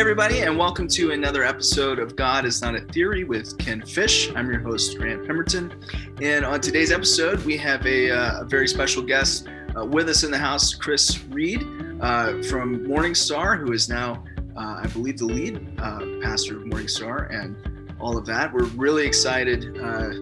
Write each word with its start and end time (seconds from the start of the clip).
Everybody, 0.00 0.40
and 0.40 0.56
welcome 0.56 0.88
to 0.88 1.10
another 1.10 1.44
episode 1.44 1.98
of 1.98 2.16
God 2.16 2.46
is 2.46 2.62
Not 2.62 2.74
a 2.74 2.80
Theory 2.80 3.24
with 3.24 3.58
Ken 3.58 3.84
Fish. 3.84 4.32
I'm 4.34 4.50
your 4.50 4.60
host, 4.60 4.96
Grant 4.96 5.26
Pemberton. 5.26 5.78
And 6.22 6.42
on 6.42 6.62
today's 6.62 6.90
episode, 6.90 7.44
we 7.44 7.58
have 7.58 7.84
a, 7.84 8.10
uh, 8.10 8.40
a 8.40 8.44
very 8.46 8.66
special 8.66 9.02
guest 9.02 9.46
uh, 9.76 9.84
with 9.84 10.08
us 10.08 10.24
in 10.24 10.30
the 10.30 10.38
house, 10.38 10.72
Chris 10.72 11.22
Reed 11.24 11.66
uh, 12.00 12.42
from 12.44 12.88
Morning 12.88 13.14
Star, 13.14 13.58
who 13.58 13.74
is 13.74 13.90
now, 13.90 14.24
uh, 14.56 14.80
I 14.82 14.86
believe, 14.86 15.18
the 15.18 15.26
lead 15.26 15.78
uh, 15.78 16.00
pastor 16.22 16.56
of 16.56 16.66
Morning 16.66 16.88
Star 16.88 17.24
and 17.26 17.94
all 18.00 18.16
of 18.16 18.24
that. 18.24 18.50
We're 18.54 18.64
really 18.64 19.06
excited 19.06 19.78
uh, 19.82 20.14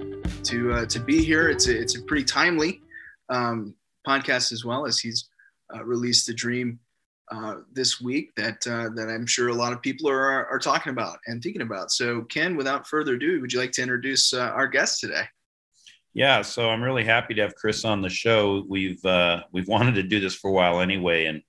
to, 0.42 0.86
to 0.86 0.98
be 0.98 1.24
here. 1.24 1.50
It's 1.50 1.68
a, 1.68 1.80
it's 1.80 1.96
a 1.96 2.02
pretty 2.02 2.24
timely 2.24 2.80
um, 3.28 3.76
podcast 4.04 4.50
as 4.50 4.64
well, 4.64 4.86
as 4.86 4.98
he's 4.98 5.28
released 5.84 6.26
the 6.26 6.34
dream 6.34 6.80
uh, 7.30 7.56
this 7.72 8.00
week 8.00 8.34
that 8.36 8.66
uh, 8.66 8.88
that 8.94 9.08
I'm 9.08 9.26
sure 9.26 9.48
a 9.48 9.54
lot 9.54 9.72
of 9.72 9.82
people 9.82 10.08
are 10.08 10.46
are 10.46 10.58
talking 10.58 10.90
about 10.90 11.18
and 11.26 11.42
thinking 11.42 11.62
about. 11.62 11.90
So, 11.90 12.22
Ken, 12.22 12.56
without 12.56 12.86
further 12.86 13.14
ado, 13.14 13.40
would 13.40 13.52
you 13.52 13.58
like 13.58 13.72
to 13.72 13.82
introduce 13.82 14.32
uh, 14.32 14.50
our 14.54 14.66
guest 14.66 15.00
today? 15.00 15.24
Yeah, 16.14 16.42
so 16.42 16.70
I'm 16.70 16.82
really 16.82 17.04
happy 17.04 17.34
to 17.34 17.42
have 17.42 17.54
Chris 17.54 17.84
on 17.84 18.02
the 18.02 18.08
show. 18.08 18.64
We've 18.68 19.04
uh, 19.04 19.42
we've 19.52 19.68
wanted 19.68 19.94
to 19.96 20.02
do 20.02 20.20
this 20.20 20.34
for 20.34 20.48
a 20.50 20.52
while 20.52 20.80
anyway, 20.80 21.26
and 21.26 21.42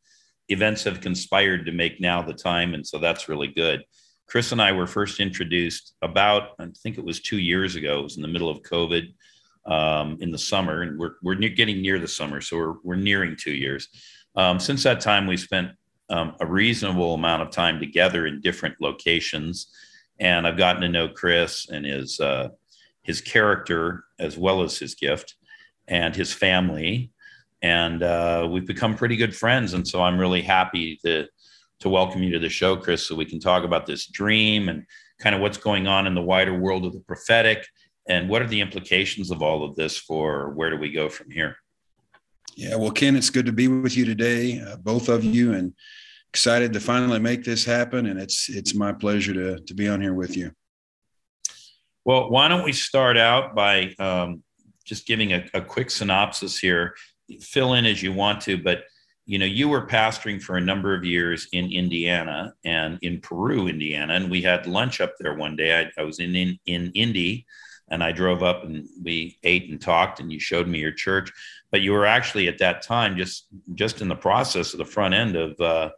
events 0.50 0.84
have 0.84 1.02
conspired 1.02 1.66
to 1.66 1.72
make 1.72 2.02
now 2.02 2.22
the 2.22 2.34
time, 2.34 2.74
and 2.74 2.86
so 2.86 3.00
that's 3.00 3.30
really 3.30 3.48
good. 3.48 3.84
Chris 4.27 4.52
and 4.52 4.62
I 4.62 4.72
were 4.74 4.86
first 4.86 5.20
introduced 5.20 5.96
about 6.02 6.50
I 6.60 6.68
think 6.84 6.98
it 6.98 7.04
was 7.04 7.20
two 7.20 7.40
years 7.40 7.76
ago. 7.76 8.00
It 8.00 8.04
was 8.04 8.18
in 8.18 8.22
the 8.22 8.27
middle 8.27 8.50
of 8.50 8.62
COVID 8.62 9.14
um, 9.66 10.18
in 10.20 10.32
the 10.32 10.38
summer, 10.38 10.82
and 10.82 11.00
we're 11.00 11.14
we're 11.24 11.36
getting 11.36 11.82
near 11.82 12.00
the 12.00 12.08
summer, 12.08 12.41
so 12.41 12.58
we're 12.58 12.76
we're 12.84 12.96
nearing 12.96 13.36
two 13.36 13.54
years. 13.54 13.88
Um, 14.36 14.60
since 14.60 14.84
that 14.84 15.02
time, 15.02 15.27
we 15.27 15.38
spent 15.38 15.72
um, 16.10 16.35
a 16.40 16.46
reasonable 16.46 17.13
amount 17.13 17.41
of 17.41 17.52
time 17.52 17.80
together 17.80 18.26
in 18.26 18.41
different 18.41 18.76
locations, 18.80 19.68
and 20.20 20.48
I've 20.48 20.58
gotten 20.58 20.82
to 20.82 20.90
know 20.90 21.08
Chris 21.08 21.68
and 21.70 21.86
his 21.86 22.20
uh, 22.20 22.49
his 23.02 23.21
character 23.21 24.04
as 24.20 24.38
well 24.38 24.62
as 24.62 24.77
his 24.77 24.96
gift 24.96 25.36
and 25.88 26.16
his 26.16 26.34
family, 26.34 27.12
and 27.62 28.04
uh, 28.04 28.48
we've 28.49 28.68
become 28.68 28.96
pretty 28.96 29.16
good 29.16 29.36
friends. 29.36 29.74
And 29.74 29.88
so 29.88 30.02
I'm 30.02 30.20
really 30.20 30.41
happy 30.41 30.98
to 31.05 31.27
to 31.80 31.90
welcome 31.90 32.21
you 32.24 32.32
to 32.34 32.40
the 32.40 32.49
show, 32.49 32.76
Chris, 32.76 33.08
so 33.08 33.16
we 33.16 33.26
can 33.26 33.40
talk 33.40 33.64
about 33.64 33.86
this 33.86 34.08
dream 34.08 34.68
and 34.68 34.86
kind 35.20 35.36
of 35.36 35.41
what's 35.41 35.58
going 35.58 35.88
on 35.88 36.08
in 36.08 36.14
the 36.14 36.21
wider 36.21 36.58
world 36.58 36.86
of 36.86 36.93
the 36.93 36.99
prophetic 36.99 37.66
and 38.08 38.27
what 38.27 38.41
are 38.41 38.48
the 38.48 38.60
implications 38.60 39.32
of 39.32 39.41
all 39.41 39.64
of 39.64 39.76
this 39.76 39.98
for 39.98 40.49
where 40.52 40.70
do 40.70 40.77
we 40.77 40.91
go 40.91 41.08
from 41.08 41.30
here. 41.30 41.55
Yeah, 42.60 42.76
well, 42.76 42.91
Ken, 42.91 43.15
it's 43.15 43.29
good 43.29 43.46
to 43.46 43.54
be 43.54 43.70
with 43.70 43.96
you 43.96 44.04
today, 44.04 44.60
uh, 44.60 44.76
both 44.76 45.07
of 45.07 45.24
you, 45.24 45.54
and 45.54 45.74
excited 46.27 46.74
to 46.74 46.82
finally 46.82 47.18
make 47.18 47.46
this 47.46 47.63
happen. 47.63 48.05
And 48.07 48.20
it's 48.20 48.49
it's 48.49 48.76
my 48.76 48.91
pleasure 48.91 49.34
to 49.34 49.60
to 49.62 49.74
be 49.74 49.88
on 49.88 50.02
here 50.02 50.13
with 50.13 50.35
you. 50.35 50.52
Well, 52.04 52.30
why 52.30 52.49
don't 52.49 52.65
we 52.65 52.74
start 52.74 53.15
out 53.15 53.55
by 53.55 53.96
um, 53.98 54.43
just 54.84 55.07
giving 55.07 55.32
a, 55.32 55.46
a 55.54 55.62
quick 55.62 55.90
synopsis 55.90 56.60
here? 56.60 56.96
Fill 57.40 57.76
in 57.76 57.85
as 57.85 58.04
you 58.04 58.12
want 58.12 58.41
to, 58.41 58.57
but 58.57 58.84
you 59.26 59.40
know, 59.40 59.46
you 59.46 59.70
were 59.70 59.87
pastoring 59.87 60.41
for 60.41 60.57
a 60.57 60.62
number 60.62 60.93
of 60.93 61.05
years 61.05 61.48
in 61.54 61.71
Indiana 61.71 62.54
and 62.65 62.99
in 63.02 63.21
Peru, 63.21 63.70
Indiana, 63.70 64.16
and 64.16 64.30
we 64.30 64.41
had 64.41 64.68
lunch 64.68 65.00
up 65.00 65.13
there 65.18 65.35
one 65.35 65.56
day. 65.56 65.80
I, 65.80 66.02
I 66.02 66.03
was 66.03 66.19
in, 66.19 66.35
in 66.35 66.59
in 66.66 66.91
Indy, 66.94 67.46
and 67.90 68.03
I 68.03 68.12
drove 68.12 68.44
up 68.44 68.66
and 68.66 68.85
we 69.02 69.38
ate 69.44 69.69
and 69.69 69.80
talked, 69.80 70.19
and 70.19 70.30
you 70.30 70.41
showed 70.41 70.68
me 70.68 70.80
your 70.80 70.91
church 70.91 71.31
but 71.72 71.81
you 71.81 71.91
were 71.91 72.06
actually 72.06 72.47
at 72.47 72.57
that 72.59 72.81
time 72.81 73.17
just 73.17 73.47
just 73.73 74.01
in 74.01 74.07
the 74.07 74.16
process 74.16 74.73
of 74.73 74.79
the 74.79 74.85
front 74.85 75.13
end 75.13 75.35
of 75.35 75.59
uh, 75.59 75.89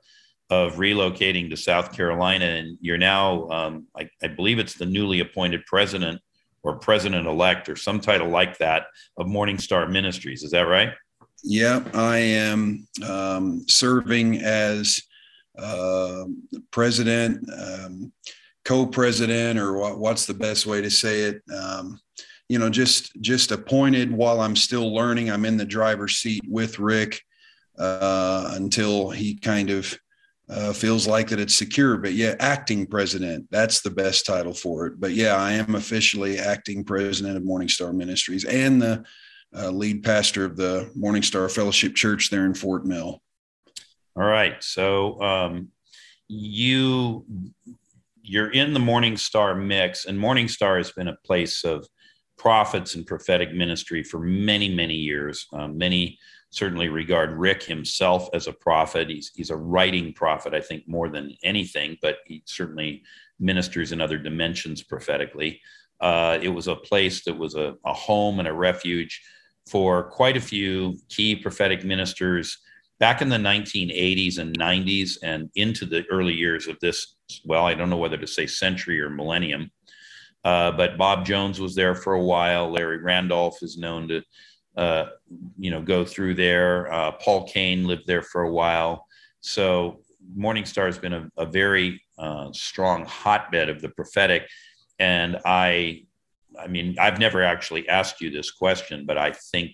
of 0.52 0.76
relocating 0.76 1.50
to 1.50 1.56
South 1.56 1.96
Carolina, 1.96 2.46
and 2.46 2.78
you're 2.82 2.98
now, 2.98 3.50
um, 3.50 3.88
I, 3.98 4.10
I, 4.22 4.28
believe 4.28 4.60
it's 4.60 4.74
the 4.74 4.86
newly 4.86 5.22
appointed 5.22 5.66
president 5.66 6.20
or 6.62 6.76
president 6.76 7.26
elect 7.26 7.70
or 7.70 7.78
some 7.78 8.02
title 8.02 8.28
like 8.28 8.58
that 8.58 8.88
of 9.18 9.28
Morning 9.28 9.58
Star 9.58 9.88
Ministries. 9.88 10.44
Is 10.44 10.52
that 10.52 10.64
right? 10.64 10.92
Yeah, 11.42 11.82
I 11.94 12.18
am 12.18 12.86
um, 13.08 13.64
serving 13.70 14.40
as 14.40 15.02
uh, 15.58 16.26
president, 16.70 17.50
um, 17.58 18.12
co-president, 18.66 19.58
or 19.58 19.78
what, 19.78 20.00
what's 20.00 20.26
the 20.26 20.34
best 20.34 20.66
way 20.66 20.82
to 20.82 20.92
say 20.92 21.22
it? 21.22 21.42
Um, 21.50 21.98
you 22.52 22.60
know, 22.60 22.70
just 22.70 23.14
just 23.22 23.54
appointed 23.54 24.12
while 24.12 24.42
I'm 24.42 24.58
still 24.58 24.94
learning. 24.94 25.32
I'm 25.32 25.46
in 25.46 25.56
the 25.56 25.64
driver's 25.64 26.18
seat 26.18 26.44
with 26.46 26.80
Rick 26.80 27.22
uh, 27.80 28.52
until 28.56 29.10
he 29.10 29.36
kind 29.36 29.70
of 29.70 29.98
uh, 30.50 30.74
feels 30.74 31.08
like 31.08 31.30
that 31.30 31.40
it's 31.40 31.56
secure. 31.56 31.96
But 31.96 32.12
yeah, 32.12 32.36
acting 32.42 32.88
president, 32.88 33.48
that's 33.52 33.80
the 33.80 33.90
best 33.90 34.26
title 34.26 34.54
for 34.54 34.86
it. 34.88 35.00
But 35.00 35.14
yeah, 35.14 35.38
I 35.38 35.54
am 35.54 35.76
officially 35.76 36.40
acting 36.40 36.84
president 36.84 37.38
of 37.38 37.46
Morning 37.46 37.70
Star 37.70 37.94
Ministries 37.94 38.44
and 38.44 38.82
the 38.82 39.06
uh, 39.58 39.70
lead 39.70 40.04
pastor 40.04 40.44
of 40.44 40.58
the 40.58 40.92
Morning 40.94 41.24
Star 41.24 41.48
Fellowship 41.48 41.96
Church 41.96 42.30
there 42.30 42.46
in 42.46 42.54
Fort 42.54 42.86
Mill. 42.86 43.22
All 44.18 44.26
right. 44.26 44.62
So 44.62 45.22
um, 45.22 45.70
you 46.28 47.26
you're 48.22 48.52
in 48.52 48.74
the 48.74 48.80
Morning 48.80 49.16
Star 49.16 49.56
mix, 49.56 50.04
and 50.04 50.20
Morning 50.20 50.50
Star 50.50 50.76
has 50.76 50.92
been 50.92 51.08
a 51.08 51.18
place 51.24 51.64
of 51.64 51.88
prophets 52.42 52.96
and 52.96 53.06
prophetic 53.06 53.54
ministry 53.54 54.02
for 54.02 54.18
many, 54.18 54.68
many 54.68 54.96
years. 54.96 55.46
Um, 55.54 55.78
many 55.78 56.18
certainly 56.50 56.90
regard 56.90 57.34
Rick 57.34 57.62
himself 57.62 58.28
as 58.34 58.48
a 58.48 58.52
prophet. 58.52 59.12
He's, 59.12 59.32
he's 59.36 59.52
a 59.52 59.56
writing 59.56 60.12
prophet, 60.12 60.56
I 60.56 60.60
think, 60.60 60.88
more 60.88 61.08
than 61.08 61.38
anything, 61.44 61.98
but 62.02 62.18
he 62.26 62.42
certainly 62.46 63.04
ministers 63.40 63.92
in 63.92 64.02
other 64.02 64.18
dimensions 64.18 64.82
prophetically. 64.82 65.62
Uh, 66.00 66.40
it 66.42 66.50
was 66.50 66.68
a 66.68 66.76
place 66.76 67.24
that 67.26 67.38
was 67.38 67.54
a, 67.54 67.76
a 67.86 67.94
home 67.94 68.40
and 68.40 68.48
a 68.48 68.54
refuge 68.54 69.22
for 69.70 70.10
quite 70.10 70.36
a 70.36 70.42
few 70.42 70.98
key 71.10 71.36
prophetic 71.36 71.86
ministers 71.86 72.58
back 73.00 73.22
in 73.22 73.30
the 73.30 73.38
1980s 73.38 74.40
and 74.40 74.58
90s 74.58 75.18
and 75.22 75.48
into 75.54 75.86
the 75.86 76.06
early 76.10 76.34
years 76.34 76.68
of 76.68 76.80
this, 76.80 77.18
well, 77.46 77.68
I 77.68 77.76
don't 77.76 77.92
know 77.92 77.98
whether 77.98 78.18
to 78.18 78.26
say 78.26 78.48
century 78.48 79.00
or 79.00 79.12
millennium. 79.12 79.70
Uh, 80.44 80.72
but 80.72 80.98
Bob 80.98 81.26
Jones 81.26 81.60
was 81.60 81.76
there 81.76 81.96
for 81.96 82.14
a 82.14 82.24
while. 82.24 82.72
Larry 82.72 82.98
Randolph 82.98 83.62
is 83.62 83.78
known 83.78 84.08
to, 84.08 84.24
uh, 84.76 85.06
you 85.58 85.72
know, 85.72 85.82
go 85.82 86.04
through 86.04 86.36
there. 86.36 86.92
Uh, 86.92 87.12
Paul 87.12 87.48
Cain 87.48 87.86
lived 87.86 88.08
there 88.08 88.24
for 88.24 88.42
a 88.42 88.52
while. 88.52 89.06
So 89.42 90.02
Morning 90.36 90.66
Star 90.66 90.86
has 90.86 90.98
been 90.98 91.14
a, 91.14 91.30
a 91.38 91.46
very 91.46 92.02
uh, 92.18 92.52
strong 92.54 93.06
hotbed 93.06 93.70
of 93.70 93.82
the 93.82 93.90
prophetic. 93.90 94.48
And 95.00 95.38
I, 95.46 96.06
I 96.60 96.68
mean, 96.68 96.96
I've 97.00 97.20
never 97.20 97.44
actually 97.44 97.88
asked 97.90 98.22
you 98.22 98.30
this 98.30 98.52
question, 98.52 99.06
but 99.06 99.18
I 99.18 99.32
think 99.32 99.74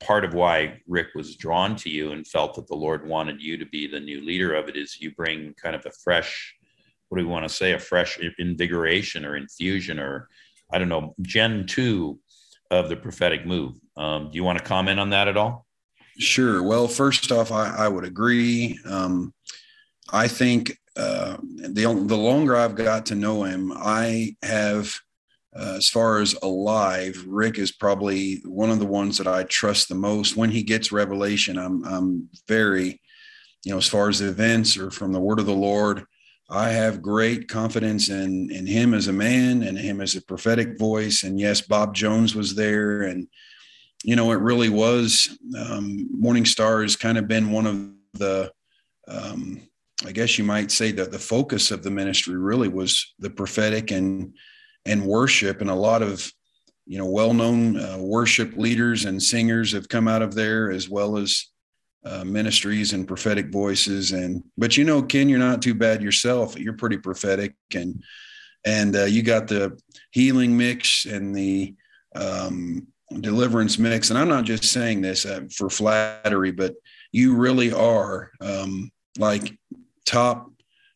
part 0.00 0.24
of 0.24 0.34
why 0.34 0.80
Rick 0.86 1.08
was 1.14 1.36
drawn 1.36 1.76
to 1.76 1.90
you 1.90 2.12
and 2.12 2.26
felt 2.26 2.54
that 2.54 2.66
the 2.66 2.74
Lord 2.74 3.06
wanted 3.06 3.40
you 3.40 3.56
to 3.58 3.66
be 3.66 3.86
the 3.86 4.00
new 4.00 4.24
leader 4.24 4.54
of 4.54 4.68
it 4.68 4.76
is 4.76 5.00
you 5.00 5.12
bring 5.14 5.54
kind 5.54 5.76
of 5.76 5.86
a 5.86 5.92
fresh 6.02 6.56
what 7.08 7.18
do 7.18 7.24
we 7.24 7.30
want 7.30 7.48
to 7.48 7.54
say 7.54 7.72
a 7.72 7.78
fresh 7.78 8.18
invigoration 8.38 9.24
or 9.24 9.36
infusion 9.36 9.98
or 9.98 10.28
i 10.72 10.78
don't 10.78 10.88
know 10.88 11.14
gen 11.22 11.66
2 11.66 12.18
of 12.70 12.90
the 12.90 12.96
prophetic 12.96 13.46
move. 13.46 13.76
Um, 13.96 14.30
do 14.30 14.36
you 14.36 14.44
want 14.44 14.58
to 14.58 14.64
comment 14.64 15.00
on 15.00 15.08
that 15.10 15.26
at 15.26 15.38
all? 15.38 15.64
Sure. 16.18 16.62
Well 16.62 16.88
first 16.88 17.32
off 17.32 17.50
i, 17.50 17.74
I 17.74 17.88
would 17.88 18.04
agree. 18.04 18.78
Um, 18.84 19.32
i 20.12 20.28
think 20.28 20.76
uh, 20.96 21.36
the, 21.40 21.84
the 22.06 22.16
longer 22.16 22.56
i've 22.56 22.74
got 22.74 23.06
to 23.06 23.14
know 23.14 23.44
him 23.44 23.72
i 23.76 24.34
have 24.42 24.98
uh, 25.56 25.74
as 25.76 25.88
far 25.88 26.20
as 26.20 26.34
alive, 26.42 27.24
Rick 27.26 27.58
is 27.58 27.72
probably 27.72 28.42
one 28.44 28.70
of 28.70 28.78
the 28.78 28.86
ones 28.86 29.18
that 29.18 29.26
I 29.26 29.44
trust 29.44 29.88
the 29.88 29.94
most. 29.94 30.36
When 30.36 30.50
he 30.50 30.62
gets 30.62 30.92
revelation, 30.92 31.58
I'm 31.58 31.84
I'm 31.84 32.28
very, 32.46 33.00
you 33.64 33.72
know, 33.72 33.78
as 33.78 33.88
far 33.88 34.08
as 34.08 34.18
the 34.18 34.28
events 34.28 34.76
or 34.76 34.90
from 34.90 35.12
the 35.12 35.20
word 35.20 35.40
of 35.40 35.46
the 35.46 35.52
Lord, 35.52 36.04
I 36.50 36.70
have 36.70 37.02
great 37.02 37.48
confidence 37.48 38.08
in 38.08 38.50
in 38.50 38.66
him 38.66 38.94
as 38.94 39.08
a 39.08 39.12
man 39.12 39.62
and 39.62 39.78
him 39.78 40.00
as 40.00 40.16
a 40.16 40.22
prophetic 40.22 40.78
voice. 40.78 41.22
And 41.22 41.38
yes, 41.38 41.60
Bob 41.60 41.94
Jones 41.94 42.34
was 42.34 42.54
there, 42.54 43.02
and 43.02 43.28
you 44.02 44.16
know 44.16 44.32
it 44.32 44.40
really 44.40 44.70
was. 44.70 45.38
Um, 45.58 46.08
Morning 46.10 46.46
Star 46.46 46.82
has 46.82 46.96
kind 46.96 47.18
of 47.18 47.28
been 47.28 47.50
one 47.50 47.66
of 47.66 48.18
the, 48.18 48.50
um, 49.08 49.60
I 50.06 50.12
guess 50.12 50.38
you 50.38 50.44
might 50.44 50.70
say 50.70 50.90
that 50.92 51.12
the 51.12 51.18
focus 51.18 51.70
of 51.70 51.82
the 51.82 51.90
ministry 51.90 52.36
really 52.36 52.68
was 52.68 53.14
the 53.18 53.30
prophetic 53.30 53.90
and 53.90 54.34
and 54.86 55.04
worship, 55.04 55.60
and 55.60 55.68
a 55.68 55.74
lot 55.74 56.02
of 56.02 56.32
you 56.86 56.96
know 56.96 57.10
well-known 57.10 57.78
uh, 57.78 57.98
worship 57.98 58.56
leaders 58.56 59.04
and 59.04 59.22
singers 59.22 59.72
have 59.72 59.90
come 59.90 60.08
out 60.08 60.22
of 60.22 60.34
there 60.34 60.70
as 60.70 60.88
well 60.88 61.18
as 61.18 61.50
uh, 62.04 62.24
ministries 62.24 62.92
and 62.92 63.08
prophetic 63.08 63.50
voices. 63.50 64.12
And 64.12 64.42
but 64.56 64.76
you 64.76 64.84
know 64.84 65.02
ken 65.02 65.28
you're 65.28 65.38
not 65.38 65.62
too 65.62 65.74
bad 65.74 66.02
yourself. 66.02 66.58
You're 66.58 66.74
pretty 66.74 66.98
prophetic. 66.98 67.54
And 67.74 68.02
and 68.64 68.96
uh, 68.96 69.04
you 69.04 69.22
got 69.22 69.48
the 69.48 69.78
healing 70.10 70.56
mix 70.56 71.04
and 71.04 71.34
the 71.34 71.74
um, 72.14 72.86
deliverance 73.20 73.78
mix. 73.78 74.10
And 74.10 74.18
i'm 74.18 74.28
not 74.28 74.44
just 74.44 74.64
saying 74.64 75.00
this 75.00 75.24
uh, 75.24 75.42
for 75.56 75.70
flattery 75.70 76.50
but 76.50 76.74
you 77.12 77.34
really 77.36 77.72
are 77.72 78.30
um, 78.40 78.90
like 79.18 79.56
top 80.04 80.50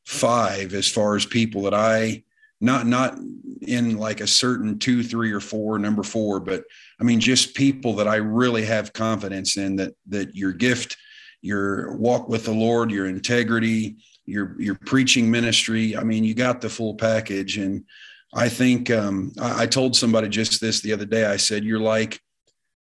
five 0.05 0.75
as 0.75 0.89
far 0.89 1.17
as 1.17 1.25
people 1.25 1.63
that 1.63 1.75
I 1.75 2.25
not 2.63 2.87
not 2.87 3.19
in 3.61 3.97
like 3.97 4.21
a 4.21 4.27
certain 4.27 4.79
two, 4.79 5.03
three, 5.03 5.33
or 5.33 5.41
four, 5.41 5.79
number 5.79 6.03
four, 6.03 6.41
but 6.41 6.65
I 7.01 7.05
mean 7.05 7.21
just 7.21 7.55
people 7.55 7.95
that 7.97 8.09
I 8.09 8.17
really 8.17 8.65
have 8.65 8.93
confidence 8.93 9.57
in 9.57 9.77
that 9.77 9.95
that 10.09 10.35
your 10.35 10.53
gift, 10.53 10.97
your 11.41 11.97
walk 11.97 12.29
with 12.29 12.45
the 12.45 12.53
Lord, 12.53 12.91
your 12.91 13.07
integrity, 13.07 13.97
your 14.27 14.61
your 14.61 14.77
preaching 14.87 15.31
ministry. 15.31 15.97
I 15.97 16.05
mean, 16.05 16.25
you 16.25 16.35
got 16.35 16.61
the 16.61 16.69
full 16.69 16.95
package. 16.95 17.59
And 17.59 17.85
I 18.33 18.49
think 18.49 18.91
um, 18.91 19.33
I, 19.41 19.65
I 19.65 19.67
told 19.67 19.97
somebody 19.97 20.29
just 20.29 20.61
this 20.61 20.81
the 20.81 20.93
other 20.93 21.05
day. 21.05 21.27
I 21.27 21.37
said, 21.37 21.65
"You're 21.65 21.81
like." 21.81 22.21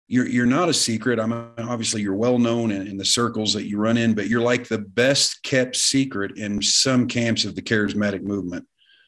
You're, 0.09 0.25
you're 0.25 0.45
not 0.45 0.69
a 0.69 0.73
secret. 0.73 1.19
I'm 1.19 1.33
obviously 1.33 2.01
you're 2.01 2.15
well 2.15 2.39
known 2.39 2.71
in, 2.71 2.87
in 2.87 2.95
the 2.95 3.03
circles 3.03 3.51
that 3.51 3.67
you 3.67 3.77
run 3.77 3.97
in, 3.97 4.13
but 4.13 4.29
you're 4.29 4.39
like 4.39 4.65
the 4.65 4.77
best 4.77 5.43
kept 5.43 5.75
secret 5.75 6.37
in 6.37 6.61
some 6.61 7.09
camps 7.09 7.43
of 7.43 7.55
the 7.55 7.61
charismatic 7.61 8.21
movement. 8.21 8.65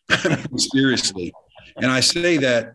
seriously, 0.57 1.33
and 1.77 1.91
I 1.91 1.99
say 1.99 2.37
that 2.37 2.73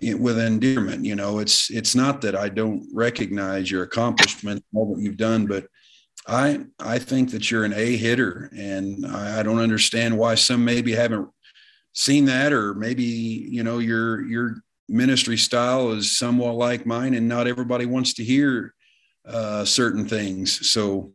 with 0.00 0.38
endearment. 0.38 1.04
You 1.04 1.16
know, 1.16 1.38
it's 1.38 1.70
it's 1.70 1.94
not 1.94 2.20
that 2.22 2.34
I 2.34 2.48
don't 2.48 2.88
recognize 2.92 3.70
your 3.70 3.82
accomplishment, 3.82 4.64
all 4.74 4.94
that 4.94 5.02
you've 5.02 5.16
done, 5.16 5.46
but 5.46 5.66
I 6.26 6.60
I 6.78 6.98
think 6.98 7.30
that 7.30 7.50
you're 7.50 7.64
an 7.64 7.74
A 7.74 7.96
hitter, 7.96 8.50
and 8.56 9.06
I, 9.06 9.40
I 9.40 9.42
don't 9.42 9.60
understand 9.60 10.16
why 10.16 10.34
some 10.34 10.64
maybe 10.64 10.92
haven't 10.92 11.28
seen 11.92 12.24
that, 12.26 12.52
or 12.52 12.74
maybe 12.74 13.04
you 13.04 13.62
know 13.62 13.78
your 13.78 14.26
your 14.26 14.56
ministry 14.88 15.36
style 15.36 15.92
is 15.92 16.16
somewhat 16.16 16.54
like 16.54 16.86
mine, 16.86 17.14
and 17.14 17.28
not 17.28 17.46
everybody 17.46 17.86
wants 17.86 18.14
to 18.14 18.24
hear 18.24 18.74
uh, 19.26 19.64
certain 19.64 20.06
things. 20.06 20.70
So, 20.70 21.12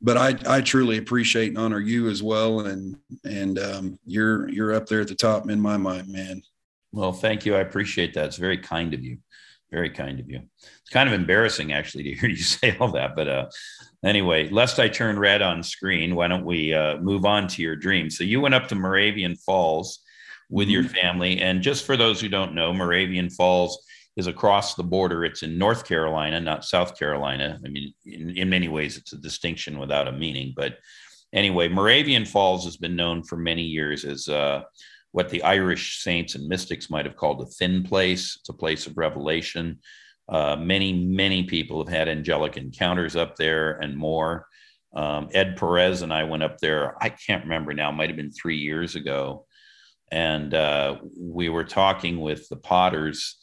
but 0.00 0.16
I 0.16 0.36
I 0.46 0.60
truly 0.60 0.98
appreciate 0.98 1.48
and 1.48 1.58
honor 1.58 1.80
you 1.80 2.08
as 2.08 2.22
well, 2.22 2.60
and 2.60 2.96
and 3.24 3.58
um, 3.58 3.98
you're 4.06 4.48
you're 4.48 4.74
up 4.74 4.86
there 4.86 5.00
at 5.00 5.08
the 5.08 5.14
top 5.14 5.50
in 5.50 5.60
my 5.60 5.76
mind, 5.76 6.08
man. 6.08 6.42
Well, 6.92 7.12
thank 7.12 7.44
you. 7.44 7.54
I 7.54 7.60
appreciate 7.60 8.14
that. 8.14 8.26
It's 8.26 8.36
very 8.36 8.58
kind 8.58 8.94
of 8.94 9.04
you. 9.04 9.18
Very 9.70 9.90
kind 9.90 10.18
of 10.18 10.30
you. 10.30 10.40
It's 10.62 10.90
kind 10.90 11.08
of 11.08 11.14
embarrassing 11.14 11.72
actually 11.72 12.04
to 12.04 12.14
hear 12.14 12.28
you 12.30 12.36
say 12.36 12.76
all 12.78 12.92
that, 12.92 13.16
but 13.16 13.28
uh, 13.28 13.46
anyway, 14.04 14.48
lest 14.48 14.78
I 14.78 14.88
turn 14.88 15.18
red 15.18 15.42
on 15.42 15.62
screen, 15.62 16.14
why 16.14 16.28
don't 16.28 16.46
we 16.46 16.72
uh, 16.72 16.98
move 16.98 17.24
on 17.24 17.48
to 17.48 17.62
your 17.62 17.76
dream? 17.76 18.08
So 18.08 18.24
you 18.24 18.40
went 18.40 18.54
up 18.54 18.68
to 18.68 18.74
Moravian 18.74 19.36
Falls 19.36 20.00
with 20.48 20.68
mm-hmm. 20.68 20.72
your 20.72 20.84
family, 20.84 21.40
and 21.40 21.60
just 21.60 21.84
for 21.84 21.96
those 21.96 22.20
who 22.20 22.28
don't 22.28 22.54
know, 22.54 22.72
Moravian 22.72 23.30
Falls 23.30 23.84
is 24.18 24.26
across 24.26 24.74
the 24.74 24.82
border. 24.82 25.24
It's 25.24 25.44
in 25.44 25.56
North 25.56 25.86
Carolina, 25.86 26.40
not 26.40 26.64
South 26.64 26.98
Carolina. 26.98 27.58
I 27.64 27.68
mean, 27.68 27.94
in, 28.04 28.36
in 28.36 28.50
many 28.50 28.66
ways, 28.66 28.96
it's 28.96 29.12
a 29.12 29.16
distinction 29.18 29.78
without 29.78 30.08
a 30.08 30.12
meaning. 30.12 30.52
But 30.56 30.78
anyway, 31.32 31.68
Moravian 31.68 32.24
Falls 32.24 32.64
has 32.64 32.76
been 32.76 32.96
known 32.96 33.22
for 33.22 33.36
many 33.36 33.62
years 33.62 34.04
as 34.04 34.28
uh, 34.28 34.62
what 35.12 35.28
the 35.28 35.44
Irish 35.44 36.02
saints 36.02 36.34
and 36.34 36.48
mystics 36.48 36.90
might 36.90 37.06
have 37.06 37.16
called 37.16 37.40
a 37.40 37.46
thin 37.46 37.84
place. 37.84 38.36
It's 38.40 38.48
a 38.48 38.54
place 38.54 38.88
of 38.88 38.98
revelation. 38.98 39.78
Uh, 40.28 40.56
many, 40.56 40.92
many 40.92 41.44
people 41.44 41.78
have 41.78 41.94
had 41.94 42.08
angelic 42.08 42.56
encounters 42.56 43.14
up 43.14 43.36
there 43.36 43.78
and 43.78 43.96
more. 43.96 44.46
Um, 44.96 45.28
Ed 45.32 45.56
Perez 45.56 46.02
and 46.02 46.12
I 46.12 46.24
went 46.24 46.42
up 46.42 46.58
there, 46.58 46.96
I 47.00 47.10
can't 47.10 47.44
remember 47.44 47.72
now, 47.72 47.92
might 47.92 48.10
have 48.10 48.16
been 48.16 48.32
three 48.32 48.58
years 48.58 48.96
ago. 48.96 49.46
And 50.10 50.52
uh, 50.54 50.96
we 51.16 51.50
were 51.50 51.64
talking 51.64 52.20
with 52.20 52.48
the 52.48 52.56
Potters, 52.56 53.38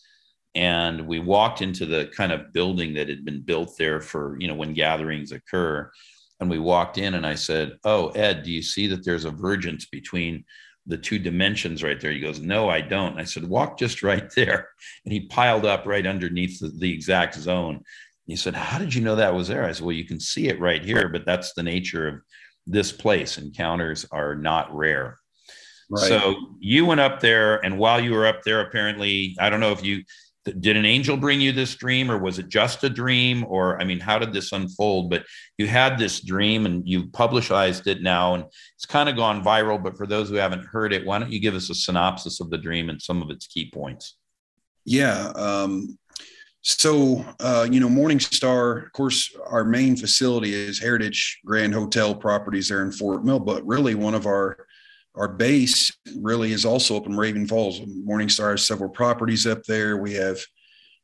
and 0.56 1.06
we 1.06 1.19
walked 1.19 1.62
into 1.62 1.86
the 1.86 2.12
kind 2.16 2.31
of 2.31 2.54
building 2.54 2.94
that 2.94 3.10
had 3.10 3.25
been 3.25 3.42
built 3.42 3.78
there 3.78 4.00
for, 4.00 4.38
you 4.40 4.48
know, 4.48 4.56
when 4.56 4.74
gatherings 4.74 5.31
occur. 5.31 5.92
And 6.40 6.50
we 6.50 6.60
walked 6.60 6.98
in, 6.98 7.13
and 7.13 7.25
I 7.25 7.36
said, 7.36 7.78
Oh, 7.84 8.10
Ed, 8.10 8.44
do 8.44 8.52
you 8.52 8.62
see 8.62 8.88
that 8.88 9.06
there's 9.06 9.25
a 9.25 9.31
vergence 9.31 9.86
between 9.86 10.46
the 10.88 10.98
two 10.98 11.18
dimensions 11.18 11.84
right 11.84 12.00
there. 12.00 12.12
He 12.12 12.19
goes, 12.19 12.40
No, 12.40 12.69
I 12.69 12.81
don't. 12.81 13.19
I 13.19 13.24
said, 13.24 13.48
Walk 13.48 13.78
just 13.78 14.04
right 14.04 14.30
there. 14.36 14.69
And 15.04 15.13
he 15.13 15.28
piled 15.28 15.66
up 15.66 15.86
right 15.86 16.06
underneath 16.06 16.60
the, 16.60 16.69
the 16.69 16.92
exact 16.92 17.36
zone. 17.36 17.84
He 18.28 18.36
said, 18.36 18.54
How 18.54 18.78
did 18.78 18.94
you 18.94 19.01
know 19.01 19.16
that 19.16 19.34
was 19.34 19.48
there? 19.48 19.66
I 19.66 19.72
said, 19.72 19.86
Well, 19.86 19.96
you 19.96 20.06
can 20.06 20.19
see 20.19 20.48
it 20.48 20.60
right 20.60 20.84
here, 20.84 21.10
but 21.10 21.25
that's 21.25 21.54
the 21.54 21.63
nature 21.63 22.08
of 22.08 22.16
this 22.68 22.92
place. 22.92 23.38
Encounters 23.38 24.06
are 24.12 24.36
not 24.36 24.75
rare. 24.75 25.18
Right. 25.90 26.08
So 26.08 26.36
you 26.60 26.86
went 26.86 27.01
up 27.01 27.19
there, 27.19 27.63
and 27.63 27.78
while 27.78 28.00
you 28.00 28.13
were 28.13 28.25
up 28.25 28.42
there, 28.44 28.62
apparently, 28.62 29.36
I 29.40 29.50
don't 29.50 29.60
know 29.60 29.72
if 29.72 29.84
you 29.84 30.04
did 30.46 30.78
an 30.78 30.86
angel 30.86 31.18
bring 31.18 31.42
you 31.42 31.52
this 31.52 31.76
dream 31.76 32.12
or 32.12 32.18
was 32.18 32.40
it 32.40 32.50
just 32.50 32.84
a 32.84 32.90
dream? 32.90 33.46
Or 33.48 33.82
i 33.82 33.84
mean 33.84 34.00
how 34.00 34.20
did 34.20 34.34
this 34.34 34.52
unfold? 34.52 35.10
But 35.10 35.26
you 35.58 35.68
had 35.68 35.98
this 35.98 36.22
dream 36.22 36.66
and 36.66 36.88
you 36.88 37.08
publicized 37.08 37.88
it 37.88 38.02
now 38.02 38.36
and 38.36 38.46
it's 38.76 38.86
kind 38.86 39.10
of 39.10 39.16
gone 39.16 39.44
viral 39.44 39.82
but 39.82 39.98
for 39.98 40.08
those 40.08 40.30
who 40.30 40.36
haven't 40.36 40.66
heard 40.66 40.94
it 40.94 41.06
why 41.06 41.20
don't 41.20 41.32
you 41.32 41.40
give 41.40 41.56
us 41.56 41.70
a 41.70 41.76
synopsis 41.76 42.40
of 42.40 42.50
the 42.50 42.58
dream 42.58 42.90
and 42.90 43.02
some 43.02 43.22
of 43.22 43.30
its 43.30 43.48
key 43.48 43.70
points? 43.72 44.18
Yeah 44.86 45.32
um, 45.36 45.98
so 46.62 47.24
uh, 47.40 47.68
you 47.70 47.80
know 47.80 47.90
morning 47.90 48.20
star 48.20 48.78
of 48.78 48.92
course 48.94 49.36
our 49.48 49.64
main 49.64 49.96
facility 49.96 50.54
is 50.54 50.80
heritage 50.80 51.40
grand 51.46 51.74
hotel 51.74 52.14
properties 52.16 52.70
there 52.70 52.84
in 52.84 52.92
fort 52.92 53.24
mill 53.24 53.40
but 53.40 53.66
really 53.66 53.94
one 53.94 54.16
of 54.16 54.26
our 54.26 54.66
our 55.18 55.28
base 55.28 55.96
really 56.18 56.52
is 56.52 56.66
also 56.66 56.98
up 56.98 57.06
in 57.06 57.14
Moravian 57.14 57.48
Falls. 57.48 57.80
Morningstar 57.80 58.52
has 58.52 58.66
several 58.66 58.90
properties 58.90 59.48
up 59.48 59.64
there. 59.64 59.98
We 59.98 60.14
have 60.14 60.40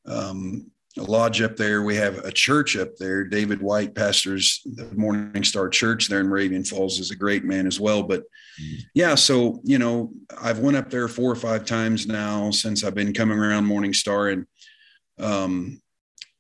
um, 0.05 0.69
a 0.97 1.03
lodge 1.03 1.41
up 1.41 1.55
there. 1.55 1.83
We 1.83 1.95
have 1.95 2.17
a 2.19 2.31
church 2.31 2.75
up 2.75 2.97
there. 2.97 3.23
David 3.23 3.61
White 3.61 3.95
pastors 3.95 4.61
the 4.75 4.83
Morningstar 4.85 5.71
Church 5.71 6.07
there 6.07 6.19
in 6.19 6.27
Moravian 6.27 6.65
Falls 6.65 6.99
is 6.99 7.11
a 7.11 7.15
great 7.15 7.45
man 7.45 7.65
as 7.65 7.79
well. 7.79 8.03
But 8.03 8.23
yeah, 8.93 9.15
so 9.15 9.61
you 9.63 9.79
know, 9.79 10.11
I've 10.41 10.59
went 10.59 10.77
up 10.77 10.89
there 10.89 11.07
four 11.07 11.31
or 11.31 11.35
five 11.35 11.65
times 11.65 12.07
now 12.07 12.51
since 12.51 12.83
I've 12.83 12.95
been 12.95 13.13
coming 13.13 13.39
around 13.39 13.65
Morningstar, 13.65 14.33
and 14.33 14.45
um, 15.25 15.81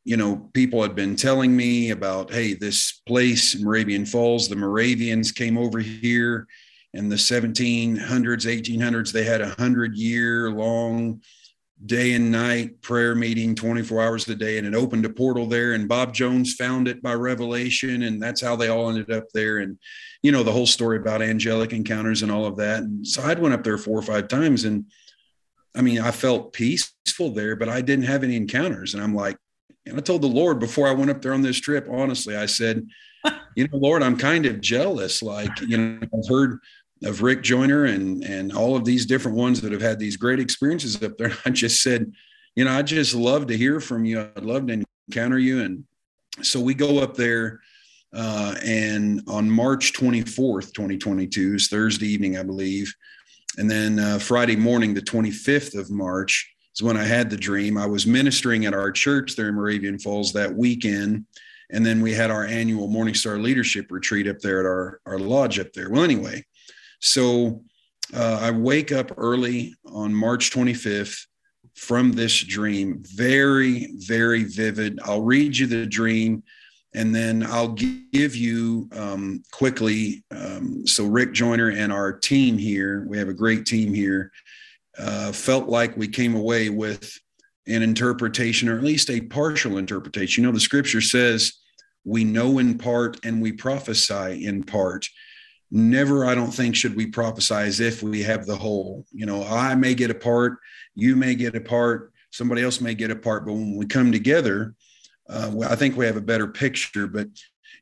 you 0.03 0.17
know, 0.17 0.49
people 0.53 0.81
had 0.81 0.95
been 0.95 1.15
telling 1.15 1.55
me 1.55 1.91
about, 1.91 2.31
hey, 2.31 2.53
this 2.53 3.01
place 3.07 3.55
in 3.55 3.63
Moravian 3.63 4.05
Falls, 4.05 4.49
the 4.49 4.55
Moravians 4.55 5.31
came 5.31 5.57
over 5.57 5.79
here 5.79 6.47
in 6.93 7.09
the 7.09 7.15
1700s 7.15 7.97
1800s 7.99 9.11
they 9.11 9.23
had 9.23 9.41
a 9.41 9.55
hundred 9.57 9.95
year 9.95 10.51
long 10.51 11.21
day 11.85 12.13
and 12.13 12.31
night 12.31 12.79
prayer 12.81 13.15
meeting 13.15 13.55
24 13.55 14.01
hours 14.01 14.27
a 14.27 14.35
day 14.35 14.57
and 14.57 14.67
it 14.67 14.75
opened 14.75 15.03
a 15.05 15.09
portal 15.09 15.47
there 15.47 15.73
and 15.73 15.87
bob 15.87 16.13
jones 16.13 16.53
found 16.53 16.87
it 16.87 17.01
by 17.01 17.13
revelation 17.13 18.03
and 18.03 18.21
that's 18.21 18.41
how 18.41 18.55
they 18.55 18.67
all 18.67 18.89
ended 18.89 19.11
up 19.11 19.25
there 19.33 19.59
and 19.59 19.79
you 20.21 20.31
know 20.31 20.43
the 20.43 20.51
whole 20.51 20.67
story 20.67 20.97
about 20.97 21.21
angelic 21.21 21.73
encounters 21.73 22.21
and 22.21 22.31
all 22.31 22.45
of 22.45 22.55
that 22.55 22.83
and 22.83 23.07
so 23.07 23.21
i 23.23 23.33
went 23.33 23.53
up 23.53 23.63
there 23.63 23.79
four 23.79 23.97
or 23.97 24.03
five 24.03 24.27
times 24.27 24.65
and 24.65 24.85
i 25.75 25.81
mean 25.81 25.99
i 25.99 26.11
felt 26.11 26.53
peaceful 26.53 27.31
there 27.31 27.55
but 27.55 27.69
i 27.69 27.81
didn't 27.81 28.05
have 28.05 28.23
any 28.23 28.35
encounters 28.35 28.93
and 28.93 29.01
i'm 29.01 29.15
like 29.15 29.37
and 29.87 29.97
i 29.97 30.01
told 30.01 30.21
the 30.21 30.27
lord 30.27 30.59
before 30.59 30.87
i 30.87 30.93
went 30.93 31.09
up 31.09 31.21
there 31.21 31.33
on 31.33 31.41
this 31.41 31.59
trip 31.59 31.87
honestly 31.89 32.35
i 32.35 32.45
said 32.45 32.85
you 33.55 33.67
know 33.67 33.77
lord 33.77 34.03
i'm 34.03 34.17
kind 34.17 34.45
of 34.45 34.61
jealous 34.61 35.23
like 35.23 35.49
you 35.61 35.77
know 35.77 35.99
i've 36.01 36.29
heard 36.29 36.59
of 37.03 37.21
Rick 37.21 37.41
Joyner 37.41 37.85
and 37.85 38.23
and 38.23 38.53
all 38.53 38.75
of 38.75 38.85
these 38.85 39.05
different 39.05 39.37
ones 39.37 39.61
that 39.61 39.71
have 39.71 39.81
had 39.81 39.99
these 39.99 40.17
great 40.17 40.39
experiences 40.39 41.01
up 41.01 41.17
there. 41.17 41.33
I 41.45 41.49
just 41.49 41.81
said, 41.81 42.11
you 42.55 42.65
know, 42.65 42.71
I 42.71 42.81
just 42.81 43.15
love 43.15 43.47
to 43.47 43.57
hear 43.57 43.79
from 43.79 44.05
you. 44.05 44.21
I'd 44.21 44.45
love 44.45 44.67
to 44.67 44.83
encounter 45.07 45.39
you. 45.39 45.61
And 45.61 45.85
so 46.41 46.59
we 46.59 46.73
go 46.73 46.99
up 46.99 47.15
there 47.15 47.59
uh, 48.13 48.55
and 48.63 49.21
on 49.27 49.49
March 49.49 49.93
24th, 49.93 50.73
2022 50.73 51.55
is 51.55 51.67
Thursday 51.67 52.07
evening, 52.07 52.37
I 52.37 52.43
believe. 52.43 52.93
And 53.57 53.69
then 53.69 53.99
uh, 53.99 54.19
Friday 54.19 54.55
morning, 54.55 54.93
the 54.93 55.01
25th 55.01 55.77
of 55.77 55.89
March, 55.89 56.53
is 56.75 56.83
when 56.83 56.97
I 56.97 57.03
had 57.03 57.29
the 57.29 57.37
dream. 57.37 57.77
I 57.77 57.85
was 57.85 58.05
ministering 58.05 58.65
at 58.65 58.73
our 58.73 58.91
church 58.91 59.35
there 59.35 59.49
in 59.49 59.55
Moravian 59.55 59.99
Falls 59.99 60.33
that 60.33 60.53
weekend. 60.53 61.25
And 61.69 61.85
then 61.85 62.01
we 62.01 62.13
had 62.13 62.31
our 62.31 62.45
annual 62.45 62.89
Morningstar 62.89 63.41
Leadership 63.41 63.91
Retreat 63.91 64.27
up 64.27 64.39
there 64.39 64.59
at 64.59 64.65
our, 64.65 64.99
our 65.05 65.19
lodge 65.19 65.57
up 65.57 65.71
there. 65.73 65.89
Well, 65.89 66.03
anyway, 66.03 66.43
so 67.01 67.63
uh, 68.13 68.39
I 68.41 68.51
wake 68.51 68.91
up 68.91 69.11
early 69.17 69.75
on 69.85 70.13
March 70.13 70.51
25th 70.51 71.25
from 71.75 72.11
this 72.11 72.43
dream, 72.43 73.01
very, 73.15 73.93
very 73.97 74.43
vivid. 74.43 74.99
I'll 75.03 75.21
read 75.21 75.57
you 75.57 75.67
the 75.67 75.85
dream 75.85 76.43
and 76.93 77.15
then 77.15 77.43
I'll 77.43 77.69
give 77.69 78.35
you 78.35 78.89
um, 78.95 79.43
quickly. 79.51 80.23
Um, 80.29 80.85
so, 80.85 81.05
Rick 81.05 81.31
Joyner 81.31 81.69
and 81.69 81.91
our 81.91 82.11
team 82.11 82.57
here, 82.57 83.05
we 83.07 83.17
have 83.17 83.29
a 83.29 83.33
great 83.33 83.65
team 83.65 83.93
here, 83.93 84.31
uh, 84.97 85.31
felt 85.31 85.69
like 85.69 85.95
we 85.95 86.07
came 86.07 86.35
away 86.35 86.69
with 86.69 87.17
an 87.67 87.81
interpretation, 87.81 88.67
or 88.67 88.77
at 88.77 88.83
least 88.83 89.09
a 89.09 89.21
partial 89.21 89.77
interpretation. 89.77 90.43
You 90.43 90.49
know, 90.49 90.53
the 90.53 90.59
scripture 90.59 90.99
says, 90.99 91.53
we 92.03 92.25
know 92.25 92.59
in 92.59 92.77
part 92.77 93.23
and 93.23 93.41
we 93.41 93.53
prophesy 93.53 94.45
in 94.45 94.63
part 94.63 95.07
never 95.71 96.25
i 96.25 96.35
don't 96.35 96.51
think 96.51 96.75
should 96.75 96.95
we 96.95 97.07
prophesy 97.07 97.55
as 97.55 97.79
if 97.79 98.03
we 98.03 98.21
have 98.21 98.45
the 98.45 98.55
whole 98.55 99.05
you 99.11 99.25
know 99.25 99.43
i 99.45 99.73
may 99.73 99.95
get 99.95 100.11
a 100.11 100.15
part 100.15 100.57
you 100.95 101.15
may 101.15 101.33
get 101.33 101.55
a 101.55 101.61
part 101.61 102.11
somebody 102.31 102.63
else 102.63 102.81
may 102.81 102.95
get 102.95 103.11
a 103.11 103.15
part. 103.15 103.45
But 103.45 103.53
when 103.53 103.75
we 103.75 103.85
come 103.85 104.11
together 104.11 104.73
uh, 105.29 105.51
i 105.69 105.75
think 105.75 105.95
we 105.95 106.05
have 106.05 106.17
a 106.17 106.21
better 106.21 106.47
picture. 106.47 107.07
But 107.07 107.27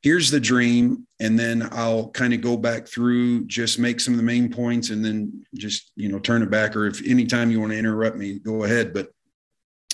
here's 0.03 0.29
the 0.29 0.39
dream 0.39 1.07
and 1.19 1.37
then 1.37 1.67
i'll 1.71 2.09
kind 2.11 2.33
of 2.33 2.41
go 2.41 2.55
back 2.55 2.87
through 2.87 3.45
just 3.47 3.79
make 3.79 3.99
some 3.99 4.13
of 4.13 4.17
the 4.17 4.23
main 4.23 4.49
points 4.49 4.91
and 4.91 5.03
then 5.03 5.45
just 5.55 5.91
you 5.95 6.07
know 6.09 6.19
turn 6.19 6.41
it 6.41 6.49
back 6.49 6.75
or 6.75 6.85
if 6.85 7.05
anytime 7.05 7.51
you 7.51 7.59
want 7.59 7.71
to 7.71 7.77
interrupt 7.77 8.17
me 8.17 8.39
go 8.39 8.63
ahead. 8.63 8.93
But 8.93 9.09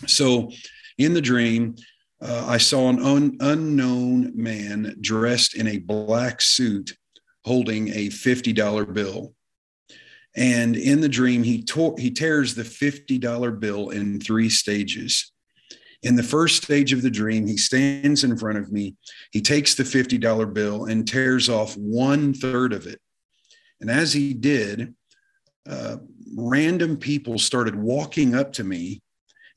so 0.08 0.52
in 0.98 1.14
the 1.14 1.22
dream 1.22 1.76
uh, 2.22 2.46
i 2.48 2.58
saw 2.58 2.90
an 2.90 3.02
un- 3.02 3.38
unknown 3.40 4.32
man 4.36 4.96
dressed 5.02 5.56
in 5.56 5.68
a 5.68 5.78
black 5.78 6.42
suit 6.42 6.96
holding 7.46 7.90
a 7.90 8.10
$50 8.10 8.94
bill 8.94 9.34
and 10.36 10.76
in 10.76 11.00
the 11.00 11.08
dream 11.08 11.44
he 11.44 11.64
tore 11.64 11.96
he 11.98 12.12
tears 12.12 12.56
the 12.56 12.64
$50 12.64 13.60
bill 13.60 13.92
in 13.92 14.20
three 14.20 14.50
stages 14.50 15.32
in 16.06 16.16
the 16.16 16.24
first 16.24 16.64
stage 16.64 16.94
of 16.94 17.02
the 17.02 17.10
dream, 17.10 17.48
he 17.48 17.58
stands 17.58 18.24
in 18.24 18.38
front 18.38 18.60
of 18.60 18.72
me. 18.72 18.96
He 19.32 19.42
takes 19.42 19.74
the 19.74 19.84
$50 19.84 20.54
bill 20.54 20.86
and 20.86 21.08
tears 21.08 21.50
off 21.50 21.76
one 21.76 22.32
third 22.32 22.74
of 22.74 22.86
it. 22.86 23.02
And 23.82 23.90
as 23.90 24.14
he 24.14 24.36
did, 24.36 24.94
uh, 25.68 25.98
random 26.38 26.98
people 26.98 27.40
started 27.40 27.76
walking 27.76 28.36
up 28.36 28.54
to 28.54 28.64
me 28.64 29.02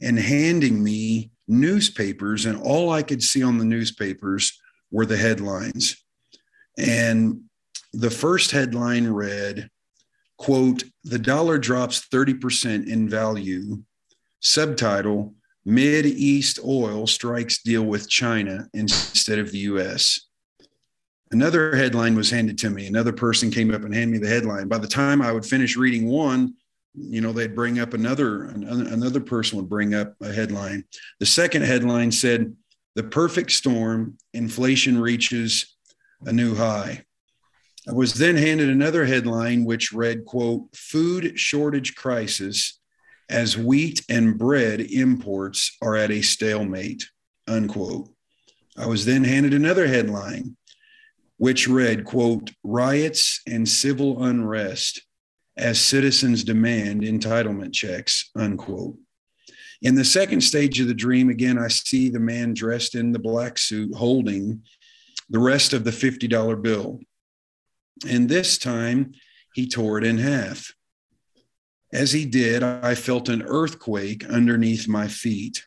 and 0.00 0.18
handing 0.18 0.82
me 0.82 1.32
newspapers. 1.46 2.46
And 2.46 2.58
all 2.58 2.90
I 2.90 3.02
could 3.02 3.22
see 3.22 3.42
on 3.42 3.58
the 3.58 3.66
newspapers 3.66 4.58
were 4.90 5.04
the 5.04 5.18
headlines. 5.18 6.02
And 6.78 7.42
the 7.92 8.10
first 8.10 8.50
headline 8.50 9.08
read, 9.08 9.70
quote, 10.36 10.84
the 11.04 11.18
dollar 11.18 11.58
drops 11.58 12.06
30% 12.08 12.86
in 12.86 13.08
value. 13.08 13.82
Subtitle, 14.40 15.34
Mid 15.64 16.06
East 16.06 16.58
oil 16.64 17.06
strikes 17.06 17.62
deal 17.62 17.82
with 17.82 18.08
China 18.08 18.68
instead 18.72 19.38
of 19.38 19.52
the 19.52 19.58
US. 19.58 20.28
Another 21.30 21.76
headline 21.76 22.14
was 22.14 22.30
handed 22.30 22.56
to 22.58 22.70
me. 22.70 22.86
Another 22.86 23.12
person 23.12 23.50
came 23.50 23.74
up 23.74 23.84
and 23.84 23.94
handed 23.94 24.12
me 24.12 24.26
the 24.26 24.32
headline. 24.32 24.68
By 24.68 24.78
the 24.78 24.88
time 24.88 25.20
I 25.20 25.30
would 25.30 25.44
finish 25.44 25.76
reading 25.76 26.08
one, 26.08 26.54
you 26.94 27.20
know, 27.20 27.32
they'd 27.32 27.54
bring 27.54 27.80
up 27.80 27.92
another, 27.92 28.44
another 28.44 29.20
person 29.20 29.58
would 29.58 29.68
bring 29.68 29.94
up 29.94 30.14
a 30.22 30.32
headline. 30.32 30.84
The 31.20 31.26
second 31.26 31.62
headline 31.62 32.12
said, 32.12 32.56
The 32.94 33.02
perfect 33.02 33.52
storm, 33.52 34.16
inflation 34.32 34.98
reaches 34.98 35.76
a 36.24 36.32
new 36.32 36.54
high. 36.54 37.04
I 37.88 37.92
was 37.92 38.12
then 38.14 38.36
handed 38.36 38.68
another 38.68 39.06
headline 39.06 39.64
which 39.64 39.94
read, 39.94 40.26
quote, 40.26 40.68
food 40.76 41.40
shortage 41.40 41.94
crisis 41.94 42.78
as 43.30 43.56
wheat 43.56 44.04
and 44.10 44.36
bread 44.36 44.80
imports 44.80 45.74
are 45.80 45.96
at 45.96 46.10
a 46.10 46.20
stalemate, 46.20 47.08
unquote. 47.46 48.10
I 48.76 48.86
was 48.86 49.06
then 49.06 49.24
handed 49.24 49.54
another 49.54 49.86
headline, 49.86 50.56
which 51.38 51.66
read, 51.66 52.04
quote, 52.04 52.50
riots 52.62 53.40
and 53.46 53.66
civil 53.66 54.22
unrest 54.22 55.00
as 55.56 55.80
citizens 55.80 56.44
demand 56.44 57.02
entitlement 57.02 57.72
checks, 57.72 58.30
unquote. 58.36 58.98
In 59.80 59.94
the 59.94 60.04
second 60.04 60.42
stage 60.42 60.78
of 60.80 60.88
the 60.88 60.94
dream, 60.94 61.30
again, 61.30 61.58
I 61.58 61.68
see 61.68 62.10
the 62.10 62.20
man 62.20 62.52
dressed 62.52 62.94
in 62.94 63.12
the 63.12 63.18
black 63.18 63.56
suit 63.56 63.94
holding 63.94 64.62
the 65.30 65.38
rest 65.38 65.72
of 65.72 65.84
the 65.84 65.90
$50 65.90 66.62
bill. 66.62 67.00
And 68.06 68.28
this 68.28 68.58
time 68.58 69.12
he 69.54 69.68
tore 69.68 69.98
it 69.98 70.04
in 70.04 70.18
half. 70.18 70.72
As 71.92 72.12
he 72.12 72.26
did, 72.26 72.62
I 72.62 72.94
felt 72.94 73.28
an 73.28 73.42
earthquake 73.42 74.24
underneath 74.28 74.86
my 74.86 75.08
feet, 75.08 75.64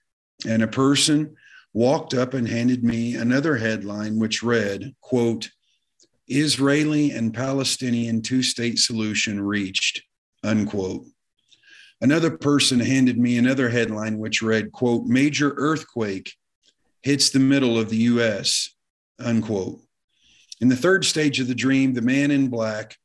and 0.48 0.62
a 0.62 0.68
person 0.68 1.36
walked 1.74 2.14
up 2.14 2.34
and 2.34 2.48
handed 2.48 2.84
me 2.84 3.16
another 3.16 3.58
headline 3.58 4.20
which 4.20 4.44
read, 4.44 4.94
quote, 5.02 5.50
Israeli 6.28 7.12
and 7.12 7.34
Palestinian 7.34 8.22
two-state 8.22 8.78
solution 8.80 9.42
reached, 9.42 10.04
unquote. 10.44 11.06
Another 12.02 12.32
person 12.32 12.80
handed 12.80 13.18
me 13.18 13.38
another 13.38 13.70
headline 13.70 14.18
which 14.18 14.42
read, 14.42 14.72
quote, 14.72 15.06
major 15.06 15.54
earthquake 15.58 16.34
hits 17.04 17.30
the 17.30 17.40
middle 17.40 17.78
of 17.78 17.90
the 17.90 17.98
US, 17.98 18.74
unquote. 19.20 19.82
In 20.62 20.70
the 20.70 20.76
third 20.76 21.04
stage 21.04 21.40
of 21.40 21.48
the 21.48 21.56
dream, 21.56 21.94
the 21.94 22.02
man 22.02 22.30
in 22.30 22.48
black 22.48 22.96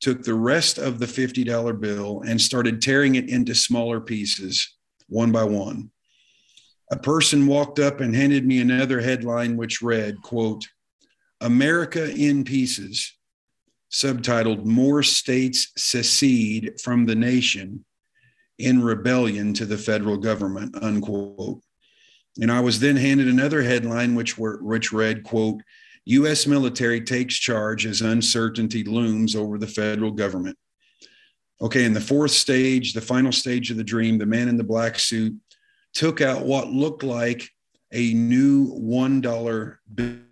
took 0.00 0.22
the 0.22 0.34
rest 0.34 0.76
of 0.76 0.98
the 0.98 1.06
$50 1.06 1.80
bill 1.80 2.22
and 2.26 2.38
started 2.38 2.82
tearing 2.82 3.14
it 3.14 3.30
into 3.30 3.54
smaller 3.54 4.00
pieces, 4.00 4.76
one 5.08 5.32
by 5.32 5.42
one. 5.42 5.90
A 6.92 6.98
person 6.98 7.46
walked 7.46 7.78
up 7.78 8.00
and 8.00 8.14
handed 8.14 8.46
me 8.46 8.60
another 8.60 9.00
headline 9.00 9.56
which 9.56 9.80
read, 9.80 10.20
quote, 10.22 10.68
America 11.40 12.14
in 12.14 12.44
pieces, 12.44 13.16
subtitled 13.90 14.64
More 14.64 15.02
States 15.02 15.72
Secede 15.76 16.78
from 16.82 17.06
the 17.06 17.14
Nation 17.14 17.84
in 18.58 18.82
Rebellion 18.82 19.54
to 19.54 19.64
the 19.66 19.78
Federal 19.78 20.18
Government, 20.18 20.76
unquote. 20.82 21.62
And 22.40 22.52
I 22.52 22.60
was 22.60 22.80
then 22.80 22.96
handed 22.96 23.28
another 23.28 23.62
headline 23.62 24.14
which, 24.14 24.36
were, 24.36 24.62
which 24.62 24.92
read, 24.92 25.24
quote, 25.24 25.62
U.S. 26.06 26.46
military 26.46 27.00
takes 27.00 27.36
charge 27.36 27.84
as 27.84 28.00
uncertainty 28.00 28.84
looms 28.84 29.34
over 29.34 29.58
the 29.58 29.66
federal 29.66 30.12
government. 30.12 30.56
Okay, 31.60 31.84
in 31.84 31.92
the 31.92 32.00
fourth 32.00 32.30
stage, 32.30 32.92
the 32.92 33.00
final 33.00 33.32
stage 33.32 33.70
of 33.70 33.76
the 33.76 33.84
dream, 33.84 34.18
the 34.18 34.26
man 34.26 34.48
in 34.48 34.56
the 34.56 34.64
black 34.64 34.98
suit 34.98 35.34
took 35.94 36.20
out 36.20 36.44
what 36.44 36.68
looked 36.68 37.02
like 37.02 37.48
a 37.92 38.12
new 38.12 38.72
$1 38.74 39.76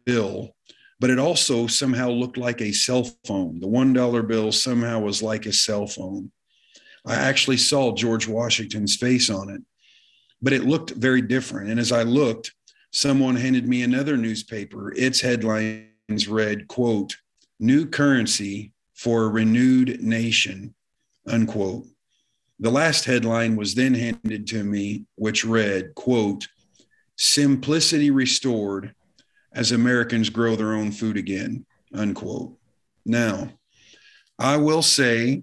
bill, 0.04 0.54
but 1.00 1.10
it 1.10 1.18
also 1.18 1.66
somehow 1.66 2.10
looked 2.10 2.36
like 2.36 2.60
a 2.60 2.72
cell 2.72 3.10
phone. 3.24 3.58
The 3.58 3.66
$1 3.66 4.28
bill 4.28 4.52
somehow 4.52 5.00
was 5.00 5.22
like 5.22 5.46
a 5.46 5.52
cell 5.52 5.86
phone. 5.86 6.30
I 7.06 7.14
actually 7.16 7.56
saw 7.56 7.94
George 7.94 8.28
Washington's 8.28 8.96
face 8.96 9.28
on 9.30 9.50
it, 9.50 9.62
but 10.40 10.52
it 10.52 10.64
looked 10.64 10.90
very 10.92 11.22
different. 11.22 11.70
And 11.70 11.80
as 11.80 11.90
I 11.90 12.02
looked, 12.02 12.52
someone 12.94 13.34
handed 13.34 13.68
me 13.68 13.82
another 13.82 14.16
newspaper. 14.16 14.92
Its 14.94 15.20
headlines 15.20 16.28
read, 16.28 16.68
quote, 16.68 17.16
new 17.58 17.84
currency 17.84 18.72
for 18.94 19.24
a 19.24 19.28
renewed 19.28 20.00
nation, 20.00 20.72
unquote. 21.26 21.86
The 22.60 22.70
last 22.70 23.04
headline 23.04 23.56
was 23.56 23.74
then 23.74 23.94
handed 23.94 24.46
to 24.46 24.62
me, 24.62 25.06
which 25.16 25.44
read, 25.44 25.96
quote, 25.96 26.46
simplicity 27.16 28.12
restored 28.12 28.94
as 29.52 29.72
Americans 29.72 30.30
grow 30.30 30.54
their 30.54 30.74
own 30.74 30.92
food 30.92 31.16
again, 31.16 31.66
unquote. 31.92 32.56
Now, 33.04 33.50
I 34.38 34.56
will 34.56 34.82
say, 34.82 35.42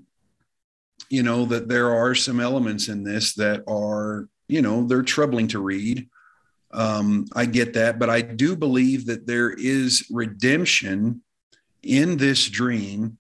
you 1.09 1.23
know, 1.23 1.43
that 1.45 1.67
there 1.67 1.93
are 1.93 2.15
some 2.15 2.39
elements 2.39 2.87
in 2.87 3.03
this 3.03 3.33
that 3.35 3.63
are, 3.67 4.29
you 4.47 4.61
know, 4.61 4.87
they're 4.87 5.01
troubling 5.01 5.49
to 5.49 5.59
read. 5.59 6.07
Um, 6.73 7.25
I 7.35 7.45
get 7.45 7.73
that, 7.73 7.99
but 7.99 8.09
I 8.09 8.21
do 8.21 8.55
believe 8.55 9.05
that 9.07 9.27
there 9.27 9.51
is 9.51 10.07
redemption 10.11 11.21
in 11.83 12.17
this 12.17 12.47
dream 12.47 13.17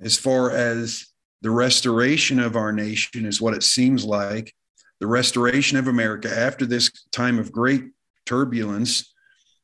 as 0.00 0.16
far 0.16 0.50
as 0.50 1.06
the 1.42 1.50
restoration 1.50 2.40
of 2.40 2.56
our 2.56 2.72
nation 2.72 3.26
is 3.26 3.40
what 3.40 3.54
it 3.54 3.62
seems 3.62 4.04
like. 4.04 4.54
The 5.00 5.06
restoration 5.06 5.78
of 5.78 5.86
america 5.86 6.28
after 6.28 6.66
this 6.66 6.90
time 7.12 7.38
of 7.38 7.52
great 7.52 7.84
turbulence 8.26 9.14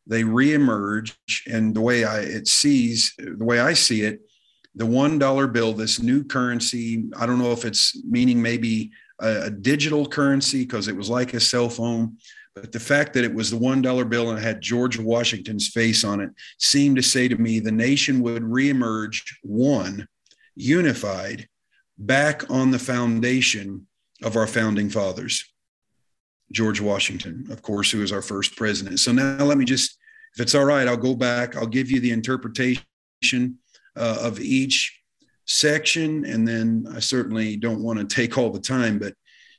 they 0.07 0.23
reemerge 0.23 1.13
and 1.51 1.75
the 1.75 1.81
way 1.81 2.05
i 2.05 2.21
it 2.21 2.47
sees 2.47 3.15
the 3.19 3.45
way 3.45 3.61
i 3.61 3.73
see 3.73 4.03
it 4.03 4.21
the 4.75 4.87
one 4.87 5.19
dollar 5.19 5.47
bill 5.47 5.73
this 5.73 6.01
new 6.01 6.25
currency 6.25 7.05
i 7.17 7.27
don't 7.27 7.39
know 7.39 7.53
if 7.53 7.65
it's 7.65 8.03
meaning 8.05 8.41
maybe 8.41 8.91
a, 9.21 9.47
a 9.47 9.51
digital 9.51 10.07
currency 10.07 10.63
because 10.63 10.89
it 10.89 10.97
was 10.97 11.11
like 11.11 11.35
a 11.35 11.41
cell 11.41 11.69
phone 11.69 12.17
but 12.55 12.71
the 12.71 12.81
fact 12.81 13.13
that 13.15 13.25
it 13.25 13.35
was 13.35 13.51
the 13.51 13.59
$1 13.59 14.09
bill 14.09 14.31
and 14.31 14.39
had 14.39 14.61
George 14.61 14.99
Washington's 14.99 15.69
face 15.69 16.05
on 16.05 16.21
it 16.21 16.31
seemed 16.59 16.97
to 16.97 17.03
say 17.03 17.27
to 17.27 17.37
me 17.37 17.59
the 17.59 17.73
nation 17.73 18.21
would 18.23 18.43
reemerge 18.43 19.23
one, 19.43 20.07
unified, 20.55 21.49
back 21.99 22.49
on 22.51 22.71
the 22.71 22.79
foundation 22.79 23.87
of 24.23 24.37
our 24.37 24.47
founding 24.47 24.89
fathers. 24.89 25.45
George 26.53 26.81
Washington, 26.81 27.47
of 27.51 27.63
course, 27.63 27.91
who 27.91 27.99
was 27.99 28.13
our 28.13 28.23
first 28.23 28.57
president. 28.57 29.01
So 29.01 29.11
now 29.11 29.45
let 29.45 29.59
me 29.59 29.65
just, 29.65 29.99
if 30.35 30.41
it's 30.41 30.55
all 30.55 30.65
right, 30.65 30.87
I'll 30.87 30.97
go 30.97 31.15
back. 31.15 31.57
I'll 31.57 31.67
give 31.67 31.91
you 31.91 31.99
the 31.99 32.13
interpretation 32.13 32.85
uh, 33.97 34.19
of 34.21 34.39
each 34.41 35.01
section. 35.47 36.25
And 36.25 36.47
then 36.47 36.87
I 36.95 37.01
certainly 37.01 37.57
don't 37.57 37.83
want 37.83 37.99
to 37.99 38.15
take 38.15 38.39
all 38.39 38.51
the 38.51 38.61
time, 38.61 38.99
but 38.99 39.15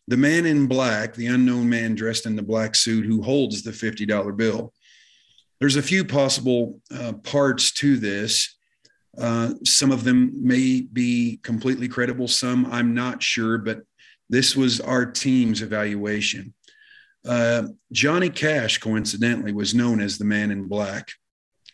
the 0.08 0.18
man 0.18 0.46
in 0.46 0.68
black, 0.68 1.16
the 1.16 1.28
unknown 1.28 1.70
man 1.70 1.96
dressed 1.96 2.26
in 2.26 2.36
the 2.36 2.44
black 2.44 2.76
suit 2.76 3.06
who 3.06 3.22
holds 3.22 3.64
the 3.64 3.72
$50 3.72 4.38
bill. 4.38 4.74
There's 5.60 5.78
a 5.78 5.82
few 5.82 6.06
possible 6.06 6.82
uh, 6.94 7.14
parts 7.24 7.72
to 7.74 7.98
this. 7.98 8.56
Uh, 9.18 9.54
some 9.64 9.92
of 9.92 10.04
them 10.04 10.32
may 10.36 10.82
be 10.82 11.40
completely 11.42 11.88
credible, 11.88 12.28
some 12.28 12.66
I'm 12.68 12.94
not 12.94 13.24
sure, 13.24 13.58
but 13.58 13.82
this 14.30 14.56
was 14.56 14.82
our 14.82 15.06
team's 15.06 15.62
evaluation. 15.62 16.54
Uh, 17.26 17.70
Johnny 17.92 18.30
Cash, 18.30 18.80
coincidentally, 18.80 19.54
was 19.54 19.74
known 19.74 20.02
as 20.02 20.18
the 20.18 20.26
man 20.26 20.52
in 20.52 20.68
black. 20.68 21.12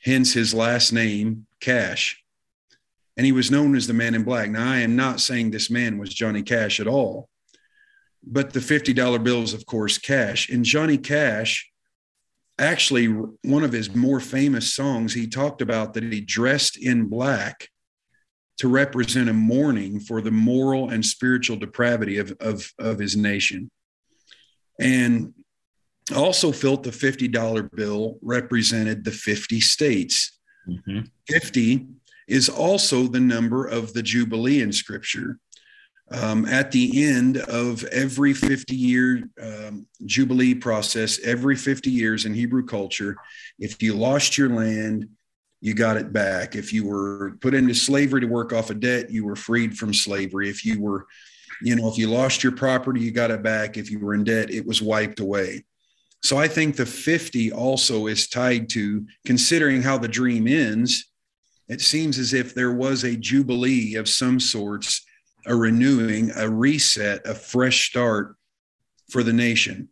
hence 0.03 0.33
his 0.33 0.53
last 0.53 0.91
name, 0.91 1.45
Cash. 1.59 2.23
And 3.17 3.25
he 3.25 3.31
was 3.31 3.51
known 3.51 3.75
as 3.75 3.85
the 3.85 3.93
man 3.93 4.15
in 4.15 4.23
black. 4.23 4.49
Now, 4.49 4.71
I 4.71 4.77
am 4.77 4.95
not 4.95 5.19
saying 5.19 5.51
this 5.51 5.69
man 5.69 5.97
was 5.97 6.13
Johnny 6.13 6.41
Cash 6.41 6.79
at 6.79 6.87
all, 6.87 7.29
but 8.23 8.53
the 8.53 8.59
$50 8.59 9.23
bills, 9.23 9.53
of 9.53 9.65
course, 9.65 9.97
cash. 9.97 10.49
And 10.49 10.63
Johnny 10.63 10.97
Cash, 10.97 11.69
actually, 12.59 13.07
one 13.07 13.63
of 13.63 13.71
his 13.71 13.95
more 13.95 14.19
famous 14.19 14.73
songs, 14.73 15.13
he 15.13 15.27
talked 15.27 15.61
about 15.61 15.93
that 15.93 16.03
he 16.03 16.21
dressed 16.21 16.77
in 16.77 17.07
black 17.07 17.69
to 18.57 18.67
represent 18.67 19.29
a 19.29 19.33
mourning 19.33 19.99
for 19.99 20.21
the 20.21 20.31
moral 20.31 20.89
and 20.89 21.03
spiritual 21.03 21.55
depravity 21.55 22.17
of, 22.17 22.31
of, 22.39 22.71
of 22.77 22.99
his 22.99 23.17
nation. 23.17 23.71
And 24.79 25.33
also 26.15 26.51
felt 26.51 26.83
the 26.83 26.91
$50 26.91 27.69
bill 27.75 28.19
represented 28.21 29.03
the 29.03 29.11
50 29.11 29.59
states. 29.61 30.39
Mm-hmm. 30.67 31.01
50 31.27 31.87
is 32.27 32.49
also 32.49 33.07
the 33.07 33.19
number 33.19 33.65
of 33.65 33.93
the 33.93 34.03
Jubilee 34.03 34.61
in 34.61 34.71
Scripture. 34.71 35.39
Um, 36.11 36.45
at 36.45 36.71
the 36.71 37.05
end 37.05 37.37
of 37.37 37.85
every 37.85 38.33
50 38.33 38.75
year 38.75 39.29
um, 39.41 39.85
Jubilee 40.05 40.53
process, 40.53 41.19
every 41.23 41.55
50 41.55 41.89
years 41.89 42.25
in 42.25 42.33
Hebrew 42.33 42.65
culture, 42.65 43.15
if 43.59 43.81
you 43.81 43.93
lost 43.93 44.37
your 44.37 44.49
land, 44.49 45.07
you 45.61 45.73
got 45.73 45.95
it 45.95 46.11
back. 46.11 46.55
If 46.55 46.73
you 46.73 46.85
were 46.85 47.37
put 47.39 47.53
into 47.53 47.73
slavery 47.73 48.21
to 48.21 48.27
work 48.27 48.51
off 48.51 48.71
a 48.71 48.73
debt, 48.73 49.11
you 49.11 49.23
were 49.23 49.35
freed 49.35 49.77
from 49.77 49.93
slavery. 49.93 50.49
If 50.49 50.65
you 50.65 50.81
were, 50.81 51.05
you 51.61 51.75
know, 51.75 51.87
if 51.87 51.97
you 51.97 52.07
lost 52.07 52.43
your 52.43 52.51
property, 52.51 52.99
you 52.99 53.11
got 53.11 53.31
it 53.31 53.43
back. 53.43 53.77
If 53.77 53.89
you 53.89 53.99
were 53.99 54.13
in 54.13 54.23
debt, 54.23 54.49
it 54.49 54.65
was 54.65 54.81
wiped 54.81 55.19
away. 55.19 55.63
So 56.23 56.37
I 56.37 56.47
think 56.47 56.75
the 56.75 56.85
50 56.85 57.51
also 57.51 58.07
is 58.07 58.27
tied 58.27 58.69
to 58.71 59.05
considering 59.25 59.81
how 59.81 59.97
the 59.97 60.07
dream 60.07 60.47
ends. 60.47 61.09
It 61.69 61.81
seems 61.81 62.17
as 62.17 62.33
if 62.33 62.53
there 62.53 62.73
was 62.73 63.03
a 63.03 63.15
jubilee 63.15 63.95
of 63.95 64.09
some 64.09 64.39
sorts, 64.39 65.05
a 65.45 65.55
renewing, 65.55 66.31
a 66.35 66.49
reset, 66.49 67.25
a 67.25 67.33
fresh 67.33 67.89
start 67.89 68.35
for 69.09 69.23
the 69.23 69.33
nation. 69.33 69.89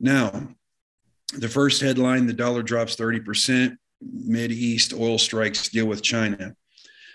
Now, 0.00 0.48
the 1.36 1.48
first 1.48 1.80
headline 1.80 2.26
the 2.26 2.32
dollar 2.32 2.62
drops 2.62 2.96
30%, 2.96 3.76
Mid 4.00 4.52
East 4.52 4.92
oil 4.92 5.18
strikes 5.18 5.68
deal 5.68 5.86
with 5.86 6.02
China. 6.02 6.54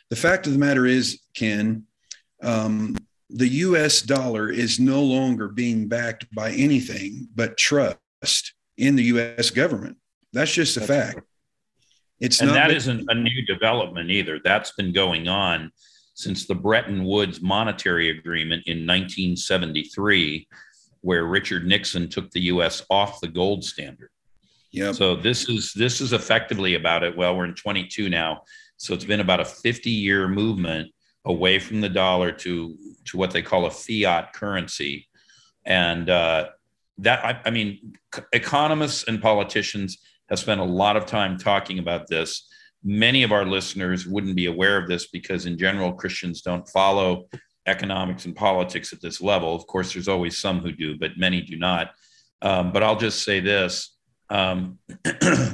The 0.09 0.15
fact 0.15 0.47
of 0.47 0.53
the 0.53 0.59
matter 0.59 0.85
is, 0.85 1.19
Ken, 1.33 1.83
um, 2.41 2.95
the 3.29 3.47
US 3.47 4.01
dollar 4.01 4.49
is 4.49 4.79
no 4.79 5.03
longer 5.03 5.49
being 5.49 5.87
backed 5.87 6.33
by 6.33 6.51
anything 6.51 7.27
but 7.35 7.57
trust 7.57 8.53
in 8.77 8.95
the 8.95 9.03
U.S. 9.03 9.49
government. 9.49 9.97
That's 10.31 10.53
just 10.53 10.77
a 10.77 10.81
fact. 10.81 11.21
It's 12.19 12.39
and 12.41 12.49
not 12.49 12.71
not 12.71 13.09
a 13.09 13.15
new 13.15 13.45
development 13.45 14.09
either. 14.09 14.39
That's 14.43 14.71
been 14.71 14.93
going 14.93 15.27
on 15.27 15.71
since 16.17 16.47
the 16.47 16.55
Bretton 16.55 17.05
Woods 17.05 17.41
Monetary 17.41 18.09
Agreement 18.09 18.63
in 18.65 18.87
1973, 18.87 20.47
where 21.01 21.25
Richard 21.25 21.67
Nixon 21.67 22.09
took 22.09 22.31
the 22.31 22.41
U.S. 22.41 22.83
off 22.89 23.21
the 23.21 23.27
gold 23.27 23.63
standard. 23.63 24.09
Yeah. 24.71 24.93
So 24.93 25.15
this 25.15 25.47
is 25.47 25.73
this 25.73 26.01
is 26.01 26.13
effectively 26.13 26.73
about 26.73 27.03
it. 27.03 27.15
Well, 27.15 27.37
we're 27.37 27.45
in 27.45 27.53
22 27.53 28.09
now, 28.09 28.41
so 28.77 28.95
it's 28.95 29.05
been 29.05 29.19
about 29.19 29.39
a 29.39 29.45
50 29.45 29.91
year 29.91 30.27
movement 30.27 30.91
away 31.25 31.59
from 31.59 31.81
the 31.81 31.89
dollar 31.89 32.31
to 32.31 32.75
to 33.05 33.17
what 33.17 33.29
they 33.29 33.43
call 33.43 33.67
a 33.67 33.71
fiat 33.71 34.33
currency, 34.33 35.07
and 35.65 36.09
uh, 36.09 36.49
that 36.97 37.23
I, 37.23 37.41
I 37.45 37.51
mean, 37.51 37.93
economists 38.33 39.03
and 39.07 39.21
politicians 39.21 39.99
have 40.29 40.39
spent 40.39 40.61
a 40.61 40.65
lot 40.65 40.97
of 40.97 41.05
time 41.05 41.37
talking 41.37 41.77
about 41.77 42.07
this. 42.07 42.49
Many 42.83 43.23
of 43.23 43.31
our 43.31 43.45
listeners 43.45 44.05
wouldn't 44.05 44.35
be 44.35 44.45
aware 44.45 44.77
of 44.77 44.87
this 44.87 45.07
because, 45.07 45.45
in 45.45 45.57
general, 45.57 45.93
Christians 45.93 46.41
don't 46.41 46.67
follow 46.69 47.27
economics 47.65 48.25
and 48.25 48.35
politics 48.35 48.93
at 48.93 49.01
this 49.01 49.21
level. 49.21 49.55
Of 49.55 49.67
course, 49.67 49.93
there's 49.93 50.07
always 50.07 50.37
some 50.37 50.59
who 50.59 50.71
do, 50.71 50.97
but 50.97 51.17
many 51.17 51.41
do 51.41 51.57
not. 51.57 51.91
Um, 52.41 52.71
but 52.71 52.83
I'll 52.83 52.97
just 52.97 53.23
say 53.23 53.39
this: 53.39 53.95
um, 54.29 54.79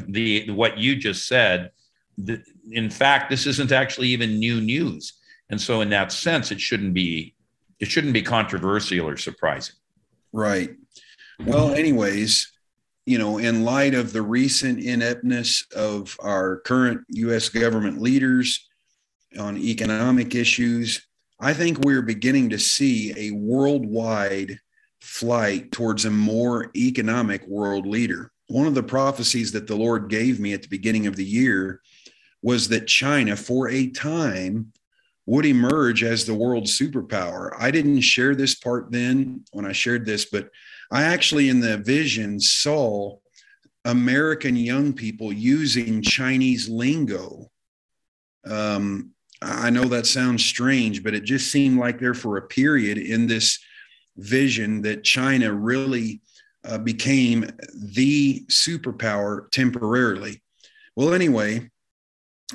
the 0.07 0.49
what 0.51 0.77
you 0.77 0.95
just 0.95 1.27
said. 1.27 1.71
The, 2.17 2.43
in 2.69 2.91
fact, 2.91 3.31
this 3.31 3.47
isn't 3.47 3.71
actually 3.71 4.09
even 4.09 4.37
new 4.37 4.61
news, 4.61 5.13
and 5.49 5.59
so 5.59 5.81
in 5.81 5.89
that 5.89 6.11
sense, 6.11 6.51
it 6.51 6.61
shouldn't 6.61 6.93
be 6.93 7.33
it 7.79 7.89
shouldn't 7.89 8.13
be 8.13 8.21
controversial 8.21 9.07
or 9.09 9.17
surprising. 9.17 9.75
Right. 10.31 10.71
Well, 11.45 11.73
anyways, 11.73 12.52
you 13.05 13.17
know, 13.17 13.37
in 13.37 13.65
light 13.65 13.93
of 13.93 14.13
the 14.13 14.21
recent 14.21 14.79
ineptness 14.79 15.65
of 15.75 16.17
our 16.21 16.57
current 16.61 17.01
U.S. 17.09 17.49
government 17.49 18.01
leaders 18.01 18.67
on 19.37 19.57
economic 19.57 20.35
issues, 20.35 21.05
I 21.39 21.53
think 21.53 21.79
we're 21.79 22.01
beginning 22.01 22.49
to 22.51 22.59
see 22.59 23.13
a 23.17 23.31
worldwide 23.31 24.59
flight 25.01 25.71
towards 25.71 26.05
a 26.05 26.11
more 26.11 26.71
economic 26.75 27.45
world 27.47 27.85
leader. 27.85 28.31
One 28.47 28.67
of 28.67 28.75
the 28.75 28.83
prophecies 28.83 29.51
that 29.51 29.67
the 29.67 29.75
Lord 29.75 30.09
gave 30.09 30.39
me 30.39 30.53
at 30.53 30.61
the 30.61 30.69
beginning 30.69 31.07
of 31.07 31.17
the 31.17 31.25
year 31.25 31.81
was 32.41 32.69
that 32.69 32.87
China, 32.87 33.35
for 33.35 33.69
a 33.69 33.87
time, 33.87 34.71
would 35.25 35.45
emerge 35.45 36.03
as 36.03 36.25
the 36.25 36.33
world 36.33 36.65
superpower. 36.65 37.51
I 37.57 37.71
didn't 37.71 38.01
share 38.01 38.35
this 38.35 38.55
part 38.55 38.91
then 38.91 39.43
when 39.51 39.65
I 39.65 39.71
shared 39.71 40.05
this, 40.05 40.25
but 40.25 40.49
I 40.93 41.05
actually, 41.05 41.49
in 41.49 41.59
the 41.59 41.79
vision, 41.79 42.39
saw 42.39 43.17
American 43.83 44.55
young 44.55 44.93
people 44.93 45.33
using 45.33 46.03
Chinese 46.03 46.69
lingo. 46.69 47.49
Um, 48.45 49.09
I 49.41 49.71
know 49.71 49.85
that 49.85 50.05
sounds 50.05 50.45
strange, 50.45 51.03
but 51.03 51.15
it 51.15 51.23
just 51.23 51.51
seemed 51.51 51.79
like 51.79 51.99
there 51.99 52.13
for 52.13 52.37
a 52.37 52.47
period 52.47 52.99
in 52.99 53.25
this 53.25 53.57
vision 54.17 54.83
that 54.83 55.03
China 55.03 55.51
really 55.51 56.21
uh, 56.63 56.77
became 56.77 57.49
the 57.73 58.45
superpower 58.51 59.49
temporarily. 59.49 60.43
Well, 60.95 61.15
anyway, 61.15 61.71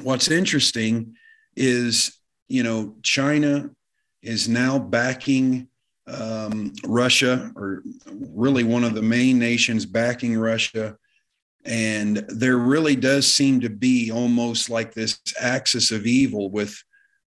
what's 0.01 0.31
interesting 0.31 1.17
is, 1.57 2.17
you 2.47 2.63
know, 2.63 2.95
China 3.03 3.71
is 4.23 4.49
now 4.49 4.79
backing 4.79 5.67
um, 6.09 6.73
Russia, 6.85 7.51
or 7.57 7.83
really 8.07 8.65
one 8.65 8.85
of 8.85 8.95
the 8.95 9.03
main 9.03 9.39
nations 9.39 9.87
backing 9.87 10.39
Russia. 10.39 10.97
And 11.65 12.19
there 12.29 12.57
really 12.57 12.97
does 12.97 13.31
seem 13.31 13.61
to 13.61 13.69
be 13.69 14.11
almost 14.11 14.71
like 14.71 14.95
this 14.95 15.19
axis 15.41 15.91
of 15.91 16.07
evil 16.07 16.51
with, 16.51 16.83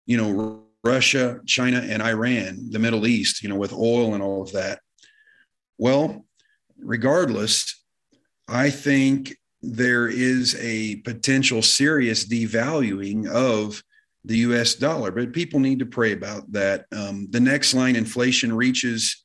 you 0.06 0.16
know, 0.16 0.64
Russia, 0.82 1.40
China, 1.46 1.78
and 1.78 2.02
Iran, 2.02 2.70
the 2.70 2.78
Middle 2.78 3.06
East, 3.06 3.42
you 3.42 3.48
know, 3.48 3.56
with 3.56 3.72
oil 3.72 4.14
and 4.14 4.22
all 4.22 4.42
of 4.42 4.52
that. 4.52 4.80
Well, 5.76 6.24
regardless, 6.78 7.82
I 8.48 8.70
think 8.70 9.36
there 9.62 10.08
is 10.08 10.56
a 10.58 10.96
potential 10.96 11.60
serious 11.60 12.26
devaluing 12.26 13.28
of 13.28 13.82
the 14.24 14.38
US 14.38 14.74
dollar. 14.74 15.10
But 15.10 15.32
people 15.32 15.60
need 15.60 15.78
to 15.78 15.86
pray 15.86 16.12
about 16.12 16.50
that. 16.52 16.86
Um, 16.92 17.28
the 17.30 17.40
next 17.40 17.74
line 17.74 17.96
inflation 17.96 18.54
reaches 18.54 19.24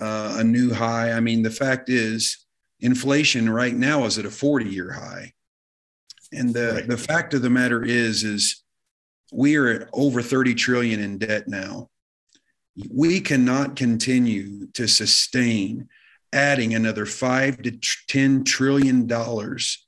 uh, 0.00 0.36
a 0.38 0.44
new 0.44 0.72
high. 0.72 1.12
I 1.12 1.20
mean, 1.20 1.42
the 1.42 1.50
fact 1.50 1.88
is, 1.88 2.44
inflation 2.80 3.48
right 3.48 3.74
now 3.74 4.04
is 4.04 4.18
at 4.18 4.26
a 4.26 4.30
40 4.30 4.66
year 4.66 4.92
high. 4.92 5.32
And 6.32 6.52
the, 6.52 6.72
right. 6.74 6.88
the 6.88 6.96
fact 6.96 7.32
of 7.34 7.42
the 7.42 7.50
matter 7.50 7.84
is, 7.84 8.24
is 8.24 8.62
we 9.32 9.56
are 9.56 9.68
at 9.68 9.88
over 9.92 10.20
30 10.20 10.54
trillion 10.54 11.00
in 11.00 11.18
debt 11.18 11.48
now. 11.48 11.90
We 12.90 13.20
cannot 13.20 13.76
continue 13.76 14.66
to 14.72 14.88
sustain 14.88 15.88
adding 16.32 16.74
another 16.74 17.06
five 17.06 17.62
to 17.62 17.78
10 18.08 18.42
trillion 18.42 19.06
dollars 19.06 19.86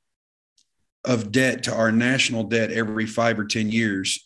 of 1.05 1.33
debt 1.33 1.65
to 1.65 1.75
our 1.75 1.91
national 1.91 2.45
debt 2.45 2.71
every 2.71 3.07
five 3.07 3.39
or 3.39 3.45
10 3.45 3.71
years 3.71 4.26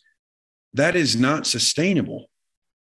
that 0.75 0.97
is 0.97 1.17
not 1.17 1.47
sustainable. 1.47 2.31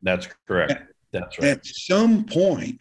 That's 0.03 0.29
correct. 0.46 0.72
At, 0.72 0.87
That's 1.12 1.38
right. 1.38 1.48
At 1.48 1.66
some 1.66 2.24
point, 2.24 2.81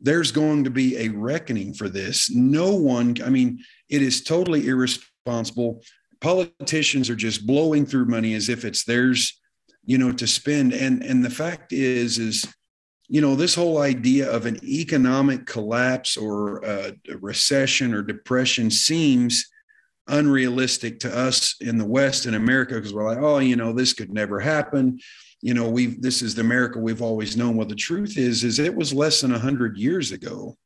there's 0.00 0.30
going 0.30 0.64
to 0.64 0.70
be 0.70 0.96
a 0.98 1.08
reckoning 1.08 1.72
for 1.72 1.88
this. 1.88 2.30
No 2.30 2.74
one, 2.74 3.16
I 3.24 3.30
mean, 3.30 3.60
it 3.88 4.02
is 4.02 4.22
totally 4.22 4.66
irresponsible. 4.66 5.82
Politicians 6.20 7.08
are 7.08 7.16
just 7.16 7.46
blowing 7.46 7.86
through 7.86 8.06
money 8.06 8.34
as 8.34 8.48
if 8.48 8.64
it's 8.64 8.84
theirs, 8.84 9.40
you 9.84 9.98
know, 9.98 10.12
to 10.12 10.26
spend. 10.26 10.72
And 10.72 11.02
and 11.02 11.24
the 11.24 11.30
fact 11.30 11.72
is, 11.72 12.18
is 12.18 12.46
you 13.08 13.20
know, 13.20 13.36
this 13.36 13.54
whole 13.54 13.78
idea 13.78 14.30
of 14.30 14.46
an 14.46 14.62
economic 14.64 15.46
collapse 15.46 16.16
or 16.16 16.64
a 16.64 16.94
recession 17.20 17.94
or 17.94 18.02
depression 18.02 18.70
seems 18.70 19.48
unrealistic 20.08 21.00
to 21.00 21.16
us 21.16 21.56
in 21.60 21.78
the 21.78 21.86
West 21.86 22.26
in 22.26 22.34
America 22.34 22.74
because 22.74 22.94
we're 22.94 23.08
like, 23.08 23.22
oh, 23.22 23.38
you 23.38 23.56
know, 23.56 23.72
this 23.72 23.92
could 23.92 24.12
never 24.12 24.40
happen. 24.40 24.98
You 25.42 25.54
know, 25.54 25.68
we've 25.68 26.00
this 26.00 26.22
is 26.22 26.34
the 26.34 26.40
America 26.40 26.78
we've 26.78 27.02
always 27.02 27.36
known. 27.36 27.56
Well, 27.56 27.66
the 27.66 27.74
truth 27.74 28.16
is, 28.16 28.44
is 28.44 28.58
it 28.58 28.74
was 28.74 28.94
less 28.94 29.20
than 29.20 29.32
hundred 29.32 29.76
years 29.76 30.12
ago. 30.12 30.56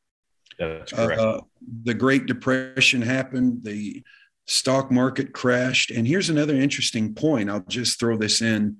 That's 0.58 0.92
correct. 0.92 1.20
Uh, 1.20 1.40
the 1.84 1.94
Great 1.94 2.26
Depression 2.26 3.02
happened. 3.02 3.64
The 3.64 4.02
stock 4.46 4.90
market 4.90 5.32
crashed. 5.32 5.90
And 5.90 6.06
here's 6.06 6.28
another 6.28 6.54
interesting 6.54 7.14
point. 7.14 7.48
I'll 7.48 7.64
just 7.68 7.98
throw 7.98 8.16
this 8.16 8.42
in. 8.42 8.78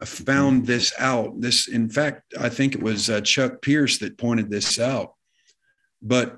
I 0.00 0.06
found 0.06 0.66
this 0.66 0.92
out. 0.98 1.40
This, 1.40 1.68
in 1.68 1.88
fact, 1.88 2.34
I 2.38 2.48
think 2.48 2.74
it 2.74 2.82
was 2.82 3.08
uh, 3.08 3.20
Chuck 3.20 3.62
Pierce 3.62 3.98
that 3.98 4.18
pointed 4.18 4.50
this 4.50 4.78
out. 4.78 5.14
But 6.02 6.36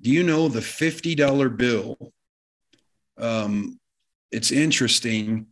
do 0.00 0.10
you 0.10 0.22
know 0.22 0.48
the 0.48 0.60
$50 0.60 1.56
bill? 1.56 1.96
Um, 3.18 3.78
it's 4.30 4.50
interesting. 4.50 5.46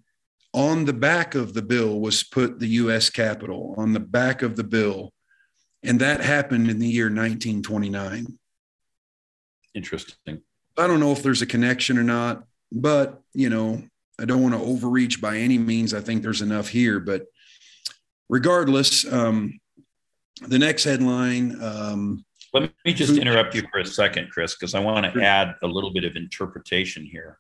On 0.55 0.85
the 0.85 0.93
back 0.93 1.35
of 1.35 1.55
the 1.55 1.63
bill 1.63 2.01
was 2.01 2.25
put 2.25 2.59
the 2.59 2.69
U.S. 2.69 3.09
Capitol, 3.09 3.75
on 3.79 3.93
the 3.93 4.01
back 4.01 4.43
of 4.43 4.57
the 4.57 4.65
bill. 4.65 5.13
And 5.83 6.01
that 6.01 6.21
happened 6.21 6.71
in 6.71 6.79
the 6.79 6.89
year 6.89 7.07
1929. 7.07 8.39
Interesting. 9.75 10.43
I 10.77 10.87
don't 10.87 11.01
know 11.01 11.13
if 11.13 11.23
there's 11.23 11.43
a 11.43 11.47
connection 11.47 11.99
or 11.99 12.03
not, 12.03 12.45
but, 12.71 13.21
you 13.35 13.51
know, 13.51 13.83
I 14.21 14.25
don't 14.25 14.43
want 14.43 14.55
to 14.55 14.61
overreach 14.61 15.21
by 15.21 15.39
any 15.39 15.59
means. 15.59 15.95
I 15.95 16.01
think 16.01 16.23
there's 16.23 16.43
enough 16.43 16.69
here, 16.69 17.01
but 17.01 17.27
regardless, 18.29 19.11
um, 19.11 19.59
the 20.49 20.59
next 20.59 20.85
headline. 20.85 21.63
Um, 21.63 22.25
Let 22.53 22.71
me 22.85 22.93
just 22.93 23.17
interrupt 23.17 23.55
you 23.55 23.63
for 23.73 23.79
a 23.79 23.87
second, 23.87 24.31
Chris, 24.31 24.55
because 24.55 24.75
I 24.75 24.81
want 24.81 25.11
to 25.11 25.23
add 25.23 25.55
a 25.63 25.67
little 25.67 25.93
bit 25.93 26.05
of 26.05 26.17
interpretation 26.17 27.05
here. 27.05 27.39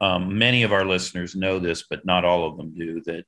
Um, 0.00 0.38
many 0.38 0.62
of 0.62 0.72
our 0.72 0.86
listeners 0.86 1.34
know 1.34 1.58
this, 1.58 1.84
but 1.88 2.06
not 2.06 2.24
all 2.24 2.46
of 2.46 2.56
them 2.56 2.72
do. 2.74 3.02
That 3.02 3.24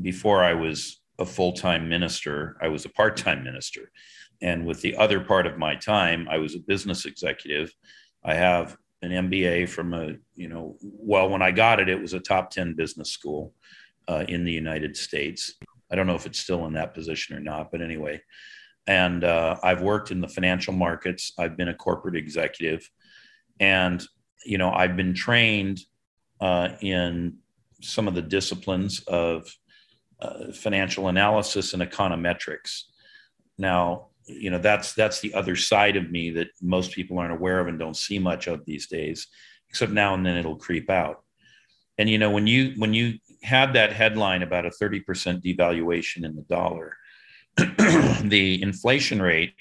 before 0.00 0.42
I 0.42 0.52
was 0.52 1.00
a 1.18 1.24
full 1.24 1.52
time 1.52 1.88
minister, 1.88 2.56
I 2.60 2.68
was 2.68 2.84
a 2.84 2.90
part 2.90 3.16
time 3.16 3.42
minister. 3.42 3.90
And 4.42 4.66
with 4.66 4.82
the 4.82 4.96
other 4.96 5.20
part 5.20 5.46
of 5.46 5.56
my 5.56 5.76
time, 5.76 6.28
I 6.28 6.38
was 6.38 6.54
a 6.54 6.60
business 6.60 7.06
executive. 7.06 7.72
I 8.24 8.34
have 8.34 8.76
an 9.00 9.10
MBA 9.10 9.68
from 9.68 9.94
a, 9.94 10.14
you 10.34 10.48
know, 10.48 10.76
well, 10.82 11.28
when 11.28 11.42
I 11.42 11.50
got 11.50 11.80
it, 11.80 11.88
it 11.88 12.00
was 12.00 12.12
a 12.12 12.20
top 12.20 12.50
10 12.50 12.74
business 12.74 13.10
school 13.10 13.54
uh, 14.08 14.24
in 14.28 14.44
the 14.44 14.52
United 14.52 14.96
States. 14.96 15.54
I 15.90 15.94
don't 15.94 16.06
know 16.06 16.14
if 16.14 16.26
it's 16.26 16.40
still 16.40 16.66
in 16.66 16.72
that 16.74 16.94
position 16.94 17.36
or 17.36 17.40
not, 17.40 17.70
but 17.70 17.80
anyway. 17.80 18.20
And 18.86 19.24
uh, 19.24 19.56
I've 19.62 19.82
worked 19.82 20.10
in 20.10 20.20
the 20.20 20.28
financial 20.28 20.72
markets, 20.72 21.32
I've 21.38 21.56
been 21.56 21.68
a 21.68 21.74
corporate 21.74 22.16
executive, 22.16 22.88
and, 23.60 24.04
you 24.44 24.58
know, 24.58 24.72
I've 24.72 24.96
been 24.96 25.14
trained 25.14 25.80
uh, 26.40 26.70
in 26.80 27.38
some 27.80 28.08
of 28.08 28.14
the 28.14 28.22
disciplines 28.22 29.00
of 29.04 29.54
uh, 30.20 30.52
financial 30.52 31.08
analysis 31.08 31.74
and 31.74 31.82
econometrics. 31.82 32.82
Now, 33.58 34.08
you 34.26 34.50
know 34.50 34.58
that's 34.58 34.92
that's 34.94 35.20
the 35.20 35.34
other 35.34 35.56
side 35.56 35.96
of 35.96 36.10
me 36.10 36.30
that 36.30 36.48
most 36.60 36.92
people 36.92 37.18
aren't 37.18 37.32
aware 37.32 37.60
of 37.60 37.66
and 37.66 37.78
don't 37.78 37.96
see 37.96 38.18
much 38.18 38.46
of 38.46 38.64
these 38.64 38.86
days 38.86 39.26
except 39.68 39.92
now 39.92 40.14
and 40.14 40.24
then 40.24 40.36
it'll 40.36 40.56
creep 40.56 40.90
out. 40.90 41.24
And 41.98 42.08
you 42.08 42.18
know 42.18 42.30
when 42.30 42.46
you 42.46 42.74
when 42.76 42.94
you 42.94 43.18
had 43.42 43.72
that 43.74 43.92
headline 43.92 44.42
about 44.42 44.66
a 44.66 44.70
30% 44.70 45.02
devaluation 45.42 46.24
in 46.24 46.36
the 46.36 46.42
dollar 46.42 46.96
the 48.24 48.60
inflation 48.62 49.20
rate 49.20 49.54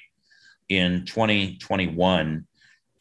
in 0.69 1.05
2021 1.05 2.45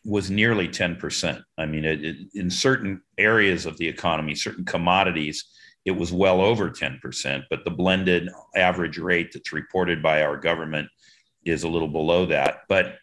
was 0.04 0.30
nearly 0.30 0.66
10% 0.66 1.42
i 1.58 1.66
mean 1.66 1.84
it, 1.84 2.04
it, 2.04 2.16
in 2.34 2.50
certain 2.50 3.00
areas 3.18 3.66
of 3.66 3.76
the 3.76 3.86
economy 3.86 4.34
certain 4.34 4.64
commodities 4.64 5.44
it 5.84 5.92
was 5.92 6.12
well 6.12 6.40
over 6.40 6.70
10% 6.70 7.42
but 7.50 7.64
the 7.64 7.70
blended 7.70 8.28
average 8.56 8.98
rate 8.98 9.30
that's 9.32 9.52
reported 9.52 10.02
by 10.02 10.22
our 10.22 10.36
government 10.36 10.88
is 11.44 11.62
a 11.62 11.68
little 11.68 11.88
below 11.88 12.26
that. 12.26 12.62
But 12.68 12.96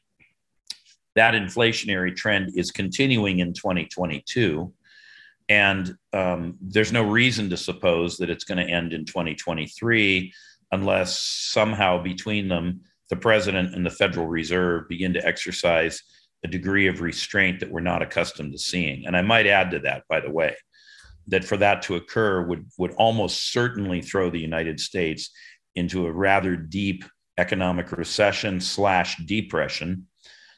that 1.15 1.33
inflationary 1.33 2.15
trend 2.15 2.51
is 2.55 2.71
continuing 2.71 3.39
in 3.39 3.53
2022. 3.53 4.71
And 5.49 5.95
um, 6.13 6.57
there's 6.61 6.91
no 6.91 7.03
reason 7.03 7.49
to 7.49 7.57
suppose 7.57 8.17
that 8.17 8.29
it's 8.29 8.43
going 8.43 8.65
to 8.65 8.71
end 8.71 8.93
in 8.93 9.05
2023 9.05 10.33
unless 10.71 11.19
somehow 11.19 12.01
between 12.01 12.47
them, 12.47 12.81
the 13.09 13.15
president 13.15 13.73
and 13.73 13.85
the 13.85 13.89
Federal 13.89 14.27
Reserve 14.27 14.87
begin 14.89 15.13
to 15.13 15.25
exercise 15.25 16.01
a 16.43 16.47
degree 16.47 16.87
of 16.87 17.01
restraint 17.01 17.59
that 17.59 17.71
we're 17.71 17.79
not 17.79 18.01
accustomed 18.01 18.51
to 18.51 18.59
seeing. 18.59 19.05
And 19.05 19.15
I 19.15 19.21
might 19.21 19.47
add 19.47 19.71
to 19.71 19.79
that, 19.79 20.03
by 20.09 20.19
the 20.19 20.31
way, 20.31 20.55
that 21.27 21.43
for 21.43 21.57
that 21.57 21.81
to 21.83 21.95
occur 21.95 22.45
would, 22.45 22.67
would 22.77 22.91
almost 22.93 23.51
certainly 23.51 24.01
throw 24.01 24.29
the 24.29 24.39
United 24.39 24.79
States 24.79 25.31
into 25.75 26.05
a 26.05 26.11
rather 26.11 26.55
deep 26.55 27.05
economic 27.37 27.91
recession 27.91 28.59
slash 28.59 29.17
depression 29.25 30.07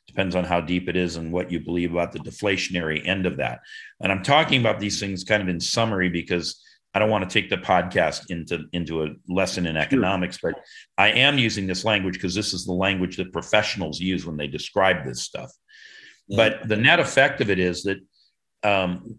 depends 0.07 0.35
on 0.35 0.43
how 0.43 0.59
deep 0.59 0.89
it 0.89 0.95
is 0.95 1.17
and 1.17 1.31
what 1.31 1.51
you 1.51 1.59
believe 1.59 1.91
about 1.91 2.11
the 2.11 2.19
deflationary 2.19 3.05
end 3.07 3.25
of 3.25 3.37
that 3.37 3.59
and 4.01 4.11
i'm 4.11 4.23
talking 4.23 4.59
about 4.59 4.79
these 4.79 4.99
things 4.99 5.23
kind 5.23 5.41
of 5.43 5.49
in 5.49 5.59
summary 5.59 6.09
because 6.09 6.63
i 6.93 6.99
don't 6.99 7.09
want 7.09 7.27
to 7.27 7.33
take 7.33 7.49
the 7.49 7.57
podcast 7.57 8.29
into 8.29 8.65
into 8.73 9.03
a 9.03 9.09
lesson 9.27 9.65
in 9.65 9.77
economics 9.77 10.39
but 10.41 10.55
i 10.97 11.09
am 11.09 11.37
using 11.37 11.67
this 11.67 11.85
language 11.85 12.15
because 12.15 12.35
this 12.35 12.53
is 12.53 12.65
the 12.65 12.73
language 12.73 13.17
that 13.17 13.33
professionals 13.33 13.99
use 13.99 14.25
when 14.25 14.37
they 14.37 14.47
describe 14.47 15.05
this 15.05 15.21
stuff 15.21 15.51
yeah. 16.27 16.37
but 16.37 16.67
the 16.67 16.77
net 16.77 16.99
effect 16.99 17.41
of 17.41 17.49
it 17.49 17.59
is 17.59 17.83
that 17.83 17.97
um, 18.63 19.17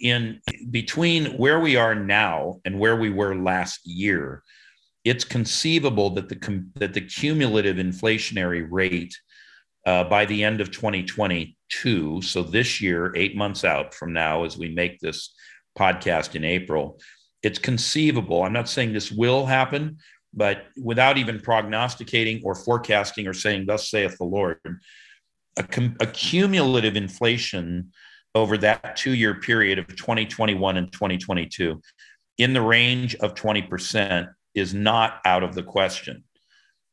in 0.00 0.40
between 0.70 1.38
where 1.38 1.60
we 1.60 1.76
are 1.76 1.94
now 1.94 2.60
and 2.64 2.78
where 2.78 2.96
we 2.96 3.10
were 3.10 3.36
last 3.36 3.86
year 3.86 4.42
it's 5.04 5.24
conceivable 5.24 6.10
that 6.10 6.28
the 6.28 6.64
that 6.74 6.92
the 6.92 7.00
cumulative 7.00 7.76
inflationary 7.76 8.66
rate 8.68 9.14
uh, 9.86 10.02
by 10.02 10.24
the 10.26 10.42
end 10.42 10.60
of 10.60 10.72
2022, 10.72 12.20
so 12.20 12.42
this 12.42 12.80
year, 12.80 13.12
eight 13.14 13.36
months 13.36 13.64
out 13.64 13.94
from 13.94 14.12
now, 14.12 14.42
as 14.42 14.58
we 14.58 14.68
make 14.68 14.98
this 14.98 15.32
podcast 15.76 16.34
in 16.34 16.44
April, 16.44 16.98
it's 17.42 17.58
conceivable. 17.58 18.42
I'm 18.42 18.52
not 18.52 18.68
saying 18.68 18.92
this 18.92 19.12
will 19.12 19.46
happen, 19.46 19.98
but 20.34 20.64
without 20.82 21.18
even 21.18 21.40
prognosticating 21.40 22.42
or 22.44 22.54
forecasting 22.54 23.26
or 23.26 23.34
saying, 23.34 23.66
"Thus 23.66 23.90
saith 23.90 24.18
the 24.18 24.24
Lord," 24.24 24.58
a, 25.56 25.62
com- 25.62 25.96
a 26.00 26.06
cumulative 26.06 26.96
inflation 26.96 27.92
over 28.34 28.58
that 28.58 28.96
two-year 28.96 29.34
period 29.34 29.78
of 29.78 29.86
2021 29.88 30.76
and 30.76 30.92
2022 30.92 31.80
in 32.38 32.52
the 32.52 32.60
range 32.60 33.14
of 33.16 33.34
20 33.34 33.62
percent 33.62 34.28
is 34.54 34.74
not 34.74 35.20
out 35.24 35.42
of 35.42 35.54
the 35.54 35.62
question. 35.62 36.24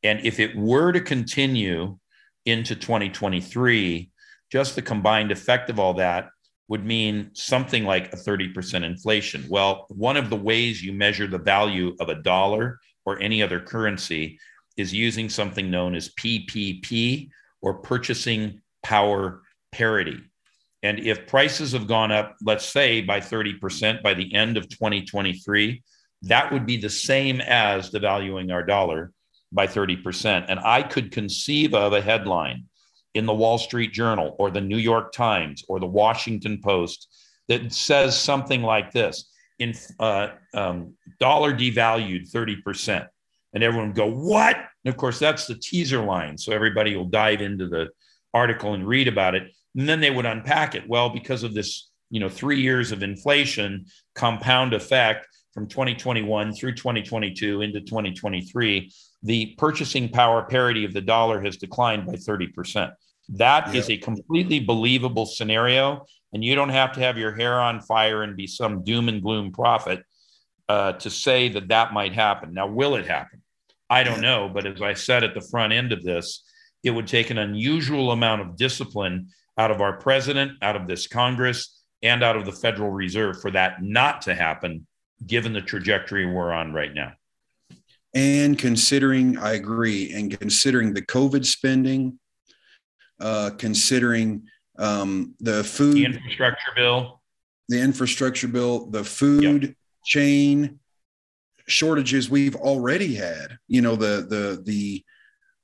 And 0.02 0.20
if 0.24 0.38
it 0.38 0.54
were 0.54 0.92
to 0.92 1.00
continue 1.00 1.98
into 2.44 2.76
2023, 2.76 4.10
just 4.52 4.76
the 4.76 4.82
combined 4.82 5.32
effect 5.32 5.70
of 5.70 5.80
all 5.80 5.94
that 5.94 6.28
would 6.68 6.84
mean 6.84 7.30
something 7.34 7.84
like 7.84 8.12
a 8.12 8.16
30% 8.16 8.84
inflation. 8.84 9.44
Well, 9.48 9.86
one 9.88 10.16
of 10.16 10.30
the 10.30 10.36
ways 10.36 10.82
you 10.82 10.92
measure 10.92 11.26
the 11.26 11.38
value 11.38 11.94
of 12.00 12.08
a 12.08 12.22
dollar 12.22 12.78
or 13.04 13.20
any 13.20 13.42
other 13.42 13.60
currency 13.60 14.38
is 14.76 14.92
using 14.92 15.28
something 15.28 15.70
known 15.70 15.94
as 15.94 16.14
PPP 16.14 17.28
or 17.60 17.74
purchasing 17.74 18.60
power 18.82 19.42
parity. 19.72 20.20
And 20.82 21.00
if 21.00 21.26
prices 21.26 21.72
have 21.72 21.86
gone 21.86 22.12
up, 22.12 22.36
let's 22.42 22.66
say 22.66 23.00
by 23.00 23.20
30% 23.20 24.02
by 24.02 24.14
the 24.14 24.34
end 24.34 24.56
of 24.56 24.68
2023, 24.68 25.82
that 26.22 26.52
would 26.52 26.66
be 26.66 26.76
the 26.76 26.90
same 26.90 27.40
as 27.40 27.90
devaluing 27.90 28.52
our 28.52 28.62
dollar 28.62 29.12
by 29.52 29.66
30%. 29.66 30.46
And 30.48 30.58
I 30.60 30.82
could 30.82 31.12
conceive 31.12 31.74
of 31.74 31.92
a 31.92 32.00
headline 32.00 32.64
in 33.14 33.26
the 33.26 33.34
Wall 33.34 33.58
Street 33.58 33.92
Journal 33.92 34.34
or 34.38 34.50
the 34.50 34.60
New 34.60 34.76
York 34.76 35.12
Times 35.12 35.64
or 35.68 35.80
the 35.80 35.86
Washington 35.86 36.60
Post 36.62 37.08
that 37.48 37.72
says 37.72 38.18
something 38.18 38.62
like 38.62 38.92
this 38.92 39.30
in 39.58 39.74
uh, 40.00 40.28
um, 40.52 40.94
dollar 41.20 41.52
devalued 41.52 42.30
30%. 42.30 43.06
And 43.52 43.62
everyone 43.62 43.92
go, 43.92 44.10
what? 44.10 44.56
And 44.56 44.92
of 44.92 44.96
course, 44.96 45.18
that's 45.18 45.46
the 45.46 45.54
teaser 45.54 46.04
line. 46.04 46.36
So 46.36 46.52
everybody 46.52 46.96
will 46.96 47.04
dive 47.04 47.40
into 47.40 47.68
the 47.68 47.88
article 48.32 48.74
and 48.74 48.86
read 48.86 49.06
about 49.06 49.36
it. 49.36 49.44
And 49.76 49.88
then 49.88 50.00
they 50.00 50.10
would 50.10 50.26
unpack 50.26 50.74
it. 50.74 50.88
Well, 50.88 51.10
because 51.10 51.44
of 51.44 51.54
this, 51.54 51.90
you 52.10 52.18
know, 52.18 52.28
three 52.28 52.60
years 52.60 52.90
of 52.90 53.02
inflation 53.02 53.86
compound 54.14 54.74
effect, 54.74 55.28
from 55.54 55.68
2021 55.68 56.52
through 56.52 56.74
2022 56.74 57.62
into 57.62 57.80
2023, 57.80 58.92
the 59.22 59.54
purchasing 59.56 60.08
power 60.08 60.42
parity 60.42 60.84
of 60.84 60.92
the 60.92 61.00
dollar 61.00 61.40
has 61.40 61.56
declined 61.56 62.04
by 62.04 62.14
30%. 62.14 62.92
That 63.30 63.74
is 63.74 63.88
a 63.90 63.96
completely 63.96 64.60
believable 64.60 65.26
scenario. 65.26 66.04
And 66.32 66.44
you 66.44 66.54
don't 66.54 66.70
have 66.70 66.92
to 66.92 67.00
have 67.00 67.16
your 67.16 67.34
hair 67.34 67.60
on 67.60 67.80
fire 67.80 68.22
and 68.22 68.36
be 68.36 68.46
some 68.46 68.82
doom 68.82 69.08
and 69.08 69.22
gloom 69.22 69.52
prophet 69.52 70.02
uh, 70.68 70.92
to 70.94 71.10
say 71.10 71.48
that 71.50 71.68
that 71.68 71.92
might 71.92 72.12
happen. 72.12 72.52
Now, 72.52 72.66
will 72.66 72.96
it 72.96 73.06
happen? 73.06 73.42
I 73.88 74.02
don't 74.02 74.20
know. 74.20 74.50
But 74.52 74.66
as 74.66 74.82
I 74.82 74.94
said 74.94 75.24
at 75.24 75.34
the 75.34 75.40
front 75.40 75.72
end 75.72 75.92
of 75.92 76.02
this, 76.02 76.44
it 76.82 76.90
would 76.90 77.06
take 77.06 77.30
an 77.30 77.38
unusual 77.38 78.10
amount 78.10 78.42
of 78.42 78.56
discipline 78.56 79.28
out 79.56 79.70
of 79.70 79.80
our 79.80 79.94
president, 79.98 80.52
out 80.62 80.76
of 80.76 80.86
this 80.86 81.06
Congress, 81.06 81.80
and 82.02 82.22
out 82.22 82.36
of 82.36 82.44
the 82.44 82.52
Federal 82.52 82.90
Reserve 82.90 83.40
for 83.40 83.50
that 83.52 83.82
not 83.82 84.22
to 84.22 84.34
happen 84.34 84.86
given 85.26 85.52
the 85.52 85.60
trajectory 85.60 86.26
we're 86.26 86.52
on 86.52 86.72
right 86.72 86.92
now. 86.92 87.12
And 88.14 88.58
considering, 88.58 89.38
I 89.38 89.52
agree, 89.52 90.12
and 90.12 90.38
considering 90.38 90.92
the 90.92 91.02
COVID 91.02 91.44
spending, 91.46 92.18
uh, 93.24 93.50
considering 93.56 94.46
um, 94.78 95.34
the 95.40 95.64
food 95.64 95.96
the 95.96 96.04
infrastructure 96.04 96.72
bill, 96.76 97.22
the 97.70 97.80
infrastructure 97.80 98.48
bill, 98.48 98.86
the 98.90 99.02
food 99.02 99.62
yep. 99.62 99.74
chain 100.04 100.78
shortages 101.66 102.28
we've 102.28 102.54
already 102.54 103.14
had. 103.14 103.56
You 103.66 103.80
know, 103.80 103.96
the 103.96 104.26
the 104.28 104.62
the 104.62 105.04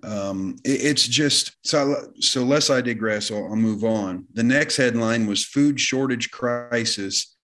um, 0.03 0.57
it, 0.65 0.85
it's 0.85 1.07
just 1.07 1.55
so 1.63 2.11
so 2.19 2.43
less 2.45 2.71
I 2.71 2.81
digress. 2.81 3.31
I'll, 3.31 3.45
I'll 3.45 3.57
move 3.57 3.85
on. 3.85 4.25
The 4.33 4.43
next 4.43 4.79
headline 4.79 5.27
was 5.27 5.45
food 5.45 5.79
shortage 5.79 6.31
crisis 6.31 7.37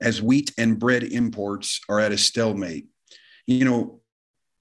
as 0.00 0.22
wheat 0.22 0.50
and 0.56 0.78
bread 0.78 1.02
imports 1.04 1.80
are 1.90 2.00
at 2.00 2.12
a 2.12 2.18
stalemate. 2.18 2.86
You 3.46 3.66
know, 3.66 4.00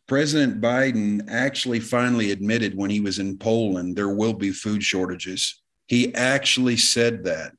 President 0.07 0.61
Biden 0.61 1.25
actually 1.29 1.79
finally 1.79 2.31
admitted 2.31 2.75
when 2.75 2.89
he 2.89 2.99
was 2.99 3.19
in 3.19 3.37
Poland 3.37 3.95
there 3.95 4.09
will 4.09 4.33
be 4.33 4.51
food 4.51 4.83
shortages. 4.83 5.61
He 5.87 6.13
actually 6.15 6.77
said 6.77 7.23
that. 7.25 7.53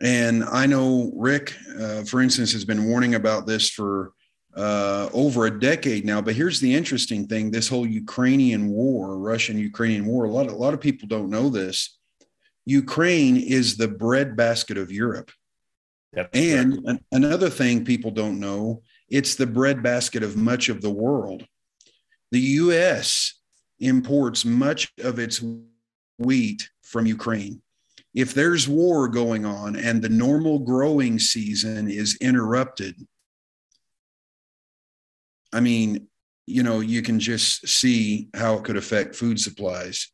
And 0.00 0.44
I 0.44 0.66
know 0.66 1.10
Rick, 1.16 1.54
uh, 1.80 2.04
for 2.04 2.20
instance, 2.20 2.52
has 2.52 2.64
been 2.64 2.84
warning 2.84 3.14
about 3.14 3.46
this 3.46 3.70
for 3.70 4.12
uh, 4.54 5.08
over 5.12 5.46
a 5.46 5.60
decade 5.60 6.04
now. 6.04 6.20
But 6.20 6.34
here's 6.34 6.60
the 6.60 6.74
interesting 6.74 7.26
thing: 7.26 7.50
this 7.50 7.68
whole 7.68 7.86
Ukrainian 7.86 8.68
war, 8.68 9.18
Russian-Ukrainian 9.18 10.04
war. 10.06 10.24
A 10.24 10.30
lot, 10.30 10.46
of, 10.46 10.52
a 10.52 10.56
lot 10.56 10.74
of 10.74 10.80
people 10.80 11.08
don't 11.08 11.30
know 11.30 11.48
this. 11.48 11.98
Ukraine 12.66 13.36
is 13.36 13.76
the 13.76 13.88
breadbasket 13.88 14.76
of 14.76 14.90
Europe. 14.92 15.30
And 16.32 16.74
an, 16.86 17.00
another 17.12 17.48
thing 17.50 17.84
people 17.84 18.10
don't 18.10 18.40
know: 18.40 18.82
it's 19.08 19.34
the 19.34 19.46
breadbasket 19.46 20.22
of 20.22 20.36
much 20.36 20.68
of 20.68 20.80
the 20.80 20.90
world. 20.90 21.46
The 22.32 22.40
U.S. 22.40 23.34
imports 23.78 24.44
much 24.44 24.92
of 25.02 25.18
its 25.18 25.42
wheat 26.18 26.68
from 26.82 27.06
Ukraine 27.06 27.62
if 28.16 28.32
there's 28.32 28.66
war 28.66 29.08
going 29.08 29.44
on 29.44 29.76
and 29.76 30.00
the 30.00 30.08
normal 30.08 30.58
growing 30.58 31.18
season 31.18 31.90
is 31.90 32.16
interrupted, 32.16 32.96
I 35.52 35.60
mean, 35.60 36.08
you 36.46 36.62
know, 36.62 36.80
you 36.80 37.02
can 37.02 37.20
just 37.20 37.68
see 37.68 38.28
how 38.34 38.54
it 38.54 38.64
could 38.64 38.78
affect 38.78 39.14
food 39.14 39.38
supplies. 39.38 40.10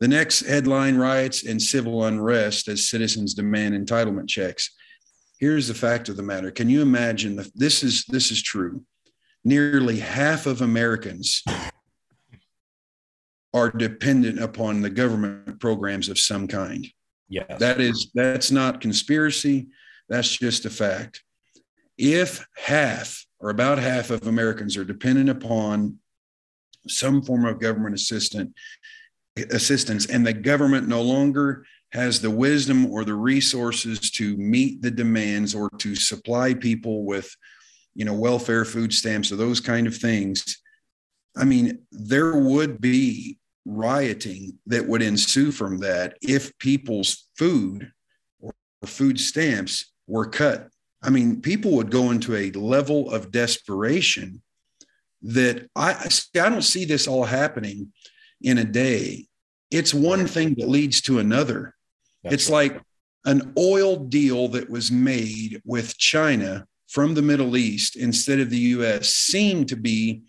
The 0.00 0.08
next 0.08 0.46
headline 0.46 0.96
riots 0.96 1.46
and 1.46 1.60
civil 1.60 2.04
unrest 2.04 2.68
as 2.68 2.90
citizens 2.90 3.32
demand 3.32 3.74
entitlement 3.74 4.28
checks. 4.28 4.70
Here's 5.40 5.68
the 5.68 5.74
fact 5.74 6.10
of 6.10 6.16
the 6.18 6.22
matter. 6.22 6.50
Can 6.50 6.68
you 6.68 6.82
imagine 6.82 7.34
that 7.36 7.50
this 7.58 7.82
is 7.82 8.04
this 8.04 8.30
is 8.30 8.42
true? 8.42 8.84
Nearly 9.42 9.98
half 9.98 10.44
of 10.44 10.60
Americans 10.60 11.42
are 13.54 13.70
dependent 13.70 14.38
upon 14.38 14.82
the 14.82 14.90
government 14.90 15.58
programs 15.58 16.10
of 16.10 16.18
some 16.18 16.46
kind. 16.46 16.86
Yeah. 17.30 17.56
That 17.58 17.80
is 17.80 18.10
that's 18.14 18.50
not 18.50 18.82
conspiracy. 18.82 19.68
That's 20.10 20.36
just 20.36 20.66
a 20.66 20.70
fact. 20.70 21.22
If 21.96 22.46
half 22.54 23.24
or 23.38 23.48
about 23.48 23.78
half 23.78 24.10
of 24.10 24.26
Americans 24.26 24.76
are 24.76 24.84
dependent 24.84 25.30
upon 25.30 25.98
some 26.86 27.22
form 27.22 27.46
of 27.46 27.60
government 27.60 27.94
assistant 27.94 28.54
assistance 29.50 30.06
and 30.06 30.26
the 30.26 30.34
government 30.34 30.86
no 30.86 31.00
longer 31.00 31.64
has 31.92 32.20
the 32.20 32.30
wisdom 32.30 32.86
or 32.86 33.04
the 33.04 33.14
resources 33.14 34.10
to 34.10 34.36
meet 34.36 34.80
the 34.82 34.90
demands 34.90 35.54
or 35.54 35.68
to 35.78 35.94
supply 35.94 36.54
people 36.54 37.04
with 37.04 37.34
you 37.94 38.04
know 38.04 38.14
welfare 38.14 38.64
food 38.64 38.92
stamps 38.92 39.32
or 39.32 39.36
those 39.36 39.60
kind 39.60 39.86
of 39.86 39.96
things 39.96 40.62
i 41.36 41.44
mean 41.44 41.78
there 41.90 42.36
would 42.36 42.80
be 42.80 43.40
rioting 43.64 44.58
that 44.66 44.86
would 44.86 45.02
ensue 45.02 45.52
from 45.52 45.78
that 45.78 46.16
if 46.22 46.56
people's 46.58 47.28
food 47.36 47.92
or 48.40 48.52
food 48.84 49.20
stamps 49.20 49.92
were 50.06 50.26
cut. 50.26 50.68
I 51.02 51.10
mean, 51.10 51.40
people 51.40 51.72
would 51.72 51.90
go 51.90 52.10
into 52.10 52.34
a 52.34 52.50
level 52.52 53.10
of 53.10 53.30
desperation 53.30 54.42
that 55.22 55.68
I, 55.76 55.92
I 56.34 56.48
don't 56.48 56.62
see 56.62 56.84
this 56.84 57.06
all 57.06 57.24
happening 57.24 57.92
in 58.40 58.58
a 58.58 58.64
day. 58.64 59.26
It's 59.70 59.94
one 59.94 60.26
thing 60.26 60.54
that 60.58 60.68
leads 60.68 61.00
to 61.02 61.18
another. 61.18 61.74
That's 62.22 62.34
it's 62.34 62.50
right. 62.50 62.72
like 62.72 62.82
an 63.26 63.52
oil 63.58 63.96
deal 63.96 64.48
that 64.48 64.70
was 64.70 64.90
made 64.90 65.60
with 65.64 65.96
China 65.98 66.66
from 66.88 67.14
the 67.14 67.22
Middle 67.22 67.56
East 67.56 67.96
instead 67.96 68.40
of 68.40 68.50
the 68.50 68.58
US 68.58 69.08
seemed 69.08 69.68
to 69.68 69.76
be 69.76 70.22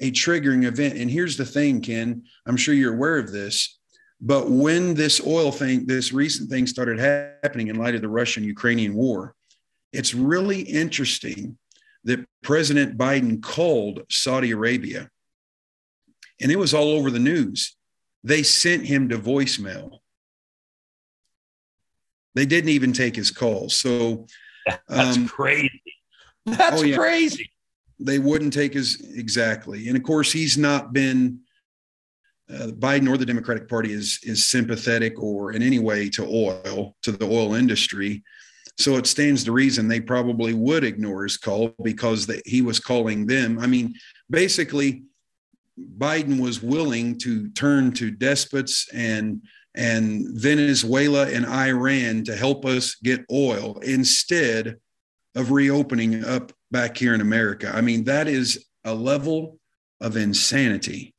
a 0.00 0.10
triggering 0.10 0.64
event. 0.64 0.96
And 0.96 1.10
here's 1.10 1.36
the 1.36 1.44
thing, 1.44 1.80
Ken, 1.80 2.24
I'm 2.46 2.56
sure 2.56 2.74
you're 2.74 2.94
aware 2.94 3.18
of 3.18 3.32
this, 3.32 3.78
but 4.20 4.50
when 4.50 4.94
this 4.94 5.20
oil 5.24 5.52
thing, 5.52 5.86
this 5.86 6.12
recent 6.12 6.50
thing 6.50 6.66
started 6.66 6.98
happening 6.98 7.68
in 7.68 7.76
light 7.76 7.94
of 7.94 8.00
the 8.00 8.08
Russian 8.08 8.44
Ukrainian 8.44 8.94
war, 8.94 9.34
it's 9.92 10.14
really 10.14 10.62
interesting 10.62 11.58
that 12.04 12.24
President 12.42 12.96
Biden 12.96 13.42
called 13.42 14.02
Saudi 14.08 14.52
Arabia 14.52 15.10
and 16.40 16.50
it 16.50 16.56
was 16.56 16.74
all 16.74 16.88
over 16.88 17.10
the 17.10 17.18
news. 17.18 17.76
They 18.24 18.42
sent 18.42 18.86
him 18.86 19.08
to 19.10 19.18
voicemail. 19.18 19.98
They 22.34 22.46
didn't 22.46 22.70
even 22.70 22.92
take 22.92 23.16
his 23.16 23.30
calls. 23.30 23.76
So 23.76 24.26
that's 24.88 25.16
um, 25.16 25.28
crazy. 25.28 25.82
That's 26.46 26.80
oh, 26.80 26.84
yeah. 26.84 26.96
crazy 26.96 27.50
they 28.00 28.18
wouldn't 28.18 28.52
take 28.52 28.72
his 28.72 29.00
exactly. 29.14 29.88
And 29.88 29.96
of 29.96 30.02
course, 30.02 30.32
he's 30.32 30.56
not 30.56 30.92
been 30.92 31.40
uh, 32.52 32.68
Biden 32.68 33.08
or 33.08 33.16
the 33.16 33.26
Democratic 33.26 33.68
Party 33.68 33.92
is 33.92 34.18
is 34.22 34.48
sympathetic 34.48 35.22
or 35.22 35.52
in 35.52 35.62
any 35.62 35.78
way 35.78 36.08
to 36.10 36.24
oil 36.26 36.96
to 37.02 37.12
the 37.12 37.26
oil 37.26 37.54
industry. 37.54 38.24
So 38.78 38.96
it 38.96 39.06
stands 39.06 39.44
to 39.44 39.52
reason 39.52 39.86
they 39.86 40.00
probably 40.00 40.54
would 40.54 40.84
ignore 40.84 41.24
his 41.24 41.36
call 41.36 41.74
because 41.82 42.26
they, 42.26 42.40
he 42.46 42.62
was 42.62 42.80
calling 42.80 43.26
them. 43.26 43.58
I 43.58 43.66
mean, 43.66 43.94
basically, 44.30 45.04
Biden 45.98 46.40
was 46.40 46.62
willing 46.62 47.18
to 47.18 47.50
turn 47.50 47.92
to 47.92 48.10
despots 48.10 48.88
and 48.92 49.42
and 49.74 50.26
Venezuela 50.30 51.28
and 51.28 51.46
Iran 51.46 52.24
to 52.24 52.36
help 52.36 52.64
us 52.64 52.96
get 52.96 53.24
oil 53.30 53.78
instead 53.82 54.76
of 55.36 55.52
reopening 55.52 56.24
up 56.24 56.52
back 56.70 56.96
here 56.96 57.14
in 57.14 57.20
America. 57.20 57.70
I 57.72 57.80
mean, 57.80 58.04
that 58.04 58.26
is 58.26 58.66
a 58.84 58.94
level 58.94 59.58
of 60.00 60.16
insanity. 60.16 61.14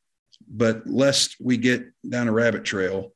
But 0.50 0.86
lest 0.86 1.38
we 1.40 1.58
get 1.58 1.86
down 2.08 2.28
a 2.28 2.32
rabbit 2.32 2.66
trail, 2.66 3.14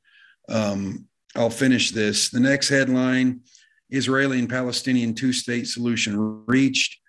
um, 0.48 1.08
I'll 1.36 1.50
finish 1.50 1.92
this. 1.92 2.30
The 2.30 2.40
next 2.40 2.70
headline 2.70 3.42
Israeli 3.90 4.40
and 4.40 4.50
Palestinian 4.50 5.14
two 5.14 5.34
state 5.34 5.68
solution 5.68 6.46
reached. 6.48 7.00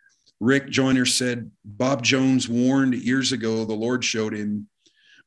Rick 0.41 0.69
Joyner 0.69 1.07
said 1.07 1.51
Bob 1.65 2.03
Jones 2.03 2.49
warned 2.49 2.95
years 2.95 3.33
ago, 3.33 3.65
the 3.65 3.75
Lord 3.75 4.05
showed 4.05 4.35
him 4.35 4.69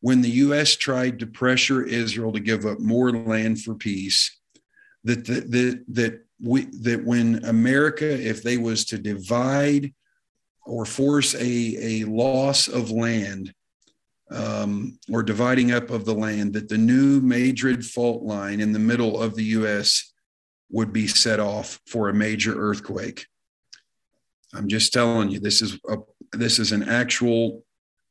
when 0.01 0.21
the 0.21 0.29
U.S. 0.29 0.75
tried 0.75 1.19
to 1.19 1.27
pressure 1.27 1.83
Israel 1.83 2.31
to 2.31 2.39
give 2.39 2.65
up 2.65 2.79
more 2.79 3.11
land 3.11 3.61
for 3.61 3.75
peace, 3.75 4.37
that, 5.03 5.25
that, 5.25 5.51
that, 5.51 5.83
that 5.89 6.25
we 6.41 6.65
that 6.81 7.03
when 7.03 7.43
America, 7.45 8.09
if 8.09 8.43
they 8.43 8.57
was 8.57 8.85
to 8.85 8.97
divide 8.97 9.93
or 10.65 10.85
force 10.85 11.33
a, 11.35 12.03
a 12.03 12.03
loss 12.05 12.67
of 12.67 12.91
land 12.91 13.53
um, 14.31 14.97
or 15.11 15.23
dividing 15.23 15.71
up 15.71 15.89
of 15.89 16.05
the 16.05 16.13
land, 16.13 16.53
that 16.53 16.69
the 16.69 16.77
new 16.77 17.19
Madrid 17.21 17.85
fault 17.85 18.23
line 18.23 18.59
in 18.59 18.71
the 18.71 18.79
middle 18.79 19.21
of 19.21 19.35
the 19.35 19.43
U.S. 19.45 20.13
would 20.69 20.93
be 20.93 21.07
set 21.07 21.39
off 21.39 21.79
for 21.87 22.09
a 22.09 22.13
major 22.13 22.55
earthquake. 22.55 23.25
I'm 24.53 24.67
just 24.67 24.93
telling 24.93 25.29
you, 25.29 25.39
this 25.39 25.61
is 25.61 25.79
a, 25.89 25.97
this 26.33 26.59
is 26.59 26.71
an 26.71 26.87
actual, 26.87 27.63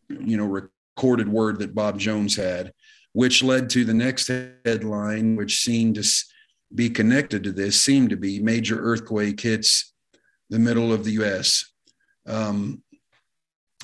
you 0.09 0.37
know, 0.37 0.69
recorded 0.99 1.29
word 1.29 1.61
that 1.61 1.77
Bob 1.77 1.97
Jones 1.97 2.35
had, 2.35 2.73
which 3.13 3.41
led 3.41 3.71
to 3.71 3.85
the 3.85 3.95
next 3.95 4.27
headline, 4.65 5.37
which 5.37 5.61
seemed 5.61 5.95
to 5.95 6.05
be 6.75 6.91
connected 6.91 7.45
to 7.45 7.53
this 7.53 7.81
seemed 7.81 8.11
to 8.11 8.17
be 8.17 8.41
major 8.41 8.81
earthquake 8.81 9.41
hits 9.41 9.95
the 10.51 10.59
middle 10.59 10.93
of 10.93 11.05
the 11.05 11.13
U.S. 11.13 11.71
Um, 12.27 12.83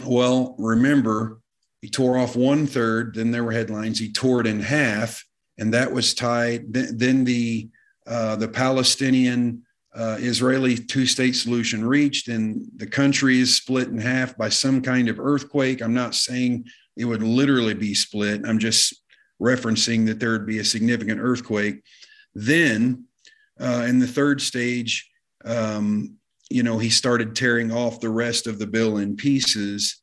well, 0.04 0.56
remember, 0.58 1.38
he 1.82 1.88
tore 1.88 2.18
off 2.18 2.34
one 2.34 2.66
third. 2.66 3.14
Then 3.14 3.30
there 3.30 3.44
were 3.44 3.52
headlines. 3.52 4.00
He 4.00 4.12
tore 4.12 4.40
it 4.40 4.48
in 4.48 4.58
half, 4.58 5.24
and 5.56 5.72
that 5.72 5.92
was 5.92 6.14
tied. 6.14 6.72
Then, 6.72 6.98
then 6.98 7.24
the 7.24 7.68
uh, 8.08 8.34
the 8.34 8.48
Palestinian 8.48 9.62
uh, 9.94 10.16
Israeli 10.18 10.76
two 10.76 11.06
state 11.06 11.36
solution 11.36 11.86
reached, 11.86 12.26
and 12.26 12.66
the 12.74 12.88
country 12.88 13.38
is 13.38 13.54
split 13.54 13.86
in 13.86 14.00
half 14.00 14.36
by 14.36 14.48
some 14.48 14.82
kind 14.82 15.08
of 15.08 15.20
earthquake. 15.20 15.80
I'm 15.80 15.94
not 15.94 16.16
saying 16.16 16.64
it 16.96 17.04
would 17.04 17.22
literally 17.22 17.74
be 17.74 17.94
split. 17.94 18.42
I'm 18.46 18.58
just 18.58 19.02
referencing 19.40 20.06
that 20.06 20.20
there 20.20 20.32
would 20.32 20.46
be 20.46 20.58
a 20.58 20.64
significant 20.64 21.20
earthquake. 21.20 21.82
Then, 22.34 23.04
uh, 23.60 23.86
in 23.88 23.98
the 23.98 24.06
third 24.06 24.40
stage, 24.40 25.10
um, 25.44 26.16
you 26.50 26.62
know, 26.62 26.78
he 26.78 26.90
started 26.90 27.34
tearing 27.34 27.72
off 27.72 28.00
the 28.00 28.10
rest 28.10 28.46
of 28.46 28.58
the 28.58 28.66
bill 28.66 28.98
in 28.98 29.16
pieces. 29.16 30.00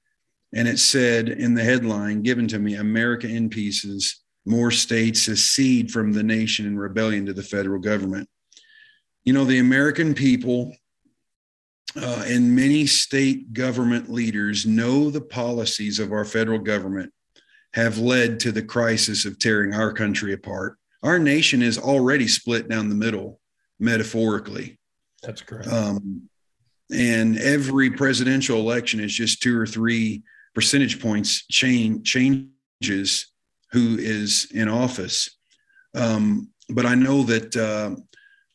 And 0.54 0.67
it 0.67 0.80
said 0.80 1.30
in 1.30 1.54
the 1.54 1.63
headline 1.63 2.23
given 2.23 2.47
to 2.49 2.60
me 2.60 2.75
America 2.75 3.27
in 3.27 3.49
pieces, 3.49 4.21
more 4.45 4.71
states 4.71 5.23
secede 5.23 5.91
from 5.91 6.12
the 6.12 6.23
nation 6.23 6.65
in 6.65 6.77
rebellion 6.77 7.25
to 7.27 7.34
the 7.34 7.43
federal 7.43 7.80
government. 7.80 8.27
You 9.23 9.34
know, 9.34 9.45
the 9.45 9.60
American 9.60 10.13
people 10.13 10.75
uh, 11.95 12.23
and 12.25 12.56
many 12.56 12.86
state 12.86 13.54
government 13.54 14.10
leaders 14.10 14.65
know 14.65 15.10
the 15.10 15.21
policies 15.21 15.99
of 15.99 16.12
our 16.12 16.25
federal 16.25 16.60
government 16.60 17.12
have 17.73 17.97
led 17.97 18.39
to 18.41 18.51
the 18.51 18.62
crisis 18.62 19.25
of 19.25 19.39
tearing 19.39 19.73
our 19.73 19.93
country 19.93 20.34
apart. 20.34 20.77
Our 21.04 21.19
nation 21.19 21.62
is 21.62 21.77
already 21.77 22.27
split 22.27 22.69
down 22.69 22.89
the 22.89 22.95
middle, 22.95 23.39
metaphorically. 23.80 24.77
That's 25.23 25.41
correct. 25.41 25.67
Um, 25.67 26.30
and 26.91 27.38
every 27.38 27.89
presidential 27.91 28.60
election 28.60 28.99
is 28.99 29.13
just 29.13 29.41
two 29.41 29.58
or 29.58 29.65
three 29.65 30.23
percentage 30.54 31.01
points 31.01 31.45
change 31.47 32.06
changes 32.06 33.27
who 33.71 33.97
is 33.97 34.47
in 34.54 34.67
office. 34.67 35.38
Um, 35.95 36.49
but 36.69 36.86
I 36.86 36.95
know 36.95 37.23
that 37.23 37.56
uh, 37.56 37.95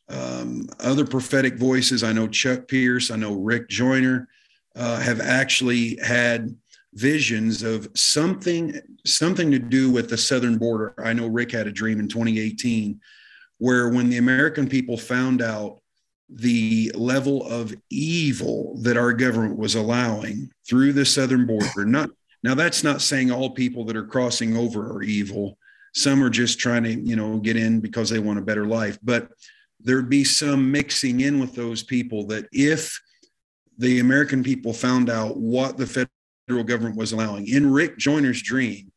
um, 0.09 0.69
other 0.79 1.05
prophetic 1.05 1.57
voices, 1.57 2.03
I 2.03 2.13
know 2.13 2.27
Chuck 2.27 2.67
Pierce, 2.67 3.11
I 3.11 3.15
know 3.17 3.33
Rick 3.33 3.69
Joyner, 3.69 4.27
uh, 4.75 4.99
have 4.99 5.19
actually 5.19 5.97
had 5.97 6.55
visions 6.93 7.61
of 7.61 7.87
something 7.95 8.79
something 9.05 9.51
to 9.51 9.59
do 9.59 9.91
with 9.91 10.09
the 10.09 10.17
southern 10.17 10.57
border. 10.57 10.93
I 10.97 11.13
know 11.13 11.27
Rick 11.27 11.51
had 11.51 11.67
a 11.67 11.71
dream 11.71 11.99
in 11.99 12.07
2018 12.07 12.99
where 13.59 13.89
when 13.89 14.09
the 14.09 14.17
American 14.17 14.67
people 14.67 14.97
found 14.97 15.41
out 15.41 15.81
the 16.29 16.91
level 16.95 17.45
of 17.47 17.73
evil 17.89 18.77
that 18.81 18.97
our 18.97 19.13
government 19.13 19.57
was 19.57 19.75
allowing 19.75 20.51
through 20.67 20.93
the 20.93 21.05
southern 21.05 21.45
border. 21.45 21.85
Not 21.85 22.09
now 22.43 22.53
that's 22.53 22.83
not 22.83 23.01
saying 23.01 23.31
all 23.31 23.51
people 23.51 23.85
that 23.85 23.95
are 23.95 24.05
crossing 24.05 24.57
over 24.57 24.91
are 24.91 25.03
evil. 25.03 25.57
Some 25.93 26.23
are 26.23 26.29
just 26.29 26.59
trying 26.59 26.83
to, 26.83 26.93
you 26.93 27.15
know, 27.15 27.37
get 27.37 27.55
in 27.55 27.79
because 27.79 28.09
they 28.09 28.19
want 28.19 28.39
a 28.39 28.43
better 28.43 28.65
life. 28.65 28.99
But 29.01 29.29
there'd 29.87 30.09
be 30.09 30.25
some 30.25 30.69
mixing 30.69 31.21
in 31.21 31.39
with 31.39 31.55
those 31.55 31.81
people 31.81 32.27
that 32.27 32.45
if 32.51 33.01
the 33.77 34.01
American 34.01 34.43
people 34.43 34.73
found 34.73 35.09
out 35.09 35.37
what 35.37 35.77
the 35.77 36.07
federal 36.47 36.65
government 36.65 36.97
was 36.97 37.13
allowing 37.13 37.47
in 37.47 37.71
Rick 37.71 37.97
Joyner's 37.97 38.41
dream, 38.41 38.91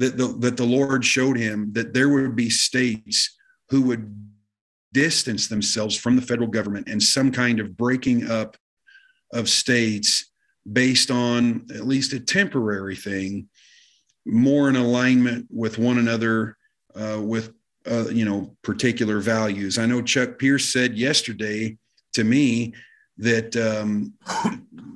that 0.00 0.16
the, 0.16 0.26
that 0.40 0.56
the 0.56 0.64
Lord 0.64 1.04
showed 1.04 1.38
him 1.38 1.72
that 1.74 1.94
there 1.94 2.08
would 2.08 2.34
be 2.34 2.50
states 2.50 3.38
who 3.68 3.82
would 3.82 4.12
distance 4.92 5.46
themselves 5.46 5.96
from 5.96 6.16
the 6.16 6.22
federal 6.22 6.48
government 6.48 6.88
and 6.88 7.00
some 7.00 7.30
kind 7.30 7.60
of 7.60 7.76
breaking 7.76 8.28
up 8.28 8.56
of 9.32 9.48
states 9.48 10.32
based 10.70 11.12
on 11.12 11.66
at 11.72 11.86
least 11.86 12.14
a 12.14 12.20
temporary 12.20 12.96
thing, 12.96 13.48
more 14.26 14.68
in 14.68 14.74
alignment 14.74 15.46
with 15.50 15.78
one 15.78 15.98
another, 15.98 16.56
uh, 16.96 17.20
with 17.20 17.52
uh, 17.90 18.08
you 18.08 18.24
know 18.24 18.54
particular 18.62 19.20
values. 19.20 19.78
I 19.78 19.86
know 19.86 20.02
Chuck 20.02 20.38
Pierce 20.38 20.72
said 20.72 20.96
yesterday 20.96 21.76
to 22.14 22.24
me 22.24 22.74
that 23.18 23.56
um, 23.56 24.14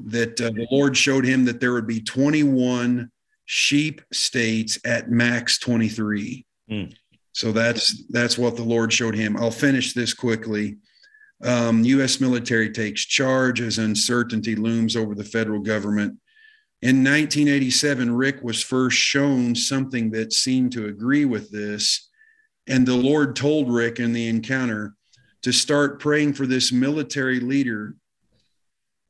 that 0.07 0.41
uh, 0.41 0.51
the 0.51 0.67
Lord 0.71 0.97
showed 0.97 1.25
him 1.25 1.45
that 1.45 1.61
there 1.61 1.73
would 1.73 1.87
be 1.87 2.01
21 2.01 3.11
sheep 3.45 4.03
states 4.13 4.79
at 4.85 5.11
max 5.11 5.59
23. 5.59 6.45
Mm. 6.71 6.95
So 7.33 7.53
that's 7.53 8.05
that's 8.09 8.39
what 8.39 8.57
the 8.57 8.65
Lord 8.65 8.93
showed 8.93 9.15
him. 9.15 9.37
I'll 9.37 9.51
finish 9.51 9.93
this 9.93 10.15
quickly. 10.15 10.79
Um, 11.43 11.85
U.S. 11.85 12.19
military 12.19 12.71
takes 12.71 13.05
charge 13.05 13.61
as 13.61 13.79
uncertainty 13.79 14.57
looms 14.57 14.97
over 14.97 15.15
the 15.15 15.25
federal 15.25 15.61
government. 15.61 16.19
In 16.83 17.05
1987, 17.05 18.15
Rick 18.15 18.43
was 18.43 18.63
first 18.63 18.97
shown 18.97 19.55
something 19.55 20.11
that 20.13 20.33
seemed 20.33 20.73
to 20.73 20.87
agree 20.87 21.25
with 21.25 21.51
this. 21.51 22.09
And 22.69 22.87
the 22.87 22.97
Lord 22.97 23.37
told 23.37 23.73
Rick 23.73 24.01
in 24.01 24.13
the 24.13 24.29
encounter 24.29 24.95
to 25.43 25.53
start 25.53 26.01
praying 26.01 26.35
for 26.35 26.47
this 26.47 26.73
military 26.73 27.41
leader, 27.41 27.95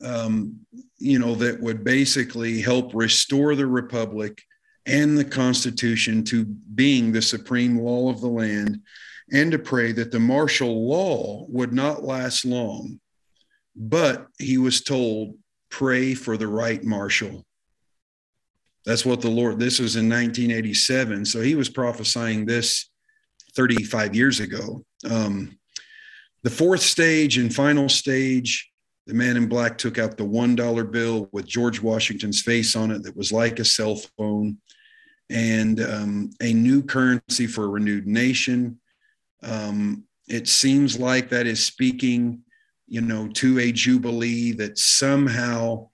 um, 0.03 0.61
you 0.99 1.19
know, 1.19 1.35
that 1.37 1.61
would 1.61 1.85
basically 1.85 2.61
help 2.61 2.95
restore 2.95 3.55
the 3.55 3.67
republic 3.67 4.43
and 4.85 5.17
the 5.17 5.25
Constitution 5.25 6.23
to 6.25 6.45
being 6.45 7.11
the 7.11 7.23
supreme 7.23 7.79
law 7.79 8.11
of 8.11 8.21
the 8.21 8.29
land, 8.29 8.81
and 9.33 9.51
to 9.51 9.59
pray 9.59 9.93
that 9.93 10.13
the 10.13 10.21
martial 10.21 10.89
law 10.89 11.45
would 11.49 11.73
not 11.73 12.05
last 12.05 12.45
long. 12.45 13.01
But 13.75 14.27
he 14.39 14.59
was 14.59 14.83
told, 14.83 15.37
pray 15.71 16.15
for 16.15 16.37
the 16.37 16.47
right 16.47 16.83
marshal. 16.85 17.45
That's 18.85 19.05
what 19.05 19.21
the 19.21 19.31
Lord, 19.31 19.59
this 19.59 19.81
was 19.81 19.97
in 19.97 20.09
1987. 20.09 21.25
So 21.25 21.41
he 21.41 21.57
was 21.57 21.69
prophesying 21.69 22.47
this 22.47 22.89
35 23.57 24.15
years 24.15 24.41
ago. 24.41 24.85
Um, 25.11 25.59
the 26.43 26.51
fourth 26.51 26.83
stage 26.83 27.39
and 27.39 27.53
final 27.53 27.89
stage, 27.89 28.71
the 29.07 29.15
man 29.15 29.37
in 29.37 29.49
black 29.49 29.79
took 29.79 29.99
out 29.99 30.17
the 30.17 30.25
$1 30.25 30.93
bill 30.93 31.29
with 31.33 31.47
George 31.47 31.81
Washington's 31.81 32.43
face 32.43 32.77
on 32.77 32.91
it 32.91 33.03
that 33.03 33.17
was 33.17 33.33
like 33.33 33.59
a 33.59 33.65
cell 33.65 33.97
phone 34.17 34.59
and 35.31 35.81
um, 35.81 36.31
a 36.41 36.53
new 36.53 36.83
currency 36.83 37.47
for 37.47 37.65
a 37.65 37.69
renewed 37.69 38.07
nation. 38.07 38.79
Um, 39.43 40.05
it 40.29 40.49
seems 40.49 40.99
like 40.99 41.29
that 41.31 41.47
is 41.47 41.65
speaking, 41.65 42.43
you 42.87 43.01
know, 43.01 43.29
to 43.29 43.59
a 43.59 43.73
jubilee 43.73 44.53
that 44.53 44.79
somehow 44.79 45.89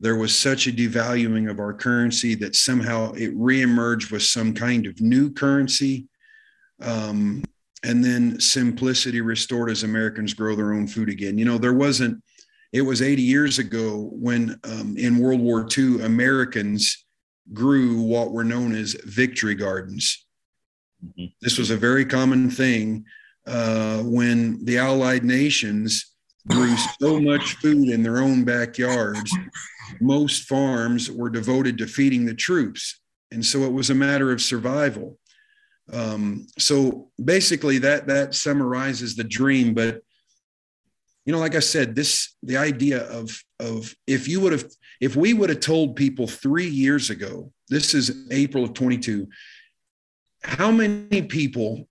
there 0.00 0.16
was 0.16 0.36
such 0.36 0.66
a 0.66 0.72
devaluing 0.72 1.50
of 1.50 1.58
our 1.58 1.72
currency 1.72 2.34
that 2.34 2.54
somehow 2.54 3.12
it 3.12 3.36
reemerged 3.36 4.10
with 4.10 4.22
some 4.22 4.52
kind 4.52 4.86
of 4.86 5.00
new 5.00 5.32
currency. 5.32 6.06
Um, 6.80 7.42
and 7.84 8.04
then 8.04 8.40
simplicity 8.40 9.20
restored 9.20 9.70
as 9.70 9.82
Americans 9.82 10.34
grow 10.34 10.56
their 10.56 10.72
own 10.72 10.86
food 10.86 11.08
again. 11.08 11.38
You 11.38 11.44
know, 11.44 11.58
there 11.58 11.74
wasn't, 11.74 12.22
it 12.72 12.82
was 12.82 13.00
80 13.00 13.22
years 13.22 13.58
ago 13.58 14.10
when 14.12 14.58
um, 14.64 14.96
in 14.96 15.18
World 15.18 15.40
War 15.40 15.66
II, 15.76 16.02
Americans 16.02 17.06
grew 17.52 18.00
what 18.02 18.32
were 18.32 18.44
known 18.44 18.74
as 18.74 18.96
victory 19.04 19.54
gardens. 19.54 20.26
Mm-hmm. 21.04 21.26
This 21.40 21.58
was 21.58 21.70
a 21.70 21.76
very 21.76 22.04
common 22.04 22.50
thing 22.50 23.04
uh, 23.46 23.98
when 24.02 24.64
the 24.64 24.78
Allied 24.78 25.24
nations 25.24 26.14
grew 26.48 26.76
so 27.00 27.20
much 27.20 27.54
food 27.56 27.88
in 27.88 28.02
their 28.02 28.18
own 28.18 28.44
backyards. 28.44 29.30
Most 30.00 30.44
farms 30.44 31.10
were 31.10 31.30
devoted 31.30 31.78
to 31.78 31.86
feeding 31.86 32.24
the 32.24 32.34
troops. 32.34 33.00
And 33.32 33.44
so 33.44 33.60
it 33.62 33.72
was 33.72 33.90
a 33.90 33.94
matter 33.94 34.32
of 34.32 34.40
survival. 34.40 35.18
Um, 35.92 36.46
so 36.58 37.10
basically, 37.22 37.78
that 37.78 38.06
that 38.08 38.34
summarizes 38.34 39.14
the 39.14 39.24
dream. 39.24 39.74
But 39.74 40.02
you 41.24 41.32
know, 41.32 41.38
like 41.38 41.54
I 41.54 41.60
said, 41.60 41.94
this 41.94 42.34
the 42.42 42.56
idea 42.56 43.04
of 43.04 43.42
of 43.60 43.94
if 44.06 44.28
you 44.28 44.40
would 44.40 44.52
have 44.52 44.64
if 45.00 45.16
we 45.16 45.34
would 45.34 45.50
have 45.50 45.60
told 45.60 45.96
people 45.96 46.26
three 46.26 46.68
years 46.68 47.10
ago, 47.10 47.52
this 47.68 47.94
is 47.94 48.28
April 48.30 48.64
of 48.64 48.74
22, 48.74 49.28
how 50.42 50.70
many 50.70 51.22
people 51.22 51.88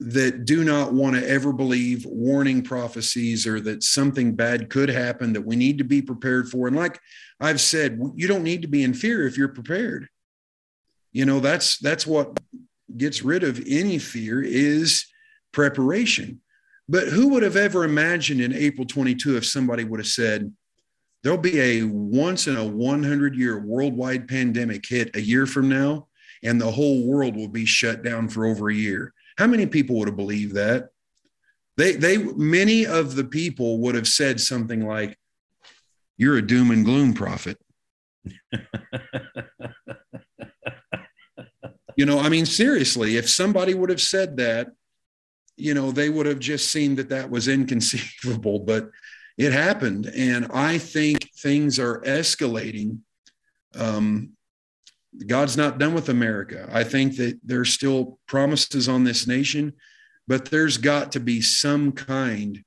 that 0.00 0.44
do 0.44 0.64
not 0.64 0.92
want 0.92 1.16
to 1.16 1.26
ever 1.28 1.52
believe 1.52 2.04
warning 2.04 2.62
prophecies 2.62 3.46
or 3.46 3.60
that 3.60 3.82
something 3.82 4.34
bad 4.34 4.68
could 4.68 4.88
happen 4.88 5.32
that 5.32 5.46
we 5.46 5.56
need 5.56 5.78
to 5.78 5.84
be 5.84 6.02
prepared 6.02 6.48
for? 6.48 6.66
And 6.66 6.76
like 6.76 7.00
I've 7.40 7.60
said, 7.60 7.98
you 8.14 8.28
don't 8.28 8.42
need 8.42 8.62
to 8.62 8.68
be 8.68 8.82
in 8.82 8.94
fear 8.94 9.26
if 9.26 9.38
you're 9.38 9.48
prepared. 9.48 10.08
You 11.12 11.24
know, 11.24 11.38
that's 11.38 11.78
that's 11.78 12.06
what 12.06 12.38
gets 12.96 13.22
rid 13.22 13.42
of 13.42 13.62
any 13.66 13.98
fear 13.98 14.42
is 14.42 15.06
preparation. 15.52 16.40
But 16.88 17.08
who 17.08 17.28
would 17.28 17.42
have 17.42 17.56
ever 17.56 17.84
imagined 17.84 18.40
in 18.40 18.52
April 18.52 18.86
22 18.86 19.36
if 19.36 19.46
somebody 19.46 19.84
would 19.84 20.00
have 20.00 20.06
said, 20.06 20.52
there'll 21.22 21.38
be 21.38 21.60
a 21.60 21.82
once 21.84 22.46
in 22.46 22.56
a 22.56 22.66
100 22.66 23.34
year 23.34 23.58
worldwide 23.58 24.28
pandemic 24.28 24.84
hit 24.86 25.16
a 25.16 25.20
year 25.20 25.46
from 25.46 25.68
now, 25.68 26.08
and 26.42 26.60
the 26.60 26.70
whole 26.70 27.06
world 27.06 27.36
will 27.36 27.48
be 27.48 27.64
shut 27.64 28.02
down 28.02 28.28
for 28.28 28.44
over 28.44 28.68
a 28.68 28.74
year. 28.74 29.14
How 29.38 29.46
many 29.46 29.66
people 29.66 29.96
would 29.96 30.08
have 30.08 30.16
believed 30.16 30.54
that? 30.54 30.90
They, 31.76 31.92
they, 31.92 32.18
many 32.18 32.86
of 32.86 33.16
the 33.16 33.24
people 33.24 33.78
would 33.80 33.94
have 33.94 34.06
said 34.06 34.40
something 34.40 34.86
like, 34.86 35.18
You're 36.18 36.36
a 36.36 36.46
doom 36.46 36.70
and 36.70 36.84
gloom 36.84 37.14
prophet. 37.14 37.58
you 41.96 42.06
know, 42.06 42.18
I 42.18 42.28
mean, 42.28 42.46
seriously, 42.46 43.16
if 43.16 43.28
somebody 43.28 43.74
would 43.74 43.90
have 43.90 44.00
said 44.00 44.36
that, 44.38 44.68
you 45.56 45.74
know, 45.74 45.92
they 45.92 46.10
would 46.10 46.26
have 46.26 46.40
just 46.40 46.70
seen 46.70 46.96
that 46.96 47.10
that 47.10 47.30
was 47.30 47.48
inconceivable. 47.48 48.60
But 48.60 48.90
it 49.36 49.52
happened. 49.52 50.06
And 50.14 50.46
I 50.52 50.78
think 50.78 51.30
things 51.38 51.78
are 51.78 52.00
escalating. 52.00 52.98
Um, 53.76 54.30
God's 55.26 55.56
not 55.56 55.78
done 55.78 55.94
with 55.94 56.08
America. 56.08 56.68
I 56.72 56.84
think 56.84 57.16
that 57.16 57.38
there's 57.44 57.72
still 57.72 58.18
promises 58.26 58.88
on 58.88 59.04
this 59.04 59.26
nation, 59.26 59.74
but 60.26 60.46
there's 60.46 60.76
got 60.76 61.12
to 61.12 61.20
be 61.20 61.40
some 61.40 61.92
kind 61.92 62.64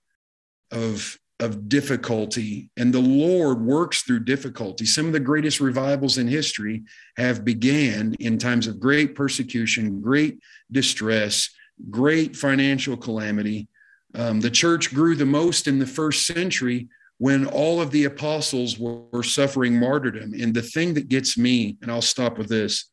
of 0.72 1.18
of 1.40 1.70
difficulty 1.70 2.70
and 2.78 2.92
the 2.94 3.00
lord 3.00 3.62
works 3.62 4.02
through 4.02 4.20
difficulty 4.20 4.86
some 4.86 5.06
of 5.06 5.14
the 5.14 5.20
greatest 5.20 5.60
revivals 5.60 6.18
in 6.18 6.28
history 6.28 6.84
have 7.16 7.46
began 7.46 8.16
in 8.20 8.38
times 8.38 8.66
of 8.66 8.80
great 8.80 9.14
persecution 9.14 10.02
great 10.02 10.40
distress 10.72 11.50
great 11.92 12.36
financial 12.36 12.98
calamity 12.98 13.68
Um, 14.16 14.40
the 14.42 14.50
church 14.50 14.94
grew 14.94 15.16
the 15.16 15.26
most 15.26 15.68
in 15.68 15.80
the 15.80 15.86
first 15.86 16.26
century 16.26 16.88
when 17.20 17.46
all 17.46 17.82
of 17.82 17.92
the 17.92 18.06
apostles 18.06 18.78
were, 18.80 19.02
were 19.12 19.24
suffering 19.24 19.80
martyrdom. 19.80 20.34
And 20.34 20.54
the 20.54 20.62
thing 20.62 20.94
that 20.96 21.10
gets 21.10 21.38
me, 21.38 21.78
and 21.82 21.92
I'll 21.92 22.02
stop 22.02 22.38
with 22.38 22.48
this. 22.48 22.90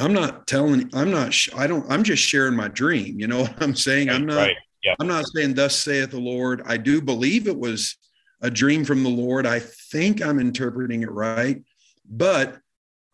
I'm 0.00 0.12
not 0.12 0.46
telling, 0.46 0.88
I'm 0.92 1.10
not, 1.10 1.34
I 1.56 1.66
don't, 1.66 1.90
I'm 1.90 2.04
just 2.04 2.22
sharing 2.22 2.54
my 2.54 2.68
dream. 2.68 3.18
You 3.18 3.26
know 3.26 3.40
what 3.42 3.62
I'm 3.62 3.74
saying? 3.74 4.10
I'm 4.10 4.26
not, 4.26 4.36
right. 4.36 4.56
Yeah. 4.82 4.94
I'm 4.98 5.06
not 5.06 5.26
saying, 5.26 5.54
Thus 5.54 5.76
saith 5.76 6.10
the 6.10 6.20
Lord. 6.20 6.62
I 6.66 6.76
do 6.76 7.00
believe 7.00 7.46
it 7.46 7.58
was 7.58 7.96
a 8.40 8.50
dream 8.50 8.84
from 8.84 9.02
the 9.02 9.10
Lord. 9.10 9.46
I 9.46 9.58
think 9.58 10.22
I'm 10.22 10.38
interpreting 10.38 11.02
it 11.02 11.10
right. 11.10 11.62
But 12.08 12.58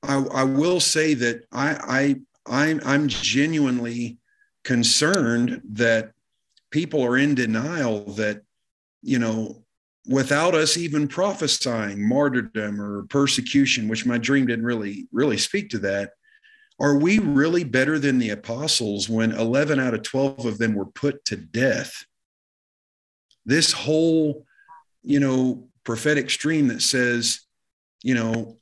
I, 0.03 0.17
I 0.17 0.45
will 0.45 0.81
say 0.81 1.15
that 1.15 1.45
I, 1.53 2.17
I, 2.49 2.71
I'm, 2.71 2.81
I'm 2.85 3.09
genuinely 3.09 4.19
concerned 4.65 5.61
that 5.73 6.13
people 6.71 7.03
are 7.05 7.17
in 7.17 7.35
denial 7.35 8.05
that, 8.15 8.43
you 9.03 9.19
know, 9.19 9.65
without 10.09 10.55
us 10.55 10.77
even 10.77 11.09
prophesying 11.09 12.09
martyrdom 12.09 12.81
or 12.81 13.05
persecution, 13.05 13.89
which 13.89 14.07
my 14.07 14.19
dream 14.19 14.47
didn't 14.47 14.65
really, 14.65 15.09
really 15.13 15.39
speak 15.39 15.71
to 15.71 15.79
that. 15.79 16.13
Are 16.79 16.99
we 16.99 17.19
really 17.19 17.65
better 17.65 17.99
than 17.99 18.19
the 18.19 18.31
apostles 18.31 19.09
when 19.09 19.33
11 19.33 19.81
out 19.81 19.95
of 19.95 20.03
12 20.03 20.45
of 20.45 20.59
them 20.59 20.75
were 20.75 20.87
put 20.87 21.25
to 21.27 21.37
death? 21.37 22.05
This 23.47 23.73
whole, 23.73 24.45
you 25.03 25.21
know, 25.21 25.69
prophetic 25.85 26.29
stream 26.29 26.69
that 26.69 26.83
says, 26.83 27.41
you 28.03 28.15
know, 28.15 28.59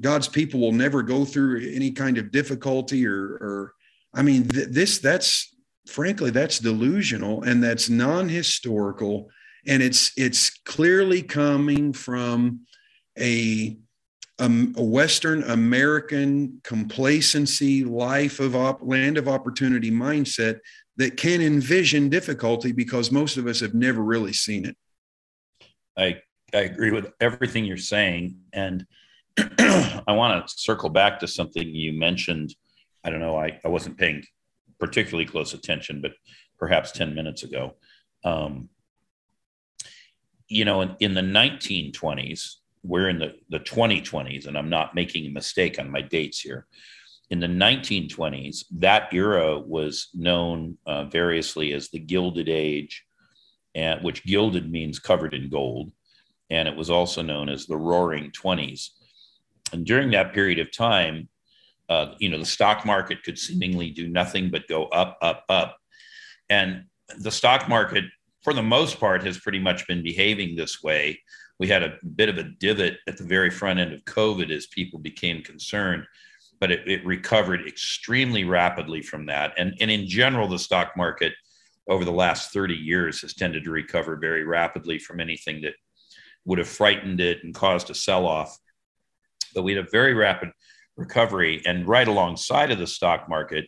God's 0.00 0.28
people 0.28 0.60
will 0.60 0.72
never 0.72 1.02
go 1.02 1.24
through 1.24 1.70
any 1.72 1.90
kind 1.90 2.16
of 2.16 2.30
difficulty 2.30 3.06
or, 3.06 3.20
or 3.20 3.74
I 4.14 4.22
mean, 4.22 4.48
th- 4.48 4.68
this, 4.68 4.98
that's 4.98 5.54
frankly, 5.86 6.30
that's 6.30 6.58
delusional 6.60 7.42
and 7.42 7.62
that's 7.62 7.90
non 7.90 8.28
historical. 8.28 9.28
And 9.66 9.82
it's, 9.82 10.12
it's 10.16 10.50
clearly 10.60 11.22
coming 11.22 11.92
from 11.92 12.60
a, 13.18 13.76
a 14.40 14.48
Western 14.82 15.42
American 15.44 16.60
complacency, 16.62 17.84
life 17.84 18.38
of 18.38 18.54
op- 18.54 18.80
land 18.82 19.18
of 19.18 19.26
opportunity 19.26 19.90
mindset 19.90 20.60
that 20.96 21.16
can 21.16 21.40
envision 21.40 22.08
difficulty 22.08 22.72
because 22.72 23.10
most 23.10 23.36
of 23.36 23.46
us 23.46 23.60
have 23.60 23.74
never 23.74 24.02
really 24.02 24.32
seen 24.32 24.64
it. 24.64 24.76
I, 25.96 26.20
I 26.54 26.60
agree 26.60 26.92
with 26.92 27.12
everything 27.20 27.64
you're 27.64 27.76
saying. 27.76 28.38
And 28.52 28.86
I 29.58 30.02
want 30.08 30.46
to 30.46 30.54
circle 30.56 30.88
back 30.88 31.18
to 31.20 31.28
something 31.28 31.66
you 31.66 31.92
mentioned. 31.92 32.54
I 33.04 33.10
don't 33.10 33.20
know, 33.20 33.36
I, 33.36 33.58
I 33.64 33.68
wasn't 33.68 33.98
paying 33.98 34.22
particularly 34.78 35.26
close 35.26 35.54
attention, 35.54 36.00
but 36.00 36.12
perhaps 36.58 36.92
10 36.92 37.14
minutes 37.14 37.42
ago. 37.42 37.74
Um, 38.24 38.68
you 40.48 40.64
know, 40.64 40.80
in, 40.80 40.96
in, 41.00 41.14
the 41.14 41.20
1920s, 41.20 42.54
we're 42.82 43.08
in 43.08 43.18
the, 43.18 43.34
the 43.50 43.60
2020s, 43.60 44.46
and 44.46 44.56
I'm 44.56 44.70
not 44.70 44.94
making 44.94 45.26
a 45.26 45.30
mistake 45.30 45.78
on 45.78 45.90
my 45.90 46.00
dates 46.02 46.40
here. 46.40 46.66
In 47.30 47.40
the 47.40 47.46
1920s, 47.46 48.64
that 48.78 49.12
era 49.12 49.58
was 49.58 50.08
known 50.14 50.78
uh, 50.86 51.04
variously 51.04 51.72
as 51.72 51.90
the 51.90 51.98
Gilded 51.98 52.48
Age, 52.48 53.04
and, 53.74 54.02
which 54.02 54.24
gilded 54.24 54.70
means 54.70 54.98
covered 54.98 55.34
in 55.34 55.50
gold. 55.50 55.92
And 56.50 56.66
it 56.66 56.76
was 56.76 56.88
also 56.88 57.20
known 57.20 57.50
as 57.50 57.66
the 57.66 57.76
Roaring 57.76 58.30
20s 58.30 58.88
and 59.72 59.84
during 59.84 60.10
that 60.10 60.32
period 60.32 60.58
of 60.58 60.72
time, 60.72 61.28
uh, 61.88 62.14
you 62.18 62.28
know, 62.28 62.38
the 62.38 62.46
stock 62.46 62.84
market 62.84 63.22
could 63.22 63.38
seemingly 63.38 63.90
do 63.90 64.08
nothing 64.08 64.50
but 64.50 64.68
go 64.68 64.86
up, 64.86 65.18
up, 65.22 65.44
up. 65.48 65.78
And 66.50 66.84
the 67.18 67.30
stock 67.30 67.68
market, 67.68 68.04
for 68.42 68.52
the 68.52 68.62
most 68.62 69.00
part, 69.00 69.22
has 69.24 69.38
pretty 69.38 69.58
much 69.58 69.86
been 69.86 70.02
behaving 70.02 70.56
this 70.56 70.82
way. 70.82 71.20
We 71.58 71.68
had 71.68 71.82
a 71.82 71.98
bit 72.16 72.28
of 72.28 72.38
a 72.38 72.44
divot 72.44 72.98
at 73.06 73.16
the 73.16 73.24
very 73.24 73.50
front 73.50 73.78
end 73.78 73.92
of 73.92 74.04
COVID 74.04 74.50
as 74.50 74.66
people 74.66 74.98
became 74.98 75.42
concerned, 75.42 76.04
but 76.60 76.70
it, 76.70 76.86
it 76.86 77.04
recovered 77.04 77.66
extremely 77.66 78.44
rapidly 78.44 79.02
from 79.02 79.26
that. 79.26 79.54
And, 79.58 79.74
and 79.80 79.90
in 79.90 80.06
general, 80.06 80.48
the 80.48 80.58
stock 80.58 80.96
market 80.96 81.32
over 81.88 82.04
the 82.04 82.12
last 82.12 82.52
30 82.52 82.74
years 82.74 83.20
has 83.22 83.34
tended 83.34 83.64
to 83.64 83.70
recover 83.70 84.16
very 84.16 84.44
rapidly 84.44 84.98
from 84.98 85.20
anything 85.20 85.62
that 85.62 85.74
would 86.44 86.58
have 86.58 86.68
frightened 86.68 87.20
it 87.20 87.42
and 87.42 87.54
caused 87.54 87.90
a 87.90 87.94
sell 87.94 88.26
off 88.26 88.58
but 89.54 89.62
we 89.62 89.74
had 89.74 89.84
a 89.84 89.90
very 89.90 90.14
rapid 90.14 90.50
recovery. 90.96 91.62
And 91.66 91.86
right 91.86 92.08
alongside 92.08 92.70
of 92.70 92.78
the 92.78 92.86
stock 92.86 93.28
market, 93.28 93.66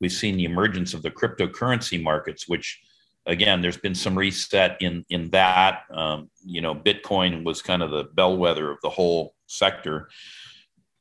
we've 0.00 0.12
seen 0.12 0.36
the 0.36 0.44
emergence 0.44 0.94
of 0.94 1.02
the 1.02 1.10
cryptocurrency 1.10 2.02
markets, 2.02 2.48
which 2.48 2.80
again, 3.28 3.60
there's 3.60 3.76
been 3.76 3.94
some 3.94 4.18
reset 4.18 4.78
in 4.80 5.04
in 5.10 5.30
that. 5.30 5.82
Um, 5.92 6.30
you 6.44 6.60
know, 6.60 6.74
Bitcoin 6.74 7.44
was 7.44 7.62
kind 7.62 7.82
of 7.82 7.90
the 7.90 8.04
bellwether 8.14 8.70
of 8.70 8.78
the 8.82 8.90
whole 8.90 9.34
sector, 9.46 10.08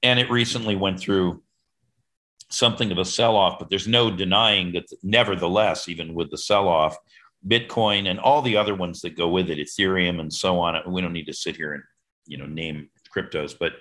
and 0.03 0.19
it 0.19 0.29
recently 0.29 0.75
went 0.75 0.99
through 0.99 1.41
something 2.49 2.91
of 2.91 2.97
a 2.97 3.05
sell-off. 3.05 3.57
But 3.57 3.69
there's 3.69 3.87
no 3.87 4.11
denying 4.11 4.73
that, 4.73 4.85
nevertheless, 5.03 5.89
even 5.89 6.13
with 6.13 6.29
the 6.29 6.37
sell-off, 6.37 6.97
Bitcoin 7.45 8.09
and 8.09 8.19
all 8.19 8.41
the 8.41 8.57
other 8.57 8.75
ones 8.75 9.01
that 9.01 9.17
go 9.17 9.27
with 9.27 9.49
it, 9.49 9.57
Ethereum 9.57 10.19
and 10.19 10.33
so 10.33 10.59
on. 10.59 10.79
We 10.91 11.01
don't 11.01 11.13
need 11.13 11.27
to 11.27 11.33
sit 11.33 11.55
here 11.55 11.73
and 11.73 11.83
you 12.25 12.37
know 12.37 12.45
name 12.45 12.89
cryptos, 13.15 13.55
but 13.57 13.73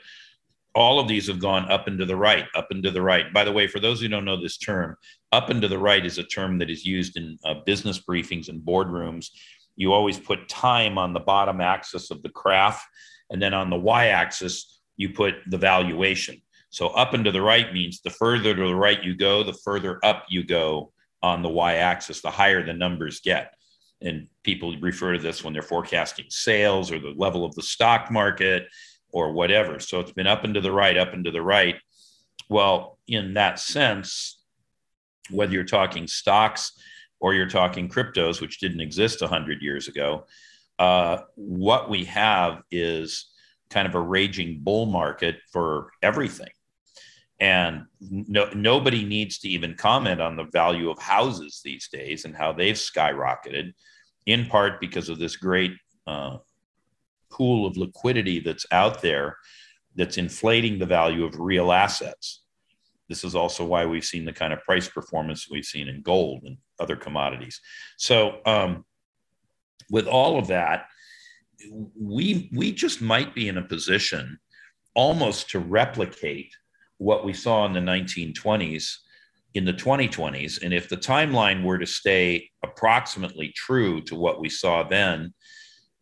all 0.76 1.00
of 1.00 1.08
these 1.08 1.26
have 1.26 1.40
gone 1.40 1.70
up 1.72 1.88
and 1.88 1.98
to 1.98 2.04
the 2.04 2.14
right, 2.14 2.44
up 2.54 2.68
and 2.70 2.82
to 2.82 2.90
the 2.90 3.00
right. 3.00 3.32
By 3.32 3.44
the 3.44 3.52
way, 3.52 3.66
for 3.66 3.80
those 3.80 4.00
who 4.00 4.08
don't 4.08 4.26
know 4.26 4.40
this 4.40 4.58
term, 4.58 4.94
up 5.32 5.48
and 5.48 5.62
to 5.62 5.68
the 5.68 5.78
right 5.78 6.04
is 6.04 6.18
a 6.18 6.22
term 6.22 6.58
that 6.58 6.68
is 6.68 6.84
used 6.84 7.16
in 7.16 7.38
uh, 7.46 7.54
business 7.64 7.98
briefings 7.98 8.50
and 8.50 8.60
boardrooms. 8.60 9.28
You 9.74 9.94
always 9.94 10.18
put 10.18 10.50
time 10.50 10.98
on 10.98 11.14
the 11.14 11.20
bottom 11.20 11.62
axis 11.62 12.10
of 12.10 12.22
the 12.22 12.28
graph, 12.28 12.86
and 13.30 13.40
then 13.40 13.54
on 13.54 13.70
the 13.70 13.78
y 13.78 14.08
axis, 14.08 14.80
you 14.98 15.10
put 15.10 15.36
the 15.48 15.56
valuation. 15.56 16.40
So 16.68 16.88
up 16.88 17.14
and 17.14 17.24
to 17.24 17.32
the 17.32 17.42
right 17.42 17.72
means 17.72 18.02
the 18.02 18.10
further 18.10 18.54
to 18.54 18.68
the 18.68 18.74
right 18.74 19.02
you 19.02 19.16
go, 19.16 19.42
the 19.42 19.54
further 19.64 19.98
up 20.04 20.26
you 20.28 20.44
go 20.44 20.92
on 21.22 21.40
the 21.40 21.48
y 21.48 21.76
axis, 21.76 22.20
the 22.20 22.30
higher 22.30 22.62
the 22.62 22.74
numbers 22.74 23.20
get. 23.20 23.54
And 24.02 24.28
people 24.42 24.76
refer 24.78 25.14
to 25.14 25.18
this 25.18 25.42
when 25.42 25.54
they're 25.54 25.62
forecasting 25.62 26.26
sales 26.28 26.92
or 26.92 26.98
the 26.98 27.14
level 27.16 27.46
of 27.46 27.54
the 27.54 27.62
stock 27.62 28.10
market 28.10 28.66
or 29.12 29.32
whatever. 29.32 29.78
So 29.78 30.00
it's 30.00 30.12
been 30.12 30.26
up 30.26 30.44
and 30.44 30.54
to 30.54 30.60
the 30.60 30.72
right, 30.72 30.96
up 30.96 31.12
and 31.12 31.24
to 31.24 31.30
the 31.30 31.42
right. 31.42 31.76
Well, 32.48 32.98
in 33.06 33.34
that 33.34 33.58
sense, 33.58 34.40
whether 35.30 35.52
you're 35.52 35.64
talking 35.64 36.06
stocks 36.06 36.72
or 37.20 37.34
you're 37.34 37.48
talking 37.48 37.88
cryptos, 37.88 38.40
which 38.40 38.60
didn't 38.60 38.80
exist 38.80 39.20
100 39.20 39.62
years 39.62 39.88
ago, 39.88 40.26
uh, 40.78 41.18
what 41.34 41.88
we 41.88 42.04
have 42.04 42.62
is 42.70 43.30
kind 43.70 43.88
of 43.88 43.94
a 43.94 44.00
raging 44.00 44.60
bull 44.62 44.86
market 44.86 45.36
for 45.52 45.90
everything. 46.02 46.50
And 47.40 47.84
no, 48.00 48.48
nobody 48.54 49.04
needs 49.04 49.38
to 49.40 49.48
even 49.48 49.74
comment 49.74 50.20
on 50.20 50.36
the 50.36 50.44
value 50.44 50.90
of 50.90 50.98
houses 50.98 51.60
these 51.64 51.88
days 51.88 52.24
and 52.24 52.34
how 52.34 52.52
they've 52.52 52.76
skyrocketed, 52.76 53.74
in 54.24 54.46
part 54.46 54.80
because 54.80 55.08
of 55.08 55.18
this 55.18 55.36
great 55.36 55.72
uh, 56.06 56.38
pool 57.36 57.66
of 57.66 57.76
liquidity 57.76 58.40
that's 58.40 58.66
out 58.70 59.02
there 59.02 59.36
that's 59.94 60.18
inflating 60.18 60.78
the 60.78 60.86
value 60.86 61.24
of 61.24 61.38
real 61.38 61.72
assets. 61.72 62.42
This 63.08 63.24
is 63.24 63.34
also 63.34 63.64
why 63.64 63.86
we've 63.86 64.04
seen 64.04 64.24
the 64.24 64.32
kind 64.32 64.52
of 64.52 64.62
price 64.62 64.88
performance 64.88 65.48
we've 65.50 65.64
seen 65.64 65.88
in 65.88 66.02
gold 66.02 66.42
and 66.44 66.56
other 66.80 66.96
commodities. 66.96 67.60
So, 67.98 68.40
um, 68.44 68.84
with 69.90 70.06
all 70.08 70.38
of 70.38 70.48
that, 70.48 70.86
we 71.98 72.50
we 72.52 72.72
just 72.72 73.00
might 73.00 73.34
be 73.34 73.48
in 73.48 73.58
a 73.58 73.62
position 73.62 74.38
almost 74.94 75.50
to 75.50 75.60
replicate 75.60 76.52
what 76.98 77.24
we 77.24 77.32
saw 77.32 77.64
in 77.66 77.72
the 77.72 77.80
1920s 77.80 78.96
in 79.54 79.64
the 79.64 79.72
2020s. 79.72 80.62
And 80.62 80.74
if 80.74 80.88
the 80.88 80.96
timeline 80.96 81.64
were 81.64 81.78
to 81.78 81.86
stay 81.86 82.50
approximately 82.62 83.52
true 83.56 84.02
to 84.02 84.14
what 84.14 84.40
we 84.40 84.50
saw 84.50 84.82
then, 84.82 85.32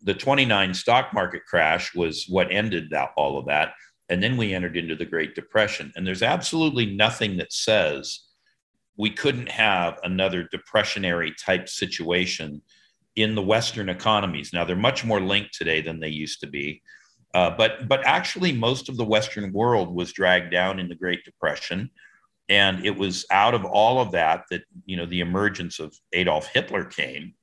the 0.05 0.15
29 0.15 0.75
stock 0.75 1.13
market 1.13 1.45
crash 1.47 1.95
was 1.95 2.27
what 2.29 2.53
ended 2.53 2.91
that, 2.91 3.11
all 3.17 3.39
of 3.39 3.47
that. 3.47 3.73
And 4.11 4.23
then 4.23 4.37
we 4.37 4.55
entered 4.55 4.77
into 4.77 4.95
the 4.95 5.07
Great 5.07 5.35
Depression. 5.35 5.93
And 5.97 6.07
there's 6.07 6.23
absolutely 6.23 6.95
nothing 6.95 7.39
that 7.39 7.53
says 7.53 8.21
we 8.97 9.11
couldn't 9.11 9.49
have 9.49 9.99
another 10.05 10.49
depressionary 10.55 11.33
type 11.37 11.69
situation 11.69 12.61
in 13.17 13.35
the 13.35 13.43
Western 13.43 13.89
economies. 13.89 14.53
Now, 14.53 14.65
they're 14.65 14.77
much 14.77 15.05
more 15.05 15.21
linked 15.21 15.55
today 15.55 15.81
than 15.81 16.01
they 16.01 16.09
used 16.09 16.41
to 16.41 16.47
be. 16.47 16.83
Uh, 17.33 17.51
but, 17.51 17.89
but 17.89 18.07
actually, 18.07 18.53
most 18.53 18.89
of 18.89 18.97
the 18.97 19.05
Western 19.05 19.53
world 19.53 19.93
was 19.93 20.13
dragged 20.13 20.53
down 20.53 20.79
in 20.79 20.89
the 20.89 20.95
Great 20.95 21.25
Depression. 21.25 21.91
And 22.49 22.85
it 22.85 22.97
was 22.97 23.25
out 23.31 23.55
of 23.55 23.65
all 23.65 24.01
of 24.01 24.13
that 24.13 24.45
that, 24.51 24.63
you 24.85 24.97
know, 24.97 25.07
the 25.07 25.21
emergence 25.21 25.81
of 25.81 25.97
Adolf 26.13 26.49
Hitler 26.49 26.85
came 26.85 27.35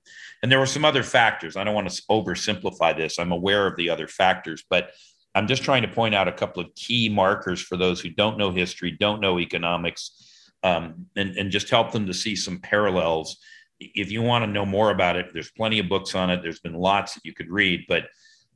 and 0.41 0.51
there 0.51 0.59
were 0.59 0.65
some 0.65 0.85
other 0.85 1.03
factors. 1.03 1.55
I 1.55 1.63
don't 1.63 1.75
want 1.75 1.89
to 1.89 2.01
oversimplify 2.09 2.95
this. 2.95 3.19
I'm 3.19 3.31
aware 3.31 3.67
of 3.67 3.75
the 3.75 3.89
other 3.89 4.07
factors, 4.07 4.63
but 4.69 4.91
I'm 5.35 5.47
just 5.47 5.63
trying 5.63 5.83
to 5.83 5.87
point 5.87 6.15
out 6.15 6.27
a 6.27 6.33
couple 6.33 6.63
of 6.63 6.73
key 6.75 7.09
markers 7.09 7.61
for 7.61 7.77
those 7.77 8.01
who 8.01 8.09
don't 8.09 8.37
know 8.37 8.51
history, 8.51 8.91
don't 8.91 9.21
know 9.21 9.39
economics, 9.39 10.51
um, 10.63 11.05
and, 11.15 11.37
and 11.37 11.51
just 11.51 11.69
help 11.69 11.91
them 11.91 12.07
to 12.07 12.13
see 12.13 12.35
some 12.35 12.59
parallels 12.59 13.37
if 13.81 14.11
you 14.11 14.21
want 14.21 14.45
to 14.45 14.51
know 14.51 14.65
more 14.65 14.91
about 14.91 15.15
it, 15.15 15.33
there's 15.33 15.51
plenty 15.51 15.79
of 15.79 15.89
books 15.89 16.13
on 16.15 16.29
it. 16.29 16.41
There's 16.41 16.59
been 16.59 16.75
lots 16.75 17.15
that 17.15 17.25
you 17.25 17.33
could 17.33 17.49
read, 17.49 17.85
but 17.87 18.05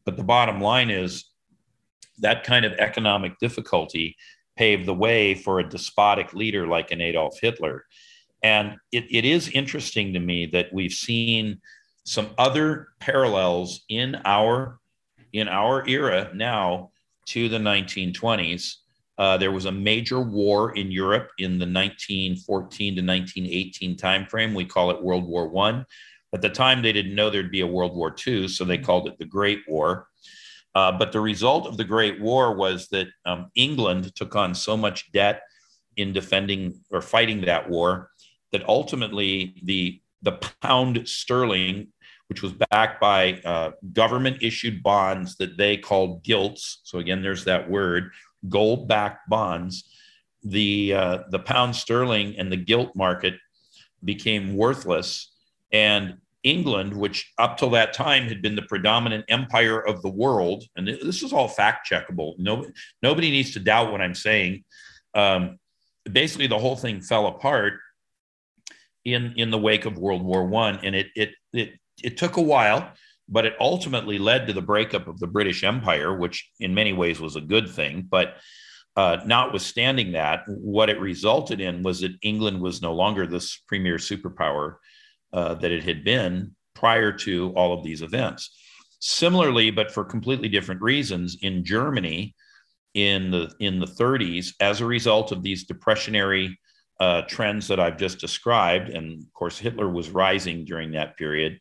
but 0.05 0.17
the 0.17 0.23
bottom 0.23 0.61
line 0.61 0.91
is 0.91 1.25
that 2.19 2.43
kind 2.43 2.63
of 2.63 2.73
economic 2.73 3.39
difficulty 3.39 4.15
paved 4.55 4.85
the 4.85 4.93
way 4.93 5.33
for 5.33 5.59
a 5.59 5.67
despotic 5.67 6.33
leader 6.33 6.67
like 6.67 6.91
an 6.91 7.01
Adolf 7.01 7.39
Hitler. 7.41 7.85
And 8.45 8.77
it, 8.91 9.05
it 9.09 9.25
is 9.25 9.49
interesting 9.49 10.13
to 10.13 10.19
me 10.19 10.45
that 10.45 10.71
we've 10.71 10.93
seen 10.93 11.59
some 12.03 12.29
other 12.37 12.89
parallels 12.99 13.81
in 13.89 14.21
our 14.23 14.79
in 15.33 15.47
our 15.47 15.83
era 15.87 16.29
now 16.35 16.91
to 17.29 17.49
the 17.49 17.57
1920s. 17.57 18.75
Uh, 19.17 19.35
there 19.37 19.51
was 19.51 19.65
a 19.65 19.71
major 19.71 20.19
war 20.21 20.75
in 20.75 20.91
Europe 20.91 21.31
in 21.39 21.57
the 21.57 21.65
1914 21.65 22.95
to 22.97 23.01
1918 23.01 23.97
timeframe. 23.97 24.53
We 24.53 24.65
call 24.65 24.91
it 24.91 25.01
World 25.01 25.25
War 25.25 25.47
One. 25.47 25.83
At 26.31 26.43
the 26.43 26.49
time, 26.49 26.83
they 26.83 26.93
didn't 26.93 27.15
know 27.15 27.31
there'd 27.31 27.49
be 27.49 27.61
a 27.61 27.67
World 27.67 27.95
War 27.95 28.15
II, 28.27 28.47
so 28.47 28.63
they 28.63 28.77
called 28.77 29.07
it 29.07 29.17
the 29.17 29.25
Great 29.25 29.61
War. 29.67 30.07
Uh, 30.75 30.91
but 30.91 31.11
the 31.11 31.19
result 31.19 31.65
of 31.65 31.77
the 31.77 31.83
Great 31.83 32.21
War 32.21 32.53
was 32.53 32.89
that 32.89 33.07
um, 33.25 33.49
England 33.55 34.13
took 34.13 34.35
on 34.35 34.53
so 34.53 34.77
much 34.77 35.11
debt 35.13 35.41
in 35.97 36.13
defending 36.13 36.79
or 36.91 37.01
fighting 37.01 37.41
that 37.41 37.67
war 37.67 38.11
that 38.51 38.67
ultimately 38.67 39.55
the 39.63 40.01
the 40.21 40.39
pound 40.61 41.07
sterling, 41.07 41.87
which 42.27 42.41
was 42.41 42.53
backed 42.53 42.99
by 42.99 43.33
uh, 43.45 43.71
government 43.93 44.41
issued 44.41 44.81
bonds 44.81 45.35
that 45.37 45.57
they 45.57 45.77
called 45.77 46.23
gilts. 46.23 46.81
So 46.83 46.97
again, 46.99 47.21
there's 47.21 47.45
that 47.45 47.69
word, 47.69 48.11
gold 48.49 48.87
backed 48.87 49.29
bonds. 49.29 49.83
The 50.43 50.93
uh, 50.93 51.17
the 51.29 51.39
pound 51.39 51.75
sterling 51.75 52.35
and 52.37 52.51
the 52.51 52.57
gilt 52.57 52.95
market 52.95 53.35
became 54.03 54.55
worthless, 54.55 55.31
and 55.71 56.17
England, 56.43 56.95
which 56.95 57.33
up 57.39 57.57
till 57.57 57.71
that 57.71 57.93
time 57.93 58.25
had 58.27 58.41
been 58.41 58.55
the 58.55 58.61
predominant 58.61 59.25
empire 59.27 59.79
of 59.79 60.01
the 60.03 60.09
world, 60.09 60.63
and 60.75 60.87
this 60.87 61.23
is 61.23 61.33
all 61.33 61.47
fact 61.47 61.89
checkable. 61.89 62.35
No, 62.37 62.65
nobody 63.01 63.31
needs 63.31 63.51
to 63.53 63.59
doubt 63.59 63.91
what 63.91 64.01
I'm 64.01 64.13
saying. 64.13 64.63
Um, 65.15 65.57
basically, 66.09 66.47
the 66.47 66.59
whole 66.59 66.75
thing 66.75 67.01
fell 67.01 67.25
apart 67.25 67.79
in 69.05 69.33
in 69.37 69.51
the 69.51 69.57
wake 69.57 69.85
of 69.85 69.97
World 69.97 70.23
War 70.23 70.45
One, 70.45 70.79
and 70.83 70.95
it 70.95 71.07
it 71.15 71.31
it 71.53 71.73
it 72.03 72.17
took 72.17 72.37
a 72.37 72.41
while, 72.41 72.91
but 73.29 73.45
it 73.45 73.55
ultimately 73.59 74.17
led 74.17 74.47
to 74.47 74.53
the 74.53 74.61
breakup 74.61 75.07
of 75.07 75.19
the 75.19 75.27
British 75.27 75.63
Empire, 75.63 76.13
which 76.15 76.49
in 76.59 76.73
many 76.73 76.91
ways 76.91 77.19
was 77.19 77.35
a 77.35 77.41
good 77.41 77.69
thing. 77.69 78.05
But 78.09 78.35
uh, 78.95 79.17
notwithstanding 79.25 80.13
that, 80.13 80.43
what 80.47 80.89
it 80.89 80.99
resulted 80.99 81.59
in 81.59 81.83
was 81.83 82.01
that 82.01 82.17
England 82.21 82.61
was 82.61 82.81
no 82.81 82.93
longer 82.93 83.27
this 83.27 83.57
premier 83.67 83.97
superpower 83.97 84.75
uh, 85.33 85.53
that 85.55 85.71
it 85.71 85.83
had 85.83 86.03
been 86.03 86.55
prior 86.73 87.11
to 87.11 87.51
all 87.55 87.73
of 87.73 87.83
these 87.83 88.01
events. 88.01 88.57
Similarly, 88.99 89.69
but 89.69 89.91
for 89.91 90.05
completely 90.05 90.49
different 90.49 90.81
reasons, 90.81 91.37
in 91.41 91.63
Germany 91.63 92.35
in 92.93 93.29
the 93.29 93.53
in 93.59 93.79
the 93.79 93.85
30s, 93.85 94.53
as 94.59 94.79
a 94.79 94.85
result 94.85 95.31
of 95.31 95.43
these 95.43 95.67
depressionary 95.67 96.55
uh, 96.99 97.23
trends 97.23 97.67
that 97.67 97.79
I've 97.79 97.97
just 97.97 98.19
described, 98.19 98.89
and 98.89 99.21
of 99.21 99.33
course 99.33 99.57
Hitler 99.57 99.89
was 99.89 100.09
rising 100.09 100.65
during 100.65 100.91
that 100.91 101.17
period. 101.17 101.59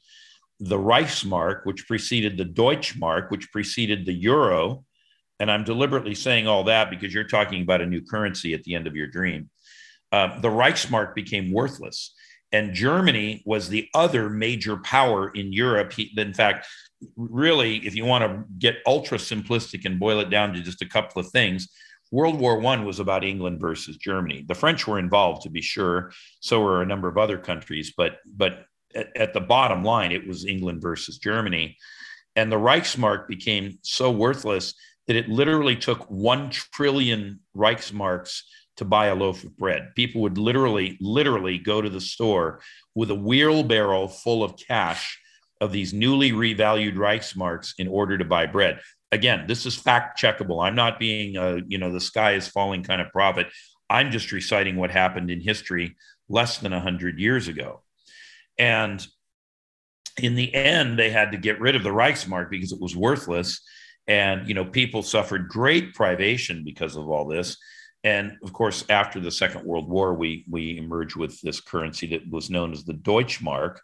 The 0.60 0.78
Reichsmark, 0.78 1.64
which 1.64 1.86
preceded 1.86 2.36
the 2.36 2.44
Deutschmark, 2.44 3.30
which 3.30 3.50
preceded 3.50 4.06
the 4.06 4.12
euro, 4.12 4.84
and 5.40 5.50
I'm 5.50 5.64
deliberately 5.64 6.14
saying 6.14 6.46
all 6.46 6.64
that 6.64 6.90
because 6.90 7.12
you're 7.12 7.24
talking 7.24 7.62
about 7.62 7.80
a 7.80 7.86
new 7.86 8.00
currency 8.00 8.54
at 8.54 8.62
the 8.62 8.74
end 8.74 8.86
of 8.86 8.94
your 8.94 9.08
dream. 9.08 9.50
Uh, 10.12 10.38
the 10.40 10.48
Reichsmark 10.48 11.14
became 11.14 11.52
worthless 11.52 12.14
and 12.54 12.72
Germany 12.72 13.42
was 13.44 13.68
the 13.68 13.88
other 13.94 14.30
major 14.30 14.76
power 14.76 15.30
in 15.30 15.52
Europe. 15.52 15.92
In 16.16 16.32
fact, 16.32 16.68
really, 17.16 17.84
if 17.84 17.96
you 17.96 18.04
want 18.04 18.22
to 18.22 18.44
get 18.60 18.76
ultra 18.86 19.18
simplistic 19.18 19.84
and 19.84 19.98
boil 19.98 20.20
it 20.20 20.30
down 20.30 20.52
to 20.52 20.60
just 20.60 20.80
a 20.80 20.88
couple 20.88 21.20
of 21.20 21.28
things, 21.30 21.68
World 22.14 22.38
War 22.38 22.60
One 22.60 22.84
was 22.84 23.00
about 23.00 23.24
England 23.24 23.60
versus 23.60 23.96
Germany. 23.96 24.44
The 24.46 24.54
French 24.54 24.86
were 24.86 25.00
involved, 25.00 25.42
to 25.42 25.50
be 25.50 25.60
sure. 25.60 26.12
So 26.38 26.60
were 26.60 26.80
a 26.80 26.86
number 26.86 27.08
of 27.08 27.18
other 27.18 27.38
countries, 27.38 27.92
but 27.96 28.18
but 28.24 28.66
at, 28.94 29.08
at 29.16 29.32
the 29.34 29.40
bottom 29.40 29.82
line, 29.82 30.12
it 30.12 30.24
was 30.24 30.46
England 30.46 30.80
versus 30.80 31.18
Germany, 31.18 31.76
and 32.36 32.52
the 32.52 32.56
Reichsmark 32.56 33.26
became 33.26 33.78
so 33.82 34.12
worthless 34.12 34.74
that 35.08 35.16
it 35.16 35.28
literally 35.28 35.74
took 35.74 36.08
one 36.08 36.50
trillion 36.50 37.40
Reichsmarks 37.56 38.42
to 38.76 38.84
buy 38.84 39.06
a 39.06 39.14
loaf 39.16 39.42
of 39.42 39.56
bread. 39.56 39.90
People 39.96 40.22
would 40.22 40.38
literally, 40.38 40.96
literally 41.00 41.58
go 41.58 41.82
to 41.82 41.90
the 41.90 42.00
store 42.00 42.60
with 42.94 43.10
a 43.10 43.14
wheelbarrow 43.14 44.06
full 44.06 44.44
of 44.44 44.56
cash 44.56 45.18
of 45.60 45.72
these 45.72 45.92
newly 45.92 46.30
revalued 46.32 46.94
Reichsmarks 46.94 47.72
in 47.78 47.88
order 47.88 48.18
to 48.18 48.24
buy 48.24 48.46
bread. 48.46 48.80
Again, 49.14 49.44
this 49.46 49.64
is 49.64 49.76
fact 49.76 50.20
checkable. 50.20 50.64
I'm 50.66 50.74
not 50.74 50.98
being 50.98 51.36
a, 51.36 51.60
you 51.68 51.78
know, 51.78 51.92
the 51.92 52.00
sky 52.00 52.32
is 52.32 52.48
falling 52.48 52.82
kind 52.82 53.00
of 53.00 53.12
prophet. 53.12 53.46
I'm 53.88 54.10
just 54.10 54.32
reciting 54.32 54.74
what 54.74 54.90
happened 54.90 55.30
in 55.30 55.40
history 55.40 55.96
less 56.28 56.58
than 56.58 56.72
100 56.72 57.20
years 57.20 57.46
ago. 57.46 57.82
And 58.58 59.06
in 60.20 60.34
the 60.34 60.52
end, 60.52 60.98
they 60.98 61.10
had 61.10 61.30
to 61.30 61.38
get 61.38 61.60
rid 61.60 61.76
of 61.76 61.84
the 61.84 61.90
Reichsmark 61.90 62.50
because 62.50 62.72
it 62.72 62.80
was 62.80 62.96
worthless. 62.96 63.60
And, 64.08 64.48
you 64.48 64.54
know, 64.54 64.64
people 64.64 65.02
suffered 65.02 65.48
great 65.48 65.94
privation 65.94 66.64
because 66.64 66.96
of 66.96 67.08
all 67.08 67.26
this. 67.26 67.56
And 68.02 68.32
of 68.42 68.52
course, 68.52 68.84
after 68.90 69.20
the 69.20 69.30
Second 69.30 69.64
World 69.64 69.88
War, 69.88 70.12
we 70.12 70.44
we 70.50 70.76
emerged 70.76 71.16
with 71.16 71.40
this 71.40 71.60
currency 71.60 72.08
that 72.08 72.28
was 72.28 72.50
known 72.50 72.72
as 72.72 72.84
the 72.84 72.92
Deutschmark, 72.92 73.78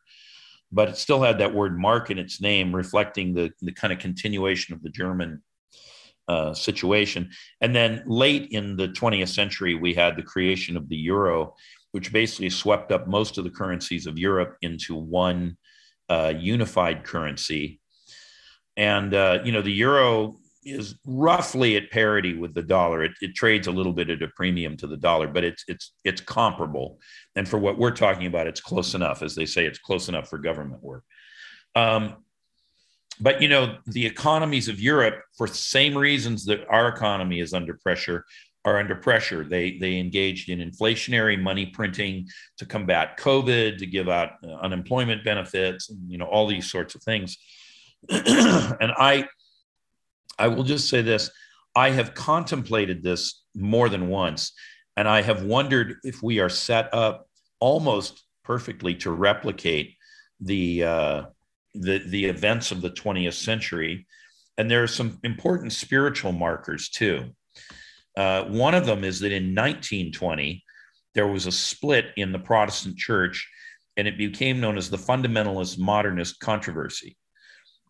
but 0.72 0.88
it 0.88 0.96
still 0.96 1.22
had 1.22 1.38
that 1.38 1.54
word 1.54 1.78
"mark" 1.78 2.10
in 2.10 2.18
its 2.18 2.40
name, 2.40 2.74
reflecting 2.74 3.34
the 3.34 3.50
the 3.60 3.72
kind 3.72 3.92
of 3.92 3.98
continuation 3.98 4.74
of 4.74 4.82
the 4.82 4.90
German 4.90 5.42
uh, 6.28 6.54
situation. 6.54 7.28
And 7.60 7.74
then 7.74 8.04
late 8.06 8.48
in 8.52 8.76
the 8.76 8.88
20th 8.88 9.34
century, 9.34 9.74
we 9.74 9.94
had 9.94 10.16
the 10.16 10.22
creation 10.22 10.76
of 10.76 10.88
the 10.88 10.96
euro, 10.96 11.54
which 11.90 12.12
basically 12.12 12.50
swept 12.50 12.92
up 12.92 13.08
most 13.08 13.36
of 13.36 13.44
the 13.44 13.50
currencies 13.50 14.06
of 14.06 14.18
Europe 14.18 14.56
into 14.62 14.94
one 14.94 15.56
uh, 16.08 16.32
unified 16.38 17.02
currency. 17.04 17.80
And 18.76 19.12
uh, 19.12 19.40
you 19.44 19.50
know, 19.50 19.62
the 19.62 19.72
euro 19.72 20.38
is 20.64 20.94
roughly 21.06 21.76
at 21.76 21.90
parity 21.90 22.36
with 22.36 22.54
the 22.54 22.62
dollar. 22.62 23.02
It, 23.04 23.12
it, 23.20 23.34
trades 23.34 23.66
a 23.66 23.72
little 23.72 23.92
bit 23.92 24.10
at 24.10 24.22
a 24.22 24.28
premium 24.28 24.76
to 24.78 24.86
the 24.86 24.96
dollar, 24.96 25.26
but 25.26 25.44
it's 25.44 25.64
it's 25.68 25.92
it's 26.04 26.20
comparable. 26.20 27.00
And 27.36 27.48
for 27.48 27.58
what 27.58 27.78
we're 27.78 27.90
talking 27.92 28.26
about, 28.26 28.46
it's 28.46 28.60
close 28.60 28.94
enough, 28.94 29.22
as 29.22 29.34
they 29.34 29.46
say, 29.46 29.64
it's 29.64 29.78
close 29.78 30.08
enough 30.08 30.28
for 30.28 30.38
government 30.38 30.82
work. 30.82 31.04
Um, 31.74 32.16
but 33.20 33.40
you 33.40 33.48
know, 33.48 33.78
the 33.86 34.06
economies 34.06 34.68
of 34.68 34.80
Europe, 34.80 35.22
for 35.36 35.48
the 35.48 35.54
same 35.54 35.96
reasons 35.96 36.44
that 36.46 36.66
our 36.68 36.88
economy 36.88 37.40
is 37.40 37.54
under 37.54 37.74
pressure, 37.74 38.24
are 38.64 38.78
under 38.78 38.94
pressure. 38.94 39.44
They 39.44 39.78
they 39.78 39.98
engaged 39.98 40.50
in 40.50 40.58
inflationary 40.58 41.40
money 41.40 41.66
printing 41.66 42.28
to 42.58 42.66
combat 42.66 43.18
COVID, 43.18 43.78
to 43.78 43.86
give 43.86 44.08
out 44.08 44.32
uh, 44.44 44.52
unemployment 44.56 45.24
benefits, 45.24 45.88
and, 45.88 46.10
you 46.10 46.18
know, 46.18 46.26
all 46.26 46.46
these 46.46 46.70
sorts 46.70 46.94
of 46.94 47.02
things. 47.02 47.38
and 48.10 48.92
I 48.96 49.26
I 50.40 50.48
will 50.48 50.64
just 50.64 50.88
say 50.88 51.02
this 51.02 51.30
I 51.76 51.90
have 51.90 52.14
contemplated 52.14 53.02
this 53.02 53.44
more 53.54 53.88
than 53.88 54.08
once, 54.08 54.52
and 54.96 55.06
I 55.06 55.22
have 55.22 55.44
wondered 55.44 55.96
if 56.02 56.22
we 56.22 56.40
are 56.40 56.48
set 56.48 56.92
up 56.92 57.28
almost 57.60 58.24
perfectly 58.42 58.94
to 58.96 59.12
replicate 59.12 59.94
the, 60.40 60.84
uh, 60.84 61.22
the, 61.74 61.98
the 61.98 62.24
events 62.24 62.72
of 62.72 62.80
the 62.80 62.90
20th 62.90 63.34
century. 63.34 64.06
And 64.58 64.70
there 64.70 64.82
are 64.82 64.88
some 64.88 65.18
important 65.22 65.72
spiritual 65.72 66.32
markers 66.32 66.88
too. 66.88 67.30
Uh, 68.16 68.44
one 68.44 68.74
of 68.74 68.86
them 68.86 69.04
is 69.04 69.20
that 69.20 69.32
in 69.32 69.54
1920, 69.54 70.64
there 71.14 71.28
was 71.28 71.46
a 71.46 71.52
split 71.52 72.06
in 72.16 72.32
the 72.32 72.38
Protestant 72.38 72.96
church, 72.96 73.48
and 73.96 74.08
it 74.08 74.18
became 74.18 74.60
known 74.60 74.78
as 74.78 74.90
the 74.90 74.96
fundamentalist 74.96 75.78
modernist 75.78 76.40
controversy. 76.40 77.16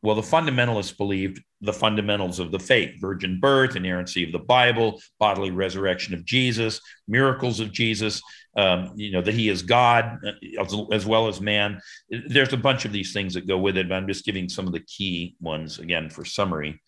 Well, 0.02 0.14
the 0.14 0.22
fundamentalists 0.22 0.96
believed 0.96 1.42
the 1.60 1.72
fundamentals 1.72 2.38
of 2.38 2.52
the 2.52 2.58
faith 2.58 2.98
virgin 3.00 3.38
birth, 3.38 3.76
inerrancy 3.76 4.24
of 4.24 4.32
the 4.32 4.38
Bible, 4.38 5.00
bodily 5.18 5.50
resurrection 5.50 6.14
of 6.14 6.24
Jesus, 6.24 6.80
miracles 7.06 7.60
of 7.60 7.70
Jesus, 7.70 8.22
um, 8.56 8.92
you 8.96 9.12
know, 9.12 9.20
that 9.20 9.34
he 9.34 9.48
is 9.48 9.62
God 9.62 10.18
uh, 10.26 10.86
as 10.90 11.06
well 11.06 11.28
as 11.28 11.40
man. 11.40 11.80
There's 12.08 12.52
a 12.52 12.56
bunch 12.56 12.84
of 12.84 12.92
these 12.92 13.12
things 13.12 13.34
that 13.34 13.46
go 13.46 13.58
with 13.58 13.76
it, 13.76 13.88
but 13.88 13.96
I'm 13.96 14.08
just 14.08 14.24
giving 14.24 14.48
some 14.48 14.66
of 14.66 14.72
the 14.72 14.80
key 14.80 15.36
ones 15.40 15.78
again 15.78 16.08
for 16.08 16.24
summary. 16.24 16.80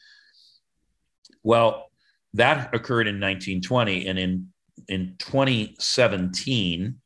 Well, 1.42 1.90
that 2.34 2.74
occurred 2.74 3.08
in 3.08 3.20
1920, 3.20 4.06
and 4.06 4.18
in 4.18 4.48
in 4.88 5.14
2017, 5.18 6.98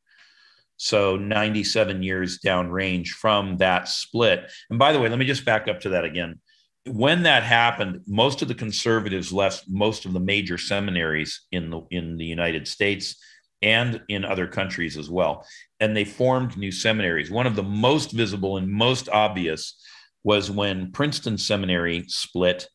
so 0.77 1.17
97 1.17 2.03
years 2.03 2.39
downrange 2.45 3.09
from 3.09 3.57
that 3.59 3.89
split. 3.89 4.51
And 4.71 4.79
by 4.79 4.93
the 4.93 5.01
way, 5.01 5.09
let 5.09 5.19
me 5.19 5.25
just 5.25 5.45
back 5.45 5.69
up 5.69 5.81
to 5.81 5.91
that 5.91 6.05
again. 6.05 6.41
When 6.87 7.25
that 7.25 7.43
happened, 7.43 8.03
most 8.07 8.43
of 8.43 8.49
the 8.49 8.55
conservatives 8.55 9.33
left 9.33 9.65
most 9.69 10.05
of 10.05 10.13
the 10.13 10.21
major 10.21 10.59
seminaries 10.59 11.47
in 11.51 11.71
the 11.71 11.81
in 11.91 12.17
the 12.17 12.25
United 12.25 12.69
States 12.69 13.17
and 13.63 14.01
in 14.09 14.25
other 14.25 14.47
countries 14.47 14.97
as 14.97 15.11
well. 15.11 15.45
And 15.81 15.97
they 15.97 16.05
formed 16.05 16.57
new 16.57 16.71
seminaries. 16.71 17.31
One 17.31 17.47
of 17.47 17.57
the 17.57 17.63
most 17.63 18.13
visible 18.13 18.57
and 18.57 18.69
most 18.69 19.09
obvious 19.09 19.81
was 20.23 20.51
when 20.51 20.93
Princeton 20.93 21.39
Seminary 21.39 22.05
split, 22.09 22.69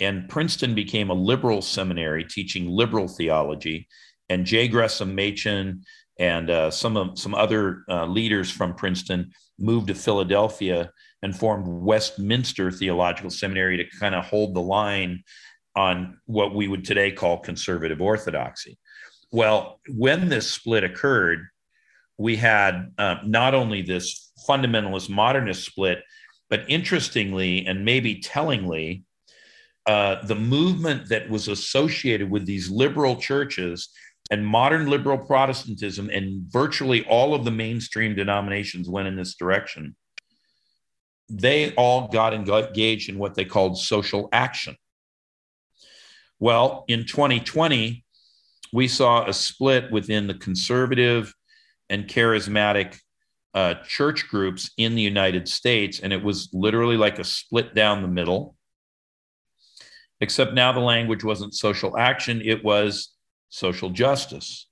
and 0.00 0.28
Princeton 0.28 0.74
became 0.74 1.10
a 1.10 1.14
liberal 1.14 1.62
seminary 1.62 2.24
teaching 2.24 2.68
liberal 2.68 3.08
theology. 3.08 3.86
And 4.28 4.46
J. 4.46 4.68
Gresham 4.68 5.14
Machen 5.14 5.84
and 6.18 6.50
uh, 6.50 6.70
some 6.70 6.96
of 6.96 7.18
some 7.18 7.34
other 7.34 7.84
uh, 7.88 8.06
leaders 8.06 8.50
from 8.50 8.74
Princeton 8.74 9.32
moved 9.58 9.88
to 9.88 9.94
Philadelphia 9.94 10.90
and 11.22 11.36
formed 11.36 11.66
Westminster 11.66 12.70
Theological 12.70 13.30
Seminary 13.30 13.76
to 13.78 13.98
kind 13.98 14.14
of 14.14 14.24
hold 14.24 14.54
the 14.54 14.60
line 14.60 15.24
on 15.76 16.18
what 16.26 16.54
we 16.54 16.68
would 16.68 16.84
today 16.84 17.10
call 17.10 17.38
conservative 17.38 18.00
orthodoxy. 18.00 18.78
Well, 19.32 19.80
when 19.88 20.28
this 20.28 20.52
split 20.52 20.84
occurred, 20.84 21.46
we 22.18 22.36
had 22.36 22.92
uh, 22.98 23.16
not 23.24 23.54
only 23.54 23.82
this 23.82 24.32
fundamentalist 24.48 25.08
modernist 25.10 25.64
split, 25.64 26.02
but 26.48 26.64
interestingly 26.68 27.66
and 27.66 27.84
maybe 27.84 28.20
tellingly, 28.20 29.04
uh, 29.86 30.24
the 30.24 30.34
movement 30.34 31.08
that 31.08 31.28
was 31.28 31.48
associated 31.48 32.30
with 32.30 32.46
these 32.46 32.70
liberal 32.70 33.16
churches 33.16 33.90
and 34.30 34.46
modern 34.46 34.88
liberal 34.88 35.18
Protestantism 35.18 36.08
and 36.10 36.42
virtually 36.50 37.04
all 37.04 37.34
of 37.34 37.44
the 37.44 37.50
mainstream 37.50 38.14
denominations 38.14 38.88
went 38.88 39.08
in 39.08 39.16
this 39.16 39.34
direction. 39.34 39.96
They 41.28 41.74
all 41.74 42.08
got 42.08 42.34
engaged 42.34 43.08
in 43.08 43.18
what 43.18 43.34
they 43.34 43.44
called 43.44 43.78
social 43.78 44.28
action. 44.32 44.76
Well, 46.38 46.84
in 46.88 47.06
2020, 47.06 48.04
we 48.72 48.88
saw 48.88 49.26
a 49.26 49.32
split 49.32 49.90
within 49.90 50.26
the 50.26 50.34
conservative 50.34 51.32
and 51.88 52.08
charismatic 52.08 52.98
uh, 53.54 53.74
church 53.86 54.28
groups 54.28 54.70
in 54.76 54.94
the 54.94 55.02
United 55.02 55.48
States, 55.48 56.00
and 56.00 56.12
it 56.12 56.22
was 56.22 56.48
literally 56.52 56.96
like 56.96 57.18
a 57.18 57.24
split 57.24 57.74
down 57.74 58.02
the 58.02 58.08
middle. 58.08 58.56
Except 60.20 60.54
now 60.54 60.72
the 60.72 60.80
language 60.80 61.22
wasn't 61.22 61.54
social 61.54 61.96
action, 61.96 62.42
it 62.44 62.64
was 62.64 63.13
social 63.54 63.88
justice. 63.88 64.66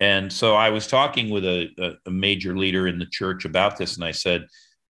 And 0.00 0.30
so 0.32 0.54
I 0.56 0.70
was 0.70 0.88
talking 0.88 1.30
with 1.30 1.44
a, 1.44 1.96
a, 2.04 2.10
major 2.10 2.58
leader 2.58 2.88
in 2.88 2.98
the 2.98 3.06
church 3.06 3.44
about 3.44 3.78
this, 3.78 3.94
and 3.94 4.04
I 4.04 4.10
said, 4.10 4.46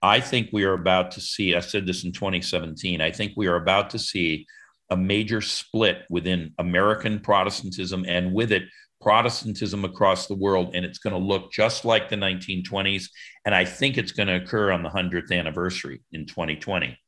I 0.01 0.20
think 0.20 0.49
we 0.53 0.64
are 0.64 0.72
about 0.72 1.11
to 1.12 1.20
see, 1.20 1.55
I 1.55 1.61
said 1.61 1.86
this 1.86 2.05
in 2.05 2.12
2017, 2.12 3.01
I 3.01 3.11
think 3.11 3.34
we 3.36 3.47
are 3.47 3.57
about 3.57 3.91
to 3.91 3.99
see 3.99 4.47
a 4.91 4.97
major 4.97 5.43
split 5.43 6.05
within 6.09 6.55
American 6.59 7.20
Protestantism 7.20 8.07
and 8.09 8.32
with 8.32 8.53
it, 8.53 8.62
Protestantism 9.01 9.84
across 9.84 10.26
the 10.26 10.34
world. 10.34 10.74
And 10.74 10.84
it's 10.84 10.99
going 10.99 11.12
to 11.12 11.24
look 11.24 11.53
just 11.53 11.84
like 11.84 12.09
the 12.09 12.16
1920s. 12.16 13.05
And 13.45 13.55
I 13.55 13.64
think 13.64 13.97
it's 13.97 14.12
going 14.12 14.26
to 14.28 14.43
occur 14.43 14.72
on 14.72 14.82
the 14.82 14.89
100th 14.89 15.30
anniversary 15.30 16.01
in 16.11 16.26
2020. 16.26 16.99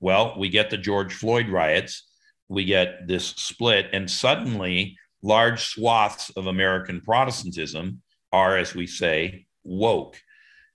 Well, 0.00 0.34
we 0.38 0.48
get 0.48 0.70
the 0.70 0.78
George 0.78 1.12
Floyd 1.12 1.48
riots, 1.48 2.08
we 2.48 2.64
get 2.64 3.06
this 3.06 3.26
split, 3.26 3.90
and 3.92 4.10
suddenly 4.10 4.96
large 5.22 5.64
swaths 5.64 6.30
of 6.36 6.46
American 6.46 7.00
Protestantism 7.00 8.02
are, 8.32 8.56
as 8.56 8.74
we 8.74 8.86
say, 8.86 9.46
woke. 9.64 10.16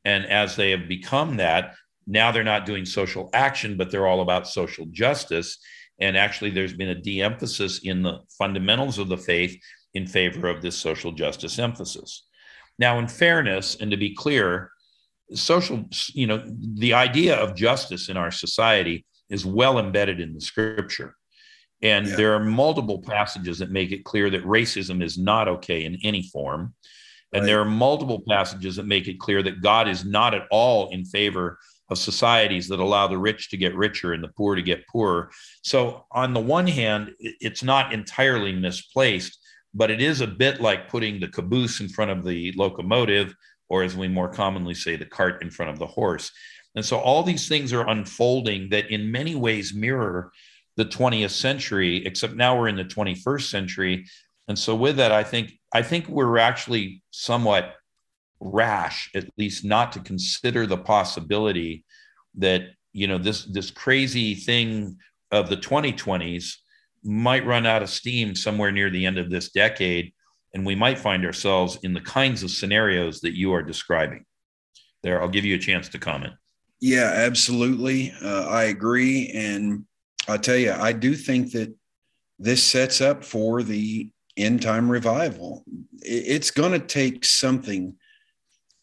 And 0.04 0.26
as 0.26 0.56
they 0.56 0.72
have 0.72 0.88
become 0.88 1.38
that, 1.38 1.76
now 2.08 2.32
they're 2.32 2.44
not 2.44 2.66
doing 2.66 2.86
social 2.86 3.30
action, 3.34 3.78
but 3.78 3.90
they're 3.90 4.08
all 4.08 4.22
about 4.22 4.48
social 4.48 4.86
justice. 4.92 5.58
And 6.00 6.16
actually, 6.16 6.52
there's 6.52 6.74
been 6.74 6.90
a 6.90 7.02
de 7.02 7.22
emphasis 7.22 7.80
in 7.80 8.04
the 8.04 8.20
fundamentals 8.38 9.00
of 9.00 9.10
the 9.10 9.18
faith 9.18 9.60
in 9.94 10.06
favor 10.06 10.48
of 10.48 10.62
this 10.62 10.78
social 10.78 11.12
justice 11.12 11.58
emphasis. 11.58 12.28
Now, 12.78 13.00
in 13.00 13.08
fairness, 13.08 13.76
and 13.80 13.90
to 13.92 13.98
be 13.98 14.14
clear, 14.14 14.72
social, 15.34 15.86
you 16.14 16.28
know, 16.28 16.44
the 16.76 16.94
idea 16.94 17.36
of 17.36 17.56
justice 17.56 18.10
in 18.10 18.18
our 18.18 18.32
society 18.32 19.06
is 19.30 19.46
well 19.46 19.80
embedded 19.80 20.20
in 20.20 20.34
the 20.34 20.42
scripture. 20.42 21.16
And 21.86 22.08
yeah. 22.08 22.16
there 22.16 22.34
are 22.34 22.44
multiple 22.44 23.00
passages 23.00 23.60
that 23.60 23.70
make 23.70 23.92
it 23.92 24.04
clear 24.04 24.32
that 24.32 24.44
racism 24.44 25.04
is 25.04 25.20
not 25.20 25.48
okay 25.48 25.86
in 25.86 26.00
any 26.04 26.24
form. 26.24 26.74
And 27.32 27.42
right. 27.42 27.46
there 27.46 27.62
are 27.62 27.66
multiple 27.66 28.24
passages 28.28 28.78
that 28.78 28.88
make 28.88 29.08
it 29.08 29.20
clear 29.20 29.44
that 29.44 29.62
God 29.62 29.88
is 29.88 30.04
not 30.04 30.34
at 30.34 30.48
all 30.50 30.90
in 30.90 31.06
favor 31.06 31.60
of 31.92 32.00
societies 32.00 32.68
that 32.70 32.80
allow 32.80 33.06
the 33.06 33.20
rich 33.20 33.52
to 33.52 33.58
get 33.58 33.76
richer 33.76 34.14
and 34.14 34.24
the 34.24 34.30
poor 34.30 34.56
to 34.56 34.64
get 34.64 34.88
poorer. 34.88 35.30
So, 35.62 36.08
on 36.12 36.34
the 36.34 36.40
one 36.40 36.66
hand, 36.66 37.12
it's 37.20 37.62
not 37.62 37.94
entirely 37.94 38.52
misplaced, 38.52 39.38
but 39.76 39.92
it 39.92 40.02
is 40.02 40.22
a 40.22 40.28
bit 40.28 40.60
like 40.60 40.90
putting 40.90 41.20
the 41.20 41.28
caboose 41.28 41.82
in 41.82 41.90
front 41.90 42.10
of 42.10 42.26
the 42.26 42.52
locomotive, 42.58 43.36
or 43.70 43.84
as 43.84 43.96
we 43.96 44.08
more 44.08 44.30
commonly 44.30 44.74
say, 44.74 44.96
the 44.96 45.06
cart 45.06 45.44
in 45.44 45.52
front 45.52 45.70
of 45.70 45.78
the 45.78 45.86
horse. 45.86 46.32
And 46.74 46.84
so, 46.84 46.98
all 46.98 47.22
these 47.22 47.48
things 47.48 47.72
are 47.74 47.88
unfolding 47.88 48.70
that 48.70 48.90
in 48.90 49.12
many 49.12 49.36
ways 49.36 49.72
mirror 49.72 50.32
the 50.78 50.86
20th 50.86 51.32
century, 51.32 52.06
except 52.06 52.36
now 52.36 52.58
we're 52.58 52.68
in 52.68 52.76
the 52.76 52.86
21st 52.86 53.50
century. 53.50 54.06
And 54.48 54.58
so, 54.58 54.76
with 54.76 54.98
that, 54.98 55.12
I 55.12 55.24
think 55.24 55.54
I 55.74 55.82
think 55.82 56.08
we're 56.08 56.38
actually 56.38 57.02
somewhat 57.12 57.76
rash, 58.40 59.10
at 59.16 59.28
least 59.38 59.66
not 59.66 59.92
to 59.94 60.00
consider 60.00 60.66
the 60.66 60.78
possibility 60.78 61.84
that 62.36 62.64
you 62.94 63.08
know 63.08 63.18
this 63.18 63.46
this 63.46 63.72
crazy 63.72 64.36
thing 64.36 64.98
of 65.32 65.50
the 65.50 65.58
2020s 65.58 66.56
might 67.04 67.46
run 67.46 67.66
out 67.66 67.84
of 67.84 67.90
steam 67.90 68.36
somewhere 68.36 68.72
near 68.72 68.90
the 68.90 69.06
end 69.06 69.18
of 69.18 69.30
this 69.30 69.52
decade, 69.52 70.14
and 70.54 70.66
we 70.66 70.76
might 70.76 71.00
find 71.00 71.26
ourselves 71.26 71.78
in 71.84 71.94
the 71.94 72.02
kinds 72.02 72.44
of 72.44 72.52
scenarios 72.52 73.22
that 73.22 73.36
you 73.36 73.54
are 73.54 73.64
describing. 73.64 74.26
There, 75.04 75.22
I'll 75.22 75.30
give 75.30 75.46
you 75.46 75.56
a 75.56 75.60
chance 75.60 75.90
to 75.90 76.00
comment. 76.00 76.34
Yeah, 76.82 77.12
absolutely. 77.14 78.14
Uh, 78.22 78.48
I 78.48 78.66
agree, 78.66 79.32
and 79.34 79.86
I 80.28 80.38
tell 80.38 80.58
you, 80.58 80.72
I 80.72 80.92
do 80.92 81.16
think 81.16 81.52
that 81.52 81.74
this 82.40 82.64
sets 82.64 83.02
up 83.02 83.24
for 83.24 83.64
the 83.64 84.10
end 84.38 84.62
time 84.62 84.90
revival. 84.90 85.64
It's 86.02 86.52
going 86.52 86.72
to 86.74 86.86
take 86.86 87.24
something 87.24 87.96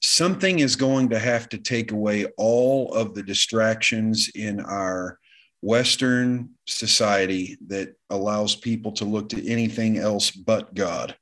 something 0.02 0.58
is 0.58 0.76
going 0.76 1.08
to 1.10 1.18
have 1.18 1.48
to 1.48 1.58
take 1.58 1.92
away 1.92 2.26
all 2.36 2.92
of 2.92 3.14
the 3.14 3.22
distractions 3.22 4.30
in 4.34 4.60
our 4.60 5.18
Western 5.60 6.50
society 6.66 7.56
that 7.68 7.94
allows 8.10 8.56
people 8.56 8.90
to 8.90 9.04
look 9.04 9.28
to 9.28 9.48
anything 9.48 9.98
else 9.98 10.30
but 10.32 10.74
God. 10.74 11.16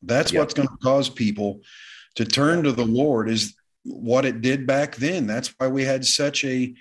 That's 0.00 0.32
yep. 0.32 0.40
what's 0.40 0.54
going 0.54 0.68
to 0.68 0.76
cause 0.82 1.10
people 1.10 1.60
to 2.16 2.24
turn 2.24 2.62
to 2.64 2.72
the 2.72 2.86
Lord, 2.86 3.28
is 3.28 3.54
what 3.84 4.24
it 4.24 4.40
did 4.40 4.66
back 4.66 4.96
then. 4.96 5.26
That's 5.26 5.48
why 5.58 5.68
we 5.68 5.84
had 5.84 6.04
such 6.04 6.44
a 6.44 6.74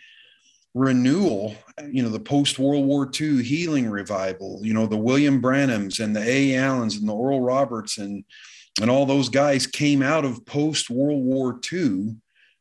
renewal, 0.74 1.56
you 1.90 2.02
know, 2.02 2.10
the 2.10 2.20
post 2.20 2.58
World 2.58 2.86
War 2.86 3.10
II 3.20 3.44
healing 3.44 3.90
revival, 3.90 4.60
you 4.64 4.74
know, 4.74 4.86
the 4.86 4.98
William 4.98 5.42
Branhams 5.42 6.00
and 6.00 6.16
the 6.16 6.22
A. 6.22 6.56
Allens 6.56 6.98
and 6.98 7.08
the 7.08 7.14
Oral 7.14 7.42
Roberts 7.42 7.98
and 7.98 8.24
and 8.80 8.90
all 8.90 9.06
those 9.06 9.28
guys 9.28 9.68
came 9.68 10.02
out 10.02 10.24
of 10.24 10.46
post 10.46 10.90
World 10.90 11.24
War 11.24 11.60
II. 11.72 12.16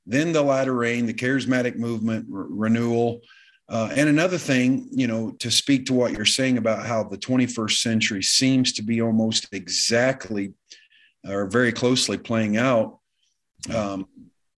Then 0.07 0.33
the 0.33 0.43
latter 0.43 0.75
rain, 0.75 1.07
the 1.07 1.15
charismatic 1.15 1.77
movement 1.77 2.27
re- 2.29 2.47
renewal. 2.49 3.21
Uh, 3.69 3.91
and 3.95 4.09
another 4.09 4.39
thing, 4.39 4.89
you 4.91 5.07
know, 5.07 5.31
to 5.39 5.51
speak 5.53 5.87
to 5.87 5.95
what 5.95 6.11
you're 6.11 6.25
saying 6.25 6.59
about 6.59 6.85
how 6.85 7.05
the 7.05 7.17
21st 7.17 7.79
century 7.81 8.23
seems 8.23 8.73
to 8.73 8.83
be 8.83 9.01
almost 9.01 9.47
exactly 9.53 10.53
or 11.29 11.47
very 11.47 11.71
closely 11.71 12.19
playing 12.19 12.57
out, 12.57 12.99
um, 13.73 14.07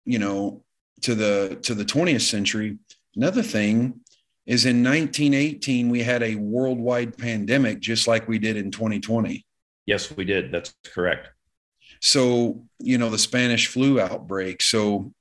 you 0.05 0.19
know, 0.19 0.63
to 1.01 1.15
the 1.15 1.59
to 1.63 1.73
the 1.73 1.83
20th 1.83 2.21
century. 2.21 2.77
Another 3.15 3.43
thing 3.43 4.01
is 4.45 4.65
in 4.65 4.83
1918 4.83 5.89
we 5.89 6.01
had 6.01 6.23
a 6.23 6.35
worldwide 6.35 7.17
pandemic 7.17 7.79
just 7.79 8.07
like 8.07 8.27
we 8.27 8.39
did 8.39 8.57
in 8.57 8.71
2020. 8.71 9.45
Yes, 9.85 10.15
we 10.15 10.25
did. 10.25 10.51
That's 10.51 10.73
correct. 10.85 11.29
So, 12.01 12.63
you 12.79 12.97
know, 12.97 13.09
the 13.09 13.17
Spanish 13.17 13.67
flu 13.67 13.99
outbreak. 13.99 14.61
So, 14.61 15.13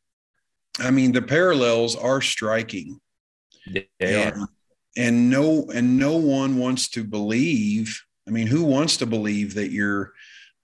I 0.78 0.90
mean, 0.90 1.12
the 1.12 1.22
parallels 1.22 1.96
are 1.96 2.20
striking. 2.20 3.00
They 3.70 3.88
and, 4.00 4.34
are. 4.34 4.48
And 4.96 5.30
no, 5.30 5.66
and 5.72 5.98
no 5.98 6.16
one 6.16 6.58
wants 6.58 6.88
to 6.90 7.04
believe. 7.04 8.02
I 8.26 8.30
mean, 8.30 8.46
who 8.46 8.64
wants 8.64 8.96
to 8.98 9.06
believe 9.06 9.54
that 9.54 9.70
your 9.70 10.12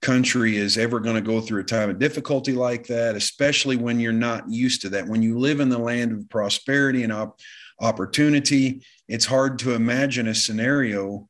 country 0.06 0.56
is 0.56 0.78
ever 0.78 1.00
going 1.00 1.16
to 1.16 1.20
go 1.20 1.40
through 1.40 1.60
a 1.60 1.64
time 1.64 1.90
of 1.90 1.98
difficulty 1.98 2.52
like 2.52 2.86
that, 2.86 3.16
especially 3.16 3.76
when 3.76 3.98
you're 3.98 4.12
not 4.12 4.48
used 4.48 4.82
to 4.82 4.88
that? 4.90 5.08
When 5.08 5.22
you 5.22 5.38
live 5.38 5.58
in 5.58 5.68
the 5.68 5.78
land 5.78 6.12
of 6.12 6.30
prosperity 6.30 7.02
and 7.02 7.12
op- 7.12 7.40
opportunity, 7.80 8.84
it's 9.08 9.24
hard 9.24 9.58
to 9.60 9.74
imagine 9.74 10.28
a 10.28 10.34
scenario 10.34 11.28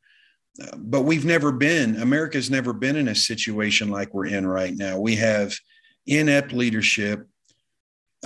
but 0.76 1.02
we've 1.02 1.24
never 1.24 1.52
been 1.52 1.96
america's 1.96 2.50
never 2.50 2.72
been 2.72 2.96
in 2.96 3.08
a 3.08 3.14
situation 3.14 3.90
like 3.90 4.14
we're 4.14 4.26
in 4.26 4.46
right 4.46 4.74
now 4.74 4.98
we 4.98 5.16
have 5.16 5.54
inept 6.06 6.52
leadership 6.52 7.26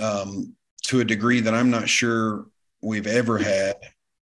um, 0.01 0.55
to 0.83 1.01
a 1.01 1.05
degree 1.05 1.41
that 1.41 1.53
i'm 1.53 1.69
not 1.69 1.89
sure 1.89 2.45
we've 2.81 3.07
ever 3.07 3.37
had 3.37 3.75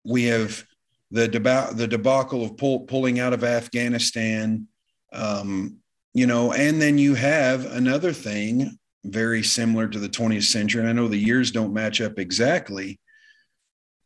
we 0.04 0.24
have 0.26 0.64
the, 1.12 1.28
deba- 1.28 1.76
the 1.76 1.88
debacle 1.88 2.44
of 2.44 2.58
pull- 2.58 2.82
pulling 2.82 3.20
out 3.20 3.34
of 3.34 3.44
afghanistan 3.44 4.68
um, 5.14 5.78
you 6.14 6.28
know, 6.28 6.54
and 6.54 6.82
then 6.82 6.98
you 6.98 7.16
have 7.16 7.66
another 7.66 8.12
thing 8.14 8.78
very 9.06 9.44
similar 9.44 9.88
to 9.88 10.00
the 10.00 10.10
20th 10.10 10.44
century. 10.44 10.82
And 10.82 10.90
I 10.90 10.94
know 10.94 11.08
the 11.08 11.18
years 11.18 11.52
don't 11.52 11.74
match 11.74 12.02
up 12.02 12.20
exactly, 12.20 13.00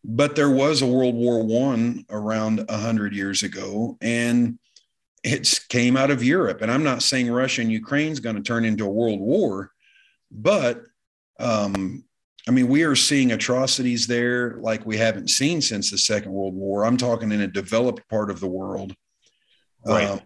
but 0.04 0.36
there 0.36 0.49
was 0.49 0.82
a 0.82 0.88
World 0.88 1.16
War 1.16 1.43
One 1.43 2.06
around 2.10 2.66
a 2.70 2.78
hundred 2.78 3.14
years 3.14 3.43
ago, 3.43 3.97
and 4.01 4.60
it 5.24 5.60
came 5.70 5.95
out 5.95 6.12
of 6.12 6.24
Europe. 6.24 6.62
And 6.62 6.70
I'm 6.70 6.84
not 6.84 7.04
saying 7.04 7.32
Russia 7.32 7.62
and 7.62 7.72
Ukraine 7.72 8.12
is 8.12 8.20
going 8.20 8.36
to 8.36 8.41
turn 8.41 8.66
into 8.66 8.86
a 8.86 8.89
world 8.89 9.22
war, 9.22 9.72
but 10.30 10.82
um, 11.39 12.04
I 12.47 12.51
mean, 12.51 12.68
we 12.68 12.84
are 12.84 12.95
seeing 12.95 13.32
atrocities 13.32 14.06
there 14.06 14.58
like 14.60 14.86
we 14.86 14.97
haven't 14.97 15.30
seen 15.30 15.62
since 15.62 15.89
the 15.89 15.97
Second 15.97 16.34
World 16.34 16.56
War. 16.56 16.86
I'm 16.86 16.97
talking 16.97 17.32
in 17.32 17.41
a 17.41 17.47
developed 17.47 18.08
part 18.10 18.30
of 18.30 18.41
the 18.41 18.47
world. 18.47 18.93
Right. 19.86 20.10
Um, 20.10 20.20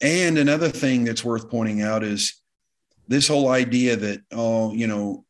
and 0.00 0.38
another 0.38 0.68
thing 0.68 1.04
that's 1.04 1.24
worth 1.24 1.50
pointing 1.50 1.82
out 1.82 2.02
is 2.02 2.40
this 3.08 3.28
whole 3.28 3.48
idea 3.48 3.96
that, 3.96 4.20
oh, 4.32 4.72
you 4.72 4.86
know, 4.86 5.24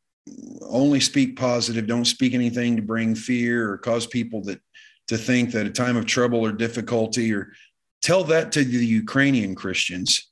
only 0.63 1.01
speak 1.01 1.37
positive, 1.39 1.87
don't 1.87 2.07
speak 2.07 2.35
anything 2.35 2.77
to 2.77 2.83
bring 2.83 3.15
fear 3.15 3.71
or 3.71 3.79
cause 3.79 4.07
people 4.07 4.43
that 4.45 4.61
to 5.09 5.19
think 5.19 5.53
that 5.53 5.67
a 5.67 5.71
time 5.71 5.97
of 5.97 6.07
trouble 6.07 6.45
or 6.45 6.53
difficulty 6.53 7.33
or 7.33 7.53
tell 8.01 8.25
that 8.25 8.53
to 8.53 8.65
the 8.65 8.87
Ukrainian 8.87 9.55
Christians 9.55 10.31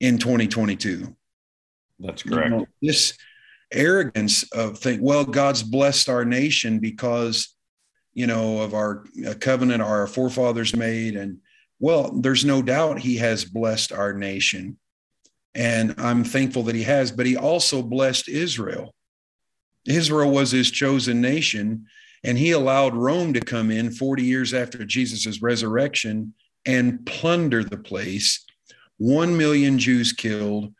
in 0.00 0.18
2022. 0.18 1.14
That's 2.00 2.22
correct. 2.22 2.50
You 2.50 2.56
know, 2.56 2.66
this 2.80 3.16
arrogance 3.72 4.42
of 4.52 4.78
think, 4.78 5.00
well, 5.00 5.24
God's 5.24 5.62
blessed 5.62 6.08
our 6.08 6.24
nation 6.24 6.80
because, 6.80 7.54
you 8.14 8.26
know, 8.26 8.60
of 8.60 8.74
our 8.74 9.04
covenant 9.40 9.82
our 9.82 10.06
forefathers 10.06 10.74
made. 10.74 11.16
And 11.16 11.38
well, 11.82 12.12
there's 12.12 12.44
no 12.44 12.62
doubt 12.62 13.00
he 13.00 13.16
has 13.16 13.44
blessed 13.44 13.90
our 13.90 14.12
nation. 14.12 14.78
And 15.52 15.96
I'm 15.98 16.22
thankful 16.22 16.62
that 16.62 16.76
he 16.76 16.84
has, 16.84 17.10
but 17.10 17.26
he 17.26 17.36
also 17.36 17.82
blessed 17.82 18.28
Israel. 18.28 18.94
Israel 19.84 20.30
was 20.30 20.52
his 20.52 20.70
chosen 20.70 21.20
nation, 21.20 21.86
and 22.22 22.38
he 22.38 22.52
allowed 22.52 22.94
Rome 22.94 23.32
to 23.32 23.40
come 23.40 23.72
in 23.72 23.90
40 23.90 24.22
years 24.22 24.54
after 24.54 24.84
Jesus' 24.84 25.42
resurrection 25.42 26.34
and 26.64 27.04
plunder 27.04 27.64
the 27.64 27.78
place. 27.78 28.46
One 28.98 29.36
million 29.36 29.76
Jews 29.80 30.12
killed, 30.12 30.72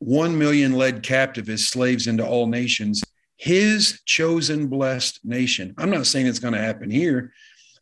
1 0.00 0.36
million 0.36 0.72
led 0.72 1.04
captive 1.04 1.48
as 1.48 1.68
slaves 1.68 2.08
into 2.08 2.26
all 2.26 2.48
nations, 2.48 3.04
his 3.36 4.00
chosen 4.04 4.66
blessed 4.66 5.20
nation. 5.24 5.76
I'm 5.78 5.90
not 5.90 6.06
saying 6.06 6.26
it's 6.26 6.40
going 6.40 6.54
to 6.54 6.60
happen 6.60 6.90
here. 6.90 7.32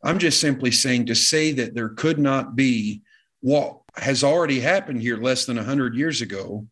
I'm 0.03 0.19
just 0.19 0.41
simply 0.41 0.71
saying 0.71 1.07
to 1.07 1.15
say 1.15 1.53
that 1.53 1.75
there 1.75 1.91
could 1.91 2.19
not 2.19 2.57
be 2.57 3.03
what 3.41 3.81
has 3.97 4.25
already 4.25 4.61
happened 4.61 5.01
here 5.01 5.17
less 5.17 5.45
than 5.45 5.57
100 5.57 5.95
years 5.95 6.21
ago, 6.23 6.67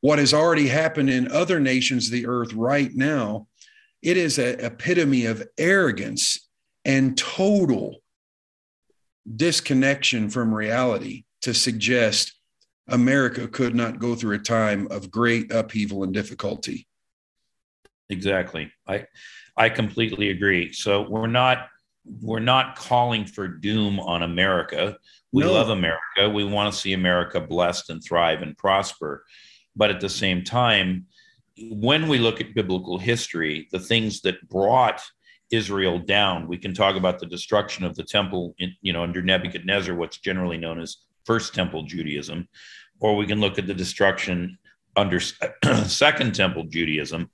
what 0.00 0.18
has 0.18 0.32
already 0.32 0.68
happened 0.68 1.10
in 1.10 1.30
other 1.30 1.60
nations 1.60 2.06
of 2.06 2.12
the 2.12 2.26
earth 2.26 2.52
right 2.52 2.90
now, 2.94 3.46
it 4.02 4.16
is 4.16 4.38
an 4.38 4.60
epitome 4.60 5.26
of 5.26 5.46
arrogance 5.58 6.48
and 6.84 7.18
total 7.18 7.96
disconnection 9.36 10.30
from 10.30 10.54
reality 10.54 11.24
to 11.42 11.52
suggest 11.52 12.32
America 12.88 13.46
could 13.46 13.74
not 13.74 13.98
go 13.98 14.14
through 14.14 14.36
a 14.36 14.38
time 14.38 14.88
of 14.90 15.10
great 15.10 15.52
upheaval 15.52 16.04
and 16.04 16.14
difficulty. 16.14 16.86
Exactly. 18.08 18.72
I 18.86 19.06
I 19.56 19.68
completely 19.68 20.30
agree. 20.30 20.72
So 20.72 21.02
we're 21.02 21.26
not 21.26 21.68
we're 22.20 22.40
not 22.40 22.76
calling 22.76 23.24
for 23.24 23.48
doom 23.48 24.00
on 24.00 24.22
America. 24.22 24.96
We 25.32 25.42
no. 25.42 25.52
love 25.52 25.70
America. 25.70 26.28
We 26.28 26.44
want 26.44 26.72
to 26.72 26.78
see 26.78 26.92
America 26.92 27.40
blessed 27.40 27.90
and 27.90 28.02
thrive 28.02 28.42
and 28.42 28.56
prosper. 28.56 29.24
But 29.76 29.90
at 29.90 30.00
the 30.00 30.08
same 30.08 30.42
time, 30.42 31.06
when 31.70 32.08
we 32.08 32.18
look 32.18 32.40
at 32.40 32.54
biblical 32.54 32.98
history, 32.98 33.68
the 33.72 33.78
things 33.78 34.20
that 34.22 34.48
brought 34.48 35.02
Israel 35.50 35.98
down, 35.98 36.46
we 36.46 36.58
can 36.58 36.74
talk 36.74 36.96
about 36.96 37.18
the 37.18 37.26
destruction 37.26 37.84
of 37.84 37.94
the 37.94 38.04
temple, 38.04 38.54
in, 38.58 38.74
you 38.82 38.92
know, 38.92 39.02
under 39.02 39.22
Nebuchadnezzar, 39.22 39.94
what's 39.94 40.18
generally 40.18 40.58
known 40.58 40.80
as 40.80 40.98
First 41.24 41.54
Temple 41.54 41.82
Judaism, 41.84 42.48
or 43.00 43.16
we 43.16 43.26
can 43.26 43.40
look 43.40 43.58
at 43.58 43.66
the 43.66 43.74
destruction 43.74 44.58
under 44.96 45.20
Second 45.86 46.34
Temple 46.34 46.64
Judaism. 46.64 47.30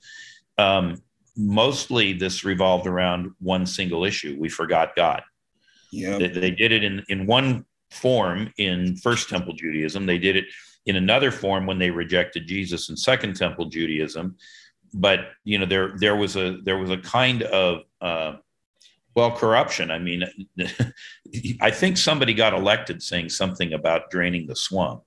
Um, 0.58 1.02
mostly, 1.36 2.12
this 2.12 2.44
revolved 2.44 2.86
around 2.86 3.32
one 3.40 3.66
single 3.66 4.04
issue: 4.04 4.36
we 4.38 4.48
forgot 4.48 4.96
God. 4.96 5.22
Yeah, 5.90 6.18
they, 6.18 6.28
they 6.28 6.50
did 6.50 6.72
it 6.72 6.84
in 6.84 7.04
in 7.08 7.26
one 7.26 7.64
form 7.90 8.52
in 8.58 8.96
First 8.96 9.28
Temple 9.28 9.54
Judaism. 9.54 10.06
They 10.06 10.18
did 10.18 10.36
it 10.36 10.46
in 10.86 10.96
another 10.96 11.30
form 11.30 11.66
when 11.66 11.78
they 11.78 11.90
rejected 11.90 12.46
Jesus 12.46 12.88
in 12.88 12.96
Second 12.96 13.36
Temple 13.36 13.66
Judaism. 13.66 14.36
But 14.92 15.30
you 15.44 15.58
know, 15.58 15.66
there 15.66 15.94
there 15.96 16.16
was 16.16 16.36
a 16.36 16.58
there 16.62 16.78
was 16.78 16.90
a 16.90 16.98
kind 16.98 17.42
of 17.42 17.82
uh, 18.00 18.34
well 19.14 19.32
corruption. 19.32 19.90
I 19.90 19.98
mean, 19.98 20.24
I 21.60 21.70
think 21.70 21.96
somebody 21.96 22.34
got 22.34 22.54
elected 22.54 23.02
saying 23.02 23.30
something 23.30 23.72
about 23.72 24.10
draining 24.10 24.46
the 24.46 24.56
swamp. 24.56 25.02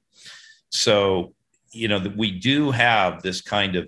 So, 0.70 1.34
you 1.72 1.88
know, 1.88 2.00
we 2.16 2.32
do 2.32 2.72
have 2.72 3.22
this 3.22 3.42
kind 3.42 3.76
of 3.76 3.88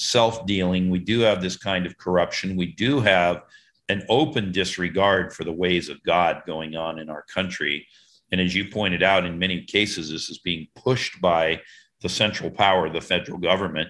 self 0.00 0.46
dealing, 0.46 0.88
we 0.88 0.98
do 0.98 1.20
have 1.20 1.42
this 1.42 1.56
kind 1.56 1.84
of 1.84 1.98
corruption, 1.98 2.56
we 2.56 2.72
do 2.72 3.00
have 3.00 3.42
an 3.88 4.02
open 4.08 4.50
disregard 4.52 5.32
for 5.32 5.44
the 5.44 5.52
ways 5.52 5.88
of 5.88 6.02
God 6.04 6.42
going 6.46 6.74
on 6.76 6.98
in 6.98 7.10
our 7.10 7.22
country. 7.22 7.86
And 8.32 8.40
as 8.40 8.54
you 8.54 8.70
pointed 8.70 9.02
out, 9.02 9.26
in 9.26 9.38
many 9.38 9.62
cases, 9.64 10.10
this 10.10 10.30
is 10.30 10.38
being 10.38 10.68
pushed 10.74 11.20
by 11.20 11.60
the 12.00 12.08
central 12.08 12.50
power, 12.50 12.88
the 12.88 13.00
federal 13.00 13.38
government. 13.38 13.88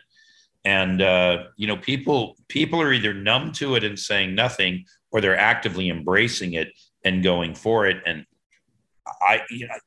And 0.64 1.00
uh, 1.00 1.44
you 1.56 1.66
know, 1.66 1.76
people 1.76 2.36
people 2.48 2.80
are 2.80 2.92
either 2.92 3.14
numb 3.14 3.52
to 3.52 3.76
it 3.76 3.84
and 3.84 3.98
saying 3.98 4.34
nothing, 4.34 4.86
or 5.12 5.20
they're 5.20 5.38
actively 5.38 5.90
embracing 5.90 6.54
it 6.54 6.68
and 7.04 7.22
going 7.22 7.54
for 7.54 7.86
it. 7.86 7.98
And 8.04 8.26
I, 9.06 9.42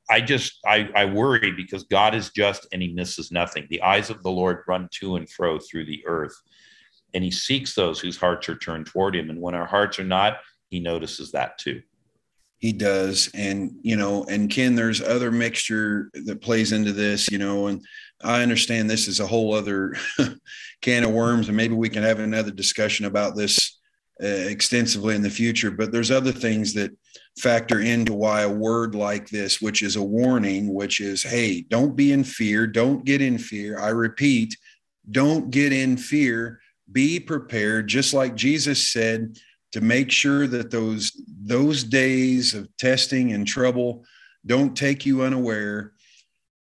I 0.10 0.22
just, 0.22 0.60
I, 0.66 0.90
I 0.96 1.06
worry 1.06 1.52
because 1.52 1.84
God 1.84 2.16
is 2.16 2.32
just 2.32 2.68
and 2.72 2.82
he 2.82 2.94
misses 2.94 3.32
nothing. 3.32 3.68
The 3.70 3.82
eyes 3.82 4.10
of 4.10 4.22
the 4.24 4.32
Lord 4.32 4.64
run 4.68 4.90
to 5.00 5.16
and 5.16 5.30
fro 5.30 5.60
through 5.60 5.86
the 5.86 6.04
earth, 6.06 6.36
and 7.14 7.24
he 7.24 7.32
seeks 7.32 7.76
those 7.76 8.00
whose 8.00 8.18
hearts 8.18 8.50
are 8.50 8.58
turned 8.58 8.88
toward 8.88 9.16
him. 9.16 9.30
And 9.30 9.40
when 9.40 9.56
our 9.56 9.66
hearts 9.66 10.00
are 10.00 10.04
not, 10.04 10.38
he 10.70 10.80
notices 10.80 11.32
that 11.32 11.58
too. 11.58 11.82
He 12.58 12.72
does. 12.72 13.30
And, 13.34 13.74
you 13.82 13.98
know, 13.98 14.26
and 14.30 14.50
Ken, 14.50 14.74
there's 14.74 15.02
other 15.02 15.32
mixture 15.32 16.10
that 16.14 16.42
plays 16.42 16.72
into 16.72 16.94
this, 16.94 17.30
you 17.30 17.38
know, 17.38 17.68
and 17.68 17.84
I 18.24 18.42
understand 18.42 18.90
this 18.90 19.08
is 19.08 19.20
a 19.20 19.28
whole 19.28 19.54
other 19.54 19.96
can 20.82 21.04
of 21.04 21.12
worms, 21.12 21.50
and 21.50 21.58
maybe 21.58 21.76
we 21.76 21.90
can 21.90 22.04
have 22.04 22.20
another 22.20 22.52
discussion 22.52 23.06
about 23.06 23.36
this 23.36 23.80
uh, 24.24 24.28
extensively 24.28 25.16
in 25.16 25.22
the 25.22 25.30
future. 25.30 25.72
But 25.72 25.92
there's 25.92 26.12
other 26.12 26.32
things 26.32 26.74
that 26.76 26.92
factor 27.38 27.80
into 27.80 28.14
why 28.14 28.42
a 28.42 28.50
word 28.50 28.96
like 28.96 29.30
this, 29.30 29.62
which 29.62 29.82
is 29.82 29.96
a 29.96 30.04
warning, 30.04 30.74
which 30.74 31.00
is, 31.00 31.24
hey, 31.24 31.62
don't 31.62 31.96
be 31.96 32.12
in 32.12 32.24
fear, 32.24 32.68
don't 32.68 33.06
get 33.06 33.22
in 33.22 33.38
fear. 33.38 33.80
I 33.80 33.90
repeat, 33.90 34.56
don't 35.10 35.50
get 35.50 35.74
in 35.74 35.98
fear. 35.98 36.60
Be 36.92 37.20
prepared, 37.20 37.88
just 37.88 38.14
like 38.14 38.36
Jesus 38.36 38.88
said, 38.88 39.38
to 39.72 39.82
make 39.82 40.12
sure 40.12 40.46
that 40.48 40.70
those 40.70 41.12
those 41.28 41.84
days 41.84 42.54
of 42.54 42.76
testing 42.78 43.32
and 43.34 43.48
trouble 43.48 44.06
don't 44.46 44.78
take 44.78 45.06
you 45.06 45.24
unaware. 45.24 45.94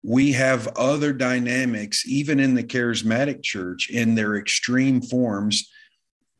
We 0.04 0.34
have 0.34 0.68
other 0.78 1.14
dynamics, 1.14 2.08
even 2.08 2.40
in 2.40 2.54
the 2.54 2.64
charismatic 2.64 3.42
church, 3.42 3.90
in 3.90 4.14
their 4.14 4.36
extreme 4.36 5.02
forms, 5.02 5.70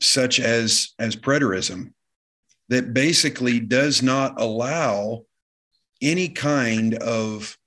such 0.00 0.38
as 0.38 0.94
as 0.98 1.16
preterism 1.16 1.92
that 2.70 2.94
basically 2.94 3.60
does 3.60 4.02
not 4.02 4.40
allow 4.40 5.24
any 6.00 6.28
kind 6.28 6.94
of 6.94 7.58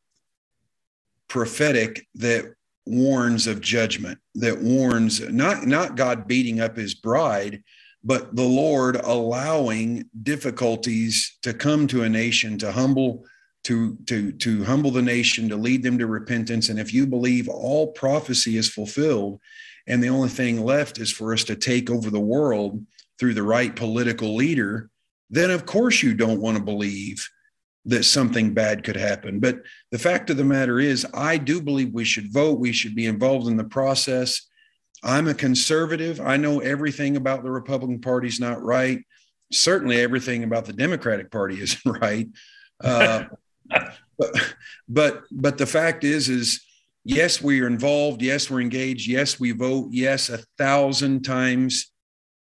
prophetic 1.27 2.07
that 2.15 2.45
warns 2.85 3.47
of 3.47 3.61
judgment 3.61 4.19
that 4.35 4.59
warns 4.59 5.21
not 5.29 5.65
not 5.65 5.95
god 5.95 6.27
beating 6.27 6.59
up 6.59 6.75
his 6.75 6.95
bride 6.95 7.63
but 8.03 8.35
the 8.35 8.43
lord 8.43 8.97
allowing 8.97 10.03
difficulties 10.23 11.37
to 11.41 11.53
come 11.53 11.87
to 11.87 12.03
a 12.03 12.09
nation 12.09 12.57
to 12.57 12.71
humble 12.71 13.23
to 13.63 13.95
to 14.07 14.31
to 14.33 14.63
humble 14.63 14.91
the 14.91 15.01
nation 15.01 15.49
to 15.49 15.55
lead 15.55 15.83
them 15.83 15.97
to 15.97 16.07
repentance. 16.07 16.69
And 16.69 16.79
if 16.79 16.93
you 16.93 17.07
believe 17.07 17.47
all 17.47 17.87
prophecy 17.87 18.57
is 18.57 18.69
fulfilled 18.69 19.39
and 19.87 20.03
the 20.03 20.09
only 20.09 20.29
thing 20.29 20.63
left 20.63 20.99
is 20.99 21.11
for 21.11 21.33
us 21.33 21.43
to 21.45 21.55
take 21.55 21.89
over 21.89 22.09
the 22.09 22.19
world 22.19 22.85
through 23.19 23.33
the 23.33 23.43
right 23.43 23.75
political 23.75 24.35
leader 24.35 24.89
then 25.33 25.51
of 25.51 25.65
course 25.65 26.03
you 26.03 26.13
don't 26.13 26.39
want 26.39 26.57
to 26.57 26.63
believe 26.63 27.27
that 27.85 28.05
something 28.05 28.53
bad 28.53 28.83
could 28.83 28.95
happen. 28.95 29.39
But 29.39 29.61
the 29.91 29.99
fact 29.99 30.29
of 30.29 30.37
the 30.37 30.45
matter 30.45 30.79
is, 30.79 31.05
I 31.13 31.37
do 31.37 31.61
believe 31.61 31.91
we 31.91 32.05
should 32.05 32.31
vote. 32.31 32.59
We 32.59 32.71
should 32.71 32.95
be 32.95 33.07
involved 33.07 33.47
in 33.47 33.57
the 33.57 33.63
process. 33.63 34.47
I'm 35.03 35.27
a 35.27 35.33
conservative. 35.33 36.21
I 36.21 36.37
know 36.37 36.59
everything 36.59 37.17
about 37.17 37.43
the 37.43 37.51
Republican 37.51 37.99
Party 37.99 38.27
is 38.27 38.39
not 38.39 38.63
right. 38.63 38.99
Certainly, 39.51 39.99
everything 39.99 40.43
about 40.43 40.65
the 40.65 40.73
Democratic 40.73 41.29
Party 41.29 41.61
isn't 41.61 41.99
right. 41.99 42.29
Uh, 42.81 43.25
but, 44.17 44.53
but 44.87 45.23
but 45.31 45.57
the 45.57 45.65
fact 45.65 46.03
is 46.03 46.29
is 46.29 46.61
yes 47.03 47.41
we 47.41 47.61
are 47.61 47.67
involved 47.67 48.21
yes 48.21 48.49
we're 48.49 48.61
engaged 48.61 49.07
yes 49.07 49.39
we 49.39 49.51
vote 49.51 49.89
yes 49.91 50.29
a 50.29 50.37
thousand 50.57 51.23
times 51.23 51.91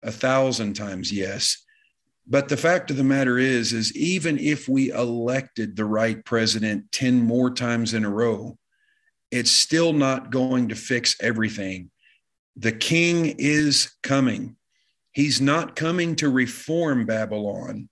a 0.03 0.11
thousand 0.11 0.73
times 0.73 1.11
yes 1.11 1.65
but 2.29 2.47
the 2.47 2.57
fact 2.57 2.91
of 2.91 2.97
the 2.97 3.03
matter 3.03 3.37
is 3.37 3.73
is 3.73 3.95
even 3.95 4.37
if 4.37 4.69
we 4.69 4.91
elected 4.91 5.75
the 5.75 5.85
right 5.85 6.23
president 6.25 6.91
10 6.91 7.21
more 7.21 7.49
times 7.51 7.93
in 7.93 8.05
a 8.05 8.09
row 8.09 8.57
it's 9.31 9.51
still 9.51 9.93
not 9.93 10.31
going 10.31 10.69
to 10.69 10.75
fix 10.75 11.15
everything. 11.21 11.91
The 12.55 12.71
king 12.71 13.35
is 13.37 13.93
coming. 14.01 14.55
He's 15.11 15.39
not 15.39 15.75
coming 15.75 16.15
to 16.17 16.29
reform 16.29 17.05
babylon. 17.05 17.89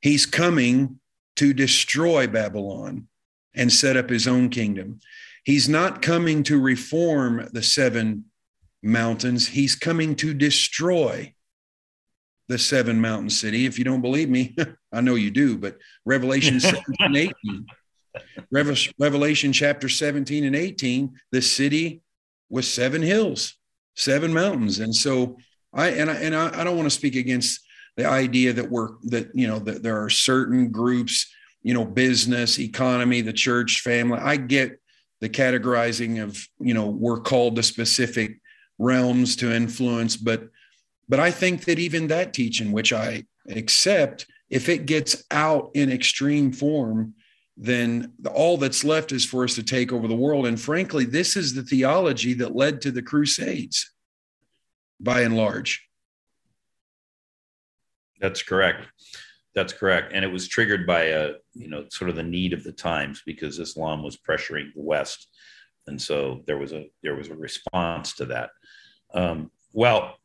He's 0.00 0.26
coming 0.26 0.98
to 1.36 1.52
destroy 1.52 2.26
babylon 2.26 3.08
and 3.54 3.72
set 3.72 3.96
up 3.96 4.10
his 4.10 4.26
own 4.26 4.50
kingdom. 4.50 5.00
He's 5.44 5.68
not 5.68 6.02
coming 6.02 6.42
to 6.44 6.60
reform 6.60 7.48
the 7.52 7.62
seven 7.62 8.26
mountains. 8.82 9.48
He's 9.48 9.74
coming 9.74 10.16
to 10.16 10.34
destroy 10.34 11.34
the 12.50 12.58
seven 12.58 13.00
mountain 13.00 13.30
city. 13.30 13.64
If 13.64 13.78
you 13.78 13.84
don't 13.84 14.00
believe 14.00 14.28
me, 14.28 14.56
I 14.92 15.00
know 15.00 15.14
you 15.14 15.30
do, 15.30 15.56
but 15.56 15.78
Revelation 16.04 16.58
17 16.60 16.96
and 16.98 17.16
18. 17.16 17.66
Revelation 18.98 19.52
chapter 19.52 19.88
17 19.88 20.44
and 20.44 20.56
18, 20.56 21.14
the 21.30 21.40
city 21.40 22.02
with 22.48 22.64
seven 22.64 23.02
hills, 23.02 23.54
seven 23.94 24.32
mountains. 24.32 24.80
And 24.80 24.92
so 24.92 25.38
I 25.72 25.90
and 25.90 26.10
I 26.10 26.14
and 26.14 26.34
I, 26.34 26.60
I 26.60 26.64
don't 26.64 26.76
want 26.76 26.86
to 26.86 26.94
speak 26.94 27.14
against 27.14 27.60
the 27.96 28.06
idea 28.06 28.52
that 28.52 28.68
we're 28.68 28.88
that 29.04 29.30
you 29.32 29.46
know 29.46 29.60
that 29.60 29.84
there 29.84 30.02
are 30.02 30.10
certain 30.10 30.72
groups, 30.72 31.32
you 31.62 31.72
know, 31.72 31.84
business, 31.84 32.58
economy, 32.58 33.20
the 33.20 33.32
church, 33.32 33.82
family. 33.82 34.18
I 34.18 34.36
get 34.36 34.80
the 35.20 35.28
categorizing 35.28 36.20
of, 36.20 36.36
you 36.58 36.74
know, 36.74 36.86
we're 36.86 37.20
called 37.20 37.54
to 37.56 37.62
specific 37.62 38.40
realms 38.78 39.36
to 39.36 39.54
influence, 39.54 40.16
but 40.16 40.48
but 41.10 41.18
I 41.18 41.32
think 41.32 41.64
that 41.64 41.80
even 41.80 42.06
that 42.06 42.32
teaching, 42.32 42.70
which 42.70 42.92
I 42.92 43.24
accept, 43.48 44.26
if 44.48 44.68
it 44.68 44.86
gets 44.86 45.24
out 45.32 45.72
in 45.74 45.90
extreme 45.90 46.52
form, 46.52 47.14
then 47.56 48.12
all 48.32 48.56
that's 48.56 48.84
left 48.84 49.10
is 49.10 49.24
for 49.24 49.42
us 49.42 49.56
to 49.56 49.64
take 49.64 49.92
over 49.92 50.06
the 50.06 50.14
world. 50.14 50.46
And 50.46 50.58
frankly, 50.58 51.04
this 51.04 51.36
is 51.36 51.52
the 51.52 51.64
theology 51.64 52.32
that 52.34 52.54
led 52.54 52.80
to 52.82 52.92
the 52.92 53.02
Crusades 53.02 53.90
by 55.00 55.22
and 55.22 55.36
large. 55.36 55.84
That's 58.20 58.44
correct. 58.44 58.86
That's 59.52 59.72
correct. 59.72 60.12
And 60.14 60.24
it 60.24 60.28
was 60.28 60.46
triggered 60.46 60.86
by 60.86 61.06
a, 61.06 61.32
you 61.54 61.66
know, 61.66 61.86
sort 61.90 62.08
of 62.08 62.14
the 62.14 62.22
need 62.22 62.52
of 62.52 62.62
the 62.62 62.72
times 62.72 63.20
because 63.26 63.58
Islam 63.58 64.04
was 64.04 64.16
pressuring 64.16 64.72
the 64.76 64.82
West. 64.82 65.26
And 65.88 66.00
so 66.00 66.44
there 66.46 66.56
was 66.58 66.72
a 66.72 66.88
there 67.02 67.16
was 67.16 67.30
a 67.30 67.34
response 67.34 68.14
to 68.14 68.26
that. 68.26 68.50
Um, 69.12 69.50
well, 69.72 70.19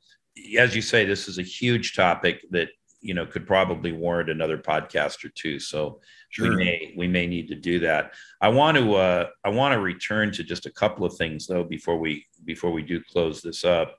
as 0.57 0.75
you 0.75 0.81
say, 0.81 1.05
this 1.05 1.27
is 1.27 1.38
a 1.38 1.43
huge 1.43 1.95
topic 1.95 2.41
that 2.51 2.69
you 3.01 3.13
know 3.13 3.25
could 3.25 3.45
probably 3.45 3.91
warrant 3.91 4.29
another 4.29 4.57
podcast 4.57 5.23
or 5.23 5.29
two. 5.29 5.59
So 5.59 6.01
sure. 6.29 6.49
we 6.49 6.55
may 6.55 6.93
we 6.97 7.07
may 7.07 7.27
need 7.27 7.47
to 7.49 7.55
do 7.55 7.79
that. 7.81 8.13
I 8.41 8.49
want 8.49 8.77
to 8.77 8.95
uh, 8.95 9.27
I 9.43 9.49
want 9.49 9.73
to 9.73 9.79
return 9.79 10.31
to 10.33 10.43
just 10.43 10.65
a 10.65 10.71
couple 10.71 11.05
of 11.05 11.15
things 11.15 11.47
though 11.47 11.63
before 11.63 11.97
we 11.97 12.25
before 12.43 12.71
we 12.71 12.83
do 12.83 13.01
close 13.01 13.41
this 13.41 13.63
up. 13.63 13.97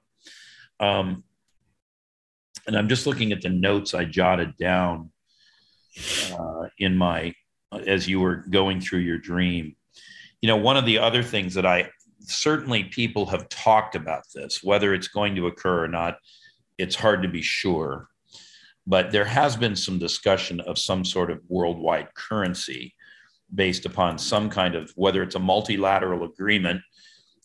Um, 0.80 1.24
and 2.66 2.76
I'm 2.76 2.88
just 2.88 3.06
looking 3.06 3.32
at 3.32 3.40
the 3.40 3.48
notes 3.48 3.94
I 3.94 4.04
jotted 4.04 4.56
down 4.56 5.10
uh, 6.32 6.66
in 6.78 6.96
my 6.96 7.34
as 7.86 8.08
you 8.08 8.20
were 8.20 8.44
going 8.50 8.80
through 8.80 9.00
your 9.00 9.18
dream. 9.18 9.76
You 10.40 10.48
know, 10.48 10.56
one 10.56 10.76
of 10.76 10.84
the 10.84 10.98
other 10.98 11.22
things 11.22 11.54
that 11.54 11.64
I 11.64 11.90
certainly 12.20 12.84
people 12.84 13.26
have 13.26 13.48
talked 13.48 13.94
about 13.94 14.24
this, 14.34 14.62
whether 14.62 14.94
it's 14.94 15.08
going 15.08 15.34
to 15.36 15.46
occur 15.46 15.84
or 15.84 15.88
not, 15.88 16.18
it's 16.78 16.96
hard 16.96 17.22
to 17.22 17.28
be 17.28 17.42
sure. 17.42 18.08
But 18.86 19.10
there 19.10 19.24
has 19.24 19.56
been 19.56 19.76
some 19.76 19.98
discussion 19.98 20.60
of 20.60 20.78
some 20.78 21.04
sort 21.04 21.30
of 21.30 21.40
worldwide 21.48 22.14
currency 22.14 22.94
based 23.54 23.86
upon 23.86 24.18
some 24.18 24.50
kind 24.50 24.74
of 24.74 24.92
whether 24.96 25.22
it's 25.22 25.34
a 25.34 25.40
multilateral 25.40 26.24
agreement 26.24 26.80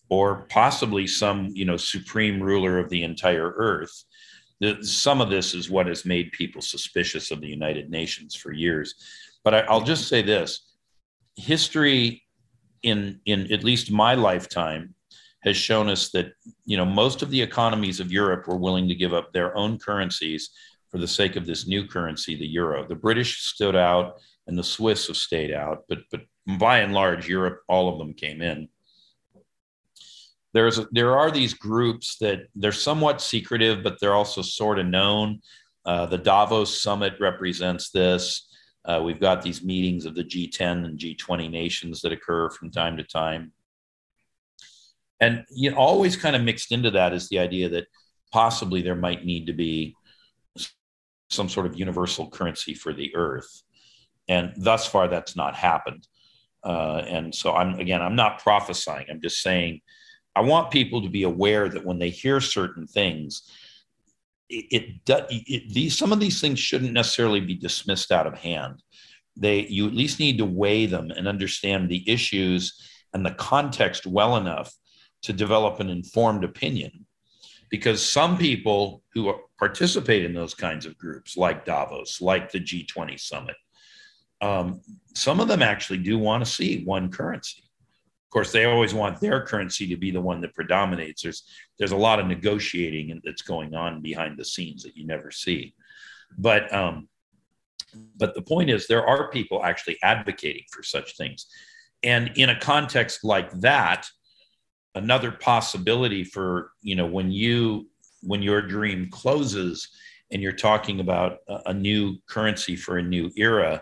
or 0.09 0.45
possibly 0.49 1.07
some 1.07 1.47
you 1.53 1.65
know 1.65 1.77
supreme 1.77 2.41
ruler 2.41 2.77
of 2.77 2.89
the 2.89 3.03
entire 3.03 3.53
earth. 3.55 4.03
Some 4.81 5.21
of 5.21 5.31
this 5.31 5.55
is 5.55 5.71
what 5.71 5.87
has 5.87 6.05
made 6.05 6.31
people 6.33 6.61
suspicious 6.61 7.31
of 7.31 7.41
the 7.41 7.47
united 7.47 7.89
nations 7.89 8.35
for 8.35 8.51
years. 8.51 8.93
But 9.43 9.55
I, 9.55 9.73
will 9.73 9.81
just 9.81 10.07
say 10.07 10.21
this. 10.21 10.73
History 11.35 12.23
in 12.83 13.19
in 13.25 13.51
at 13.51 13.63
least 13.63 13.91
my 13.91 14.15
lifetime 14.15 14.95
has 15.43 15.57
shown 15.57 15.89
us 15.89 16.09
that 16.11 16.33
you 16.65 16.77
know 16.77 16.85
most 16.85 17.21
of 17.21 17.29
the 17.29 17.41
economies 17.41 17.99
of 17.99 18.11
Europe 18.11 18.47
were 18.47 18.57
willing 18.57 18.87
to 18.87 18.95
give 18.95 19.13
up 19.13 19.31
their 19.31 19.55
own 19.57 19.77
currencies 19.77 20.51
for 20.89 20.97
the 20.97 21.07
sake 21.07 21.35
of 21.35 21.45
this 21.45 21.67
new 21.67 21.87
currency, 21.87 22.35
the 22.35 22.45
euro. 22.45 22.85
The 22.85 22.95
British 22.95 23.43
stood 23.43 23.75
out, 23.75 24.19
and 24.47 24.57
the 24.57 24.63
Swiss 24.63 25.07
have 25.07 25.17
stayed 25.17 25.53
out, 25.53 25.83
but 25.87 25.99
but 26.11 26.21
by 26.59 26.79
and 26.79 26.93
large, 26.93 27.27
Europe, 27.27 27.61
all 27.67 27.89
of 27.89 27.97
them 27.97 28.13
came 28.13 28.41
in. 28.41 28.67
There's 30.53 30.79
there 30.91 31.17
are 31.17 31.31
these 31.31 31.53
groups 31.53 32.17
that 32.19 32.47
they're 32.55 32.71
somewhat 32.71 33.21
secretive, 33.21 33.83
but 33.83 33.99
they're 33.99 34.15
also 34.15 34.41
sort 34.41 34.79
of 34.79 34.85
known. 34.85 35.41
Uh, 35.85 36.05
the 36.05 36.17
Davos 36.17 36.81
summit 36.81 37.13
represents 37.19 37.89
this. 37.89 38.47
Uh, 38.83 39.01
we've 39.03 39.19
got 39.19 39.41
these 39.41 39.63
meetings 39.63 40.05
of 40.05 40.15
the 40.15 40.23
G10 40.23 40.85
and 40.85 40.97
G20 40.97 41.49
nations 41.49 42.01
that 42.01 42.11
occur 42.11 42.49
from 42.49 42.71
time 42.71 42.97
to 42.97 43.03
time. 43.03 43.51
And 45.19 45.45
you 45.51 45.71
know, 45.71 45.77
always 45.77 46.15
kind 46.15 46.35
of 46.35 46.41
mixed 46.41 46.71
into 46.71 46.91
that 46.91 47.13
is 47.13 47.29
the 47.29 47.39
idea 47.39 47.69
that 47.69 47.87
possibly 48.31 48.81
there 48.81 48.95
might 48.95 49.23
need 49.23 49.45
to 49.47 49.53
be 49.53 49.95
some 51.29 51.47
sort 51.47 51.65
of 51.65 51.77
universal 51.77 52.29
currency 52.29 52.73
for 52.73 52.91
the 52.91 53.15
earth. 53.15 53.63
And 54.27 54.53
thus 54.57 54.87
far, 54.87 55.07
that's 55.07 55.35
not 55.35 55.55
happened. 55.55 56.07
Uh, 56.63 57.03
and 57.07 57.33
so 57.33 57.53
I'm 57.53 57.79
again, 57.79 58.01
I'm 58.01 58.15
not 58.15 58.39
prophesying. 58.39 59.05
I'm 59.09 59.21
just 59.21 59.41
saying 59.41 59.81
I 60.35 60.41
want 60.41 60.71
people 60.71 61.01
to 61.01 61.09
be 61.09 61.23
aware 61.23 61.67
that 61.69 61.85
when 61.85 61.99
they 61.99 62.09
hear 62.09 62.39
certain 62.39 62.87
things, 62.87 63.43
it, 64.51 64.95
it, 65.07 65.43
it, 65.47 65.73
these 65.73 65.97
some 65.97 66.11
of 66.11 66.19
these 66.19 66.41
things 66.41 66.59
shouldn't 66.59 66.93
necessarily 66.93 67.39
be 67.39 67.55
dismissed 67.55 68.11
out 68.11 68.27
of 68.27 68.37
hand. 68.37 68.83
They 69.37 69.65
you 69.67 69.87
at 69.87 69.93
least 69.93 70.19
need 70.19 70.37
to 70.39 70.45
weigh 70.45 70.85
them 70.85 71.11
and 71.11 71.27
understand 71.27 71.89
the 71.89 72.09
issues 72.09 72.79
and 73.13 73.25
the 73.25 73.31
context 73.31 74.05
well 74.05 74.37
enough 74.37 74.73
to 75.23 75.33
develop 75.33 75.79
an 75.79 75.89
informed 75.89 76.43
opinion. 76.43 77.05
Because 77.69 78.05
some 78.05 78.37
people 78.37 79.01
who 79.13 79.33
participate 79.57 80.25
in 80.25 80.33
those 80.33 80.53
kinds 80.53 80.85
of 80.85 80.97
groups, 80.97 81.37
like 81.37 81.63
Davos, 81.63 82.19
like 82.19 82.51
the 82.51 82.59
G20 82.59 83.17
summit, 83.17 83.55
um, 84.41 84.81
some 85.15 85.39
of 85.39 85.47
them 85.47 85.61
actually 85.61 85.99
do 85.99 86.17
want 86.17 86.43
to 86.43 86.51
see 86.51 86.83
one 86.83 87.09
currency 87.09 87.63
course, 88.31 88.51
they 88.51 88.65
always 88.65 88.93
want 88.93 89.19
their 89.19 89.45
currency 89.45 89.87
to 89.87 89.97
be 89.97 90.09
the 90.09 90.21
one 90.21 90.41
that 90.41 90.55
predominates. 90.55 91.21
There's 91.21 91.43
there's 91.77 91.91
a 91.91 91.97
lot 91.97 92.19
of 92.19 92.27
negotiating 92.27 93.21
that's 93.23 93.41
going 93.41 93.75
on 93.75 94.01
behind 94.01 94.37
the 94.37 94.45
scenes 94.45 94.83
that 94.83 94.95
you 94.97 95.05
never 95.05 95.31
see. 95.31 95.75
But 96.37 96.73
um, 96.73 97.09
but 98.17 98.33
the 98.33 98.41
point 98.41 98.69
is, 98.69 98.87
there 98.87 99.05
are 99.05 99.29
people 99.29 99.63
actually 99.63 99.97
advocating 100.01 100.63
for 100.71 100.81
such 100.81 101.17
things, 101.17 101.45
and 102.03 102.31
in 102.35 102.49
a 102.49 102.59
context 102.59 103.23
like 103.23 103.51
that, 103.59 104.07
another 104.95 105.31
possibility 105.31 106.23
for 106.23 106.71
you 106.81 106.95
know 106.95 107.05
when 107.05 107.31
you 107.31 107.87
when 108.23 108.41
your 108.41 108.61
dream 108.61 109.09
closes 109.11 109.89
and 110.31 110.41
you're 110.41 110.51
talking 110.53 110.99
about 110.99 111.39
a, 111.49 111.59
a 111.67 111.73
new 111.73 112.15
currency 112.27 112.75
for 112.75 112.97
a 112.97 113.03
new 113.03 113.29
era 113.35 113.81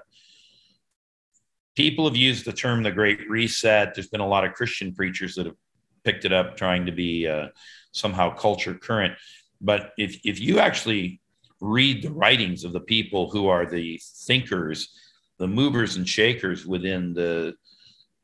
people 1.79 2.03
have 2.03 2.17
used 2.17 2.43
the 2.43 2.51
term 2.51 2.83
the 2.83 2.91
Great 2.91 3.29
Reset. 3.29 3.95
There's 3.95 4.09
been 4.09 4.19
a 4.19 4.27
lot 4.27 4.43
of 4.43 4.51
Christian 4.51 4.93
preachers 4.93 5.35
that 5.35 5.45
have 5.45 5.55
picked 6.03 6.25
it 6.25 6.33
up, 6.33 6.57
trying 6.57 6.85
to 6.87 6.91
be 6.91 7.25
uh, 7.25 7.47
somehow 7.93 8.35
culture 8.35 8.73
current. 8.73 9.13
But 9.61 9.93
if, 9.97 10.19
if 10.25 10.41
you 10.41 10.59
actually 10.59 11.21
read 11.61 12.03
the 12.03 12.11
writings 12.11 12.65
of 12.65 12.73
the 12.73 12.81
people 12.81 13.29
who 13.29 13.47
are 13.47 13.65
the 13.65 13.97
thinkers, 14.27 14.93
the 15.37 15.47
movers 15.47 15.95
and 15.95 16.07
shakers 16.07 16.65
within 16.65 17.13
the 17.13 17.53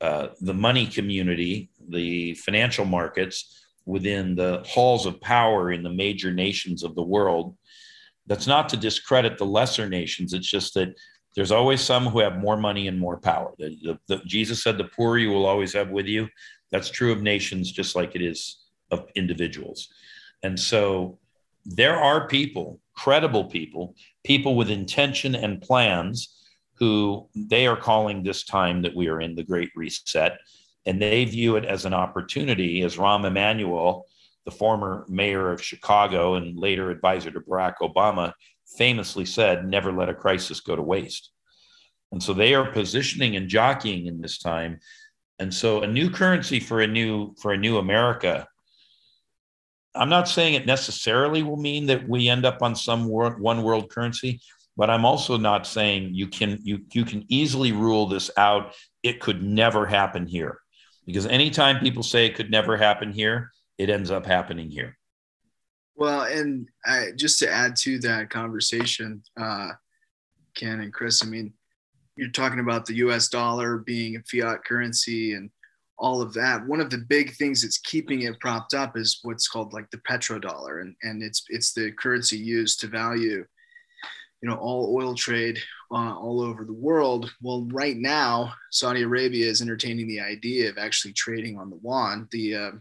uh, 0.01 0.27
the 0.41 0.53
money 0.53 0.85
community, 0.85 1.69
the 1.87 2.33
financial 2.33 2.83
markets, 2.83 3.65
within 3.85 4.35
the 4.35 4.65
halls 4.67 5.05
of 5.05 5.21
power 5.21 5.71
in 5.71 5.81
the 5.81 5.93
major 6.03 6.33
nations 6.33 6.83
of 6.83 6.93
the 6.93 7.09
world. 7.15 7.55
That's 8.27 8.47
not 8.47 8.67
to 8.69 8.77
discredit 8.77 9.37
the 9.37 9.45
lesser 9.45 9.87
nations. 9.87 10.33
It's 10.33 10.51
just 10.51 10.73
that 10.73 10.93
there's 11.36 11.51
always 11.51 11.81
some 11.81 12.05
who 12.07 12.19
have 12.19 12.38
more 12.38 12.57
money 12.57 12.88
and 12.88 12.99
more 12.99 13.17
power. 13.17 13.53
The, 13.57 13.77
the, 13.83 13.99
the, 14.07 14.23
Jesus 14.25 14.63
said, 14.63 14.77
"The 14.77 14.86
poor 14.86 15.17
you 15.17 15.29
will 15.29 15.45
always 15.45 15.73
have 15.73 15.89
with 15.89 16.05
you." 16.05 16.27
That's 16.71 16.89
true 16.89 17.11
of 17.11 17.21
nations, 17.21 17.71
just 17.71 17.95
like 17.95 18.15
it 18.15 18.21
is 18.21 18.63
of 18.91 19.07
individuals. 19.15 19.89
And 20.43 20.59
so, 20.59 21.19
there 21.65 21.97
are 21.97 22.27
people, 22.27 22.79
credible 22.95 23.45
people, 23.45 23.95
people 24.23 24.55
with 24.55 24.69
intention 24.69 25.36
and 25.36 25.61
plans 25.61 26.36
who 26.75 27.27
they 27.36 27.67
are 27.67 27.77
calling 27.77 28.21
this 28.21 28.43
time 28.43 28.81
that 28.81 28.95
we 28.95 29.07
are 29.07 29.21
in 29.21 29.36
the 29.36 29.43
Great 29.43 29.71
Reset, 29.75 30.38
and 30.86 31.01
they 31.01 31.25
view 31.25 31.55
it 31.55 31.65
as 31.65 31.86
an 31.86 31.93
opportunity, 31.93 32.81
as 32.81 32.97
Rahm 32.97 33.25
Emanuel, 33.25 34.05
the 34.45 34.51
former 34.51 35.05
mayor 35.09 35.51
of 35.51 35.63
Chicago 35.63 36.36
and 36.36 36.57
later 36.57 36.91
advisor 36.91 37.31
to 37.31 37.39
Barack 37.39 37.75
Obama, 37.81 38.33
famously 38.78 39.26
said, 39.26 39.68
never 39.68 39.91
let 39.91 40.09
a 40.09 40.13
crisis 40.13 40.59
go 40.59 40.76
to 40.76 40.82
waste. 40.82 41.32
And 42.11 42.22
so 42.22 42.34
they 42.34 42.53
are 42.53 42.72
positioning 42.72 43.36
and 43.36 43.49
jockeying 43.49 44.07
in 44.07 44.22
this 44.22 44.38
time. 44.38 44.80
And 45.39 45.53
so 45.53 45.82
a 45.82 45.88
new 45.88 46.09
currency 46.09 46.59
for 46.59 46.82
a 46.82 46.88
new 46.88 47.36
for 47.41 47.51
a 47.51 47.57
new 47.57 47.78
America. 47.78 48.47
I'm 49.93 50.09
not 50.09 50.28
saying 50.28 50.53
it 50.53 50.66
necessarily 50.66 51.43
will 51.43 51.57
mean 51.57 51.86
that 51.88 52.07
we 52.07 52.30
end 52.30 52.45
up 52.45 52.61
on 52.61 52.76
some 52.76 53.07
one 53.07 53.63
world 53.63 53.89
currency, 53.89 54.41
but 54.78 54.89
I'm 54.89 55.05
also 55.05 55.38
not 55.38 55.68
saying 55.68 56.13
you 56.13 56.28
can 56.28 56.59
you 56.63 56.82
you 56.93 57.05
can 57.05 57.26
easily 57.28 57.72
rule 57.72 58.07
this 58.07 58.30
out. 58.38 58.74
It 59.03 59.20
could 59.20 59.43
never 59.43 59.86
happen 59.86 60.28
here. 60.28 60.59
Because 61.05 61.26
anytime 61.26 61.80
people 61.80 62.03
say 62.03 62.26
it 62.26 62.36
could 62.36 62.49
never 62.49 62.78
happen 62.78 63.11
here, 63.11 63.51
it 63.78 63.89
ends 63.89 64.09
up 64.09 64.26
happening 64.26 64.70
here. 64.70 64.97
Well, 65.95 66.23
and 66.23 66.67
I, 66.85 67.11
just 67.15 67.39
to 67.39 67.49
add 67.49 67.75
to 67.77 67.99
that 67.99 68.29
conversation, 68.29 69.23
uh, 69.39 69.69
Ken 70.55 70.81
and 70.81 70.93
Chris, 70.93 71.23
I 71.23 71.27
mean, 71.27 71.53
you're 72.17 72.29
talking 72.31 72.59
about 72.59 72.85
the 72.85 72.95
US 72.95 73.29
dollar 73.29 73.77
being 73.77 74.15
a 74.15 74.23
fiat 74.23 74.63
currency 74.65 75.33
and 75.33 75.49
all 75.97 76.21
of 76.21 76.33
that. 76.33 76.65
One 76.65 76.81
of 76.81 76.89
the 76.89 76.97
big 76.97 77.35
things 77.35 77.61
that's 77.61 77.77
keeping 77.77 78.23
it 78.23 78.39
propped 78.39 78.73
up 78.73 78.97
is 78.97 79.19
what's 79.23 79.47
called 79.47 79.73
like 79.73 79.89
the 79.91 79.97
petrodollar. 79.99 80.81
And, 80.81 80.95
and 81.03 81.23
it's, 81.23 81.43
it's 81.49 81.73
the 81.73 81.91
currency 81.91 82.37
used 82.37 82.81
to 82.81 82.87
value, 82.87 83.45
you 84.41 84.49
know, 84.49 84.55
all 84.55 84.93
oil 84.95 85.15
trade 85.15 85.57
uh, 85.91 86.15
all 86.15 86.41
over 86.41 86.65
the 86.65 86.73
world. 86.73 87.31
Well, 87.41 87.67
right 87.71 87.97
now, 87.97 88.53
Saudi 88.71 89.03
Arabia 89.03 89.47
is 89.49 89.61
entertaining 89.61 90.07
the 90.07 90.19
idea 90.19 90.69
of 90.69 90.77
actually 90.77 91.13
trading 91.13 91.57
on 91.57 91.69
the 91.69 91.79
yuan, 91.81 92.27
the, 92.31 92.55
uh, 92.55 92.71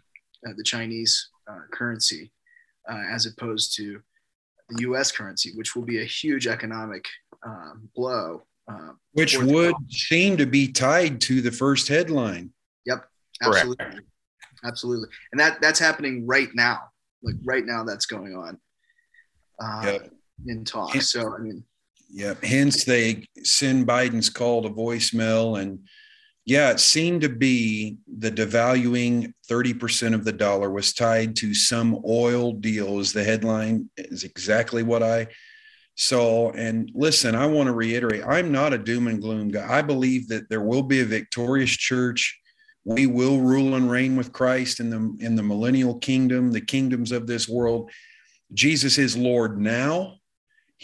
uh, 0.48 0.52
the 0.56 0.64
Chinese 0.64 1.28
uh, 1.48 1.60
currency, 1.72 2.32
uh, 2.90 3.02
as 3.10 3.26
opposed 3.26 3.76
to 3.76 4.00
the 4.68 4.82
US 4.82 5.12
currency, 5.12 5.52
which 5.54 5.74
will 5.74 5.84
be 5.84 6.00
a 6.00 6.04
huge 6.04 6.46
economic 6.46 7.06
um, 7.44 7.88
blow 7.94 8.44
uh, 8.68 8.92
Which 9.12 9.38
would 9.38 9.74
seem 9.90 10.36
to 10.38 10.46
be 10.46 10.68
tied 10.68 11.20
to 11.22 11.42
the 11.42 11.52
first 11.52 11.88
headline. 11.88 12.50
Yep, 12.86 13.04
absolutely, 13.42 13.84
Correct. 13.84 14.00
absolutely, 14.64 15.08
and 15.32 15.40
that 15.40 15.60
that's 15.60 15.78
happening 15.78 16.26
right 16.26 16.48
now. 16.54 16.80
Like 17.22 17.36
right 17.44 17.64
now, 17.64 17.84
that's 17.84 18.06
going 18.06 18.34
on 18.34 18.58
uh, 19.60 19.82
yep. 19.84 20.12
in 20.46 20.64
talk. 20.64 20.94
So 21.02 21.34
I 21.34 21.38
mean, 21.38 21.64
yep. 22.10 22.42
Hence, 22.42 22.84
they 22.84 23.26
send 23.42 23.86
Biden's 23.86 24.30
call 24.30 24.62
to 24.62 24.70
voicemail, 24.70 25.60
and 25.60 25.80
yeah, 26.46 26.70
it 26.70 26.80
seemed 26.80 27.22
to 27.22 27.30
be 27.30 27.96
the 28.18 28.30
devaluing 28.30 29.32
30% 29.50 30.14
of 30.14 30.24
the 30.24 30.32
dollar 30.32 30.70
was 30.70 30.92
tied 30.92 31.36
to 31.36 31.54
some 31.54 32.02
oil 32.06 32.52
deal. 32.52 32.98
Is 33.00 33.12
the 33.12 33.24
headline 33.24 33.88
is 33.96 34.24
exactly 34.24 34.82
what 34.82 35.02
I 35.02 35.28
saw. 35.96 36.50
and 36.52 36.90
listen, 36.94 37.34
I 37.34 37.46
want 37.46 37.68
to 37.68 37.72
reiterate 37.72 38.24
I'm 38.26 38.52
not 38.52 38.74
a 38.74 38.78
doom 38.78 39.06
and 39.06 39.22
gloom 39.22 39.48
guy. 39.48 39.66
I 39.66 39.80
believe 39.80 40.28
that 40.28 40.50
there 40.50 40.60
will 40.60 40.82
be 40.82 41.00
a 41.00 41.06
victorious 41.06 41.70
church. 41.70 42.38
We 42.84 43.06
will 43.06 43.40
rule 43.40 43.76
and 43.76 43.90
reign 43.90 44.14
with 44.14 44.32
Christ 44.32 44.80
in 44.80 44.90
the 44.90 45.24
in 45.24 45.36
the 45.36 45.42
millennial 45.42 45.98
kingdom, 45.98 46.52
the 46.52 46.60
kingdoms 46.60 47.10
of 47.10 47.26
this 47.26 47.48
world. 47.48 47.90
Jesus 48.52 48.98
is 48.98 49.16
Lord 49.16 49.58
now. 49.58 50.16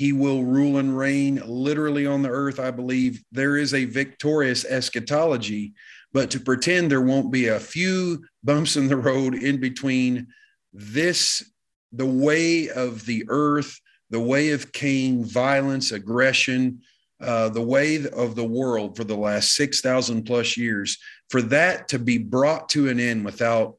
He 0.01 0.15
will 0.15 0.45
rule 0.45 0.79
and 0.79 0.97
reign 0.97 1.43
literally 1.47 2.07
on 2.07 2.23
the 2.23 2.31
earth. 2.31 2.59
I 2.59 2.71
believe 2.71 3.23
there 3.31 3.59
is 3.59 3.75
a 3.75 3.85
victorious 3.85 4.65
eschatology, 4.65 5.75
but 6.11 6.31
to 6.31 6.41
pretend 6.41 6.91
there 6.91 7.03
won't 7.03 7.31
be 7.31 7.49
a 7.49 7.61
few 7.61 8.25
bumps 8.43 8.77
in 8.77 8.89
the 8.89 8.97
road 8.97 9.35
in 9.35 9.61
between 9.61 10.29
this, 10.73 11.53
the 11.93 12.07
way 12.07 12.71
of 12.71 13.05
the 13.05 13.27
earth 13.29 13.79
the 14.09 14.21
way 14.21 14.51
of 14.51 14.73
Cain, 14.73 15.23
violence, 15.23 15.93
aggression, 15.93 16.81
uh, 17.21 17.51
the 17.51 17.63
way 17.63 18.09
of 18.09 18.35
the 18.35 18.45
world 18.45 18.97
for 18.97 19.05
the 19.05 19.17
last 19.17 19.55
6,000 19.55 20.25
plus 20.25 20.57
years, 20.57 20.99
for 21.29 21.43
that 21.43 21.89
to 21.89 21.99
be 21.99 22.17
brought 22.19 22.71
to 22.71 22.89
an 22.89 22.99
end 22.99 23.23
without 23.23 23.77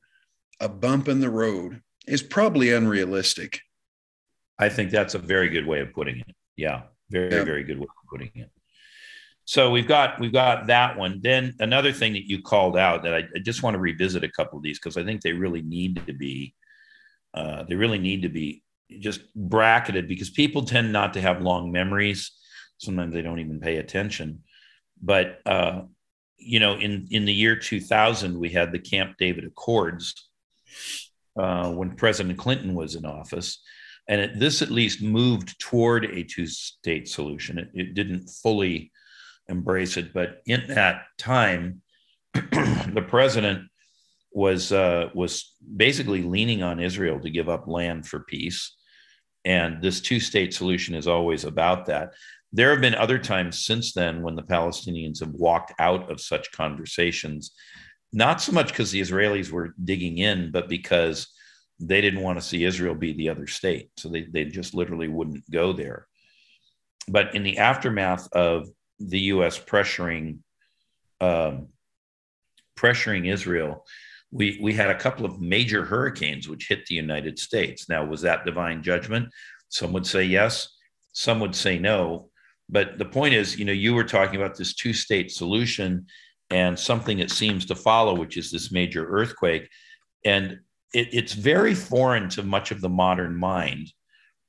a 0.59 0.69
bump 0.69 1.07
in 1.07 1.19
the 1.19 1.31
road 1.31 1.81
is 2.07 2.23
probably 2.23 2.71
unrealistic. 2.71 3.59
I 4.61 4.69
think 4.69 4.91
that's 4.91 5.15
a 5.15 5.19
very 5.19 5.49
good 5.49 5.65
way 5.65 5.79
of 5.79 5.91
putting 5.93 6.19
it. 6.19 6.35
Yeah, 6.55 6.83
very, 7.09 7.31
yeah. 7.31 7.43
very 7.43 7.63
good 7.63 7.79
way 7.79 7.85
of 7.85 8.09
putting 8.09 8.31
it. 8.35 8.49
So 9.45 9.71
we've 9.71 9.87
got 9.87 10.19
we've 10.19 10.31
got 10.31 10.67
that 10.67 10.97
one. 10.97 11.19
Then 11.21 11.55
another 11.59 11.91
thing 11.91 12.13
that 12.13 12.29
you 12.29 12.41
called 12.41 12.77
out 12.77 13.03
that 13.03 13.13
I, 13.13 13.23
I 13.35 13.39
just 13.39 13.63
want 13.63 13.73
to 13.73 13.79
revisit 13.79 14.23
a 14.23 14.29
couple 14.29 14.57
of 14.57 14.63
these 14.63 14.79
because 14.79 14.97
I 14.97 15.03
think 15.03 15.21
they 15.21 15.33
really 15.33 15.61
need 15.61 16.05
to 16.05 16.13
be 16.13 16.53
uh, 17.33 17.63
they 17.63 17.75
really 17.75 17.97
need 17.97 18.21
to 18.21 18.29
be 18.29 18.63
just 18.99 19.21
bracketed 19.35 20.07
because 20.07 20.29
people 20.29 20.63
tend 20.63 20.93
not 20.93 21.13
to 21.13 21.21
have 21.21 21.41
long 21.41 21.71
memories. 21.71 22.31
Sometimes 22.77 23.13
they 23.13 23.21
don't 23.21 23.39
even 23.39 23.59
pay 23.59 23.77
attention. 23.77 24.43
But 25.01 25.39
uh, 25.45 25.81
you 26.37 26.59
know, 26.59 26.75
in 26.75 27.07
in 27.11 27.25
the 27.25 27.33
year 27.33 27.55
2000, 27.55 28.37
we 28.37 28.49
had 28.49 28.71
the 28.71 28.79
Camp 28.79 29.15
David 29.17 29.45
Accords 29.45 30.29
uh, 31.37 31.71
when 31.71 31.95
President 31.95 32.37
Clinton 32.37 32.75
was 32.75 32.95
in 32.95 33.05
office, 33.05 33.61
and 34.07 34.21
it, 34.21 34.39
this 34.39 34.61
at 34.61 34.71
least 34.71 35.01
moved 35.01 35.59
toward 35.59 36.05
a 36.05 36.23
two-state 36.23 37.07
solution. 37.07 37.57
It, 37.57 37.69
it 37.73 37.93
didn't 37.93 38.29
fully 38.29 38.91
embrace 39.47 39.97
it, 39.97 40.13
but 40.13 40.41
in 40.45 40.63
that 40.69 41.03
time, 41.17 41.81
the 42.33 43.05
president 43.07 43.67
was 44.31 44.71
uh, 44.71 45.09
was 45.13 45.55
basically 45.75 46.23
leaning 46.23 46.63
on 46.63 46.79
Israel 46.79 47.19
to 47.19 47.29
give 47.29 47.49
up 47.49 47.67
land 47.67 48.07
for 48.07 48.21
peace. 48.21 48.75
And 49.43 49.81
this 49.81 49.99
two 50.01 50.19
state 50.19 50.53
solution 50.53 50.95
is 50.95 51.07
always 51.07 51.43
about 51.43 51.87
that. 51.87 52.13
There 52.53 52.71
have 52.71 52.81
been 52.81 52.95
other 52.95 53.17
times 53.17 53.65
since 53.65 53.93
then 53.93 54.21
when 54.21 54.35
the 54.35 54.43
Palestinians 54.43 55.19
have 55.19 55.31
walked 55.31 55.73
out 55.79 56.11
of 56.11 56.21
such 56.21 56.51
conversations, 56.51 57.51
not 58.13 58.41
so 58.41 58.51
much 58.51 58.67
because 58.67 58.91
the 58.91 59.01
Israelis 59.01 59.51
were 59.51 59.73
digging 59.83 60.17
in, 60.17 60.51
but 60.51 60.69
because 60.69 61.27
they 61.81 62.01
didn't 62.01 62.21
want 62.21 62.39
to 62.39 62.45
see 62.45 62.63
Israel 62.63 62.95
be 62.95 63.13
the 63.13 63.29
other 63.29 63.47
state. 63.47 63.89
So 63.97 64.09
they, 64.09 64.23
they 64.23 64.45
just 64.45 64.73
literally 64.73 65.07
wouldn't 65.07 65.49
go 65.49 65.73
there. 65.73 66.07
But 67.07 67.35
in 67.35 67.43
the 67.43 67.57
aftermath 67.57 68.27
of 68.31 68.69
the 68.99 69.19
US 69.19 69.59
pressuring, 69.59 70.39
um, 71.19 71.69
pressuring 72.77 73.31
Israel, 73.31 73.85
we 74.31 74.59
we 74.61 74.73
had 74.73 74.89
a 74.89 74.97
couple 74.97 75.25
of 75.25 75.41
major 75.41 75.83
hurricanes 75.83 76.47
which 76.47 76.67
hit 76.67 76.85
the 76.85 76.95
United 76.95 77.37
States. 77.37 77.89
Now, 77.89 78.05
was 78.05 78.21
that 78.21 78.45
divine 78.45 78.81
judgment? 78.81 79.29
Some 79.69 79.91
would 79.93 80.05
say 80.05 80.23
yes, 80.23 80.69
some 81.11 81.39
would 81.39 81.55
say 81.55 81.79
no. 81.79 82.29
But 82.69 82.97
the 82.97 83.05
point 83.05 83.33
is, 83.33 83.59
you 83.59 83.65
know, 83.65 83.73
you 83.73 83.93
were 83.93 84.05
talking 84.05 84.37
about 84.39 84.55
this 84.55 84.73
two-state 84.73 85.29
solution 85.29 86.05
and 86.49 86.79
something 86.79 87.17
that 87.17 87.29
seems 87.29 87.65
to 87.65 87.75
follow, 87.75 88.15
which 88.15 88.37
is 88.37 88.49
this 88.49 88.71
major 88.71 89.05
earthquake, 89.05 89.67
and 90.23 90.59
it, 90.93 91.09
it's 91.13 91.33
very 91.33 91.75
foreign 91.75 92.29
to 92.29 92.43
much 92.43 92.71
of 92.71 92.81
the 92.81 92.89
modern 92.89 93.35
mind, 93.35 93.91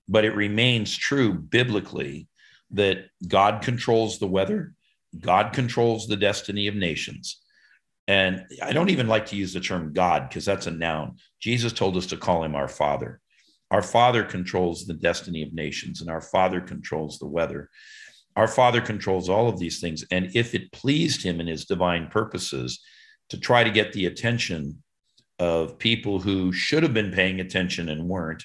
but 0.08 0.24
it 0.24 0.34
remains 0.34 0.96
true 0.96 1.32
biblically 1.34 2.28
that 2.70 3.06
God 3.26 3.62
controls 3.62 4.18
the 4.18 4.26
weather, 4.26 4.74
God 5.18 5.52
controls 5.52 6.06
the 6.06 6.16
destiny 6.16 6.68
of 6.68 6.74
nations 6.74 7.42
and 8.08 8.44
I 8.60 8.72
don't 8.72 8.90
even 8.90 9.06
like 9.06 9.26
to 9.26 9.36
use 9.36 9.52
the 9.52 9.60
term 9.60 9.92
God 9.92 10.28
because 10.28 10.44
that's 10.44 10.66
a 10.66 10.70
noun. 10.70 11.16
Jesus 11.40 11.72
told 11.72 11.96
us 11.96 12.06
to 12.06 12.16
call 12.16 12.42
him 12.42 12.54
our 12.54 12.68
Father. 12.68 13.20
Our 13.70 13.82
Father 13.82 14.24
controls 14.24 14.84
the 14.84 14.94
destiny 14.94 15.42
of 15.42 15.54
nations, 15.54 16.00
and 16.00 16.10
our 16.10 16.20
Father 16.20 16.60
controls 16.60 17.18
the 17.18 17.26
weather. 17.26 17.70
Our 18.36 18.48
Father 18.48 18.80
controls 18.80 19.28
all 19.28 19.48
of 19.48 19.58
these 19.58 19.80
things. 19.80 20.04
And 20.10 20.30
if 20.34 20.54
it 20.54 20.72
pleased 20.72 21.22
him 21.22 21.40
in 21.40 21.46
his 21.46 21.64
divine 21.64 22.08
purposes 22.08 22.80
to 23.30 23.38
try 23.38 23.64
to 23.64 23.70
get 23.70 23.92
the 23.92 24.06
attention 24.06 24.82
of 25.42 25.76
people 25.76 26.20
who 26.20 26.52
should 26.52 26.84
have 26.84 26.94
been 26.94 27.10
paying 27.10 27.40
attention 27.40 27.88
and 27.88 28.08
weren't, 28.08 28.44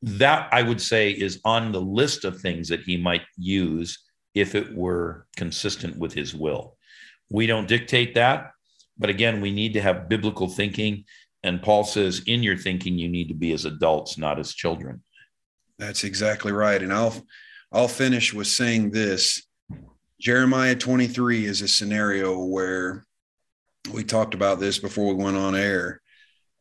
that 0.00 0.48
I 0.52 0.62
would 0.62 0.80
say 0.80 1.10
is 1.10 1.40
on 1.44 1.72
the 1.72 1.80
list 1.80 2.24
of 2.24 2.40
things 2.40 2.68
that 2.68 2.82
he 2.82 2.96
might 2.96 3.22
use 3.36 3.98
if 4.32 4.54
it 4.54 4.72
were 4.72 5.26
consistent 5.36 5.98
with 5.98 6.12
his 6.12 6.32
will. 6.32 6.76
We 7.30 7.48
don't 7.48 7.66
dictate 7.66 8.14
that. 8.14 8.52
But 8.96 9.10
again, 9.10 9.40
we 9.40 9.50
need 9.50 9.72
to 9.72 9.80
have 9.80 10.08
biblical 10.08 10.46
thinking. 10.48 11.04
And 11.42 11.60
Paul 11.60 11.82
says, 11.82 12.22
in 12.26 12.44
your 12.44 12.56
thinking, 12.56 12.96
you 12.96 13.08
need 13.08 13.26
to 13.26 13.34
be 13.34 13.52
as 13.52 13.64
adults, 13.64 14.16
not 14.16 14.38
as 14.38 14.54
children. 14.54 15.02
That's 15.80 16.04
exactly 16.04 16.52
right. 16.52 16.80
And 16.80 16.92
I'll 16.92 17.20
I'll 17.72 17.88
finish 17.88 18.32
with 18.32 18.46
saying 18.46 18.92
this. 18.92 19.42
Jeremiah 20.20 20.76
23 20.76 21.44
is 21.44 21.60
a 21.60 21.66
scenario 21.66 22.38
where 22.38 23.04
we 23.92 24.04
talked 24.04 24.34
about 24.34 24.60
this 24.60 24.78
before 24.78 25.12
we 25.12 25.22
went 25.22 25.36
on 25.36 25.54
air, 25.54 26.00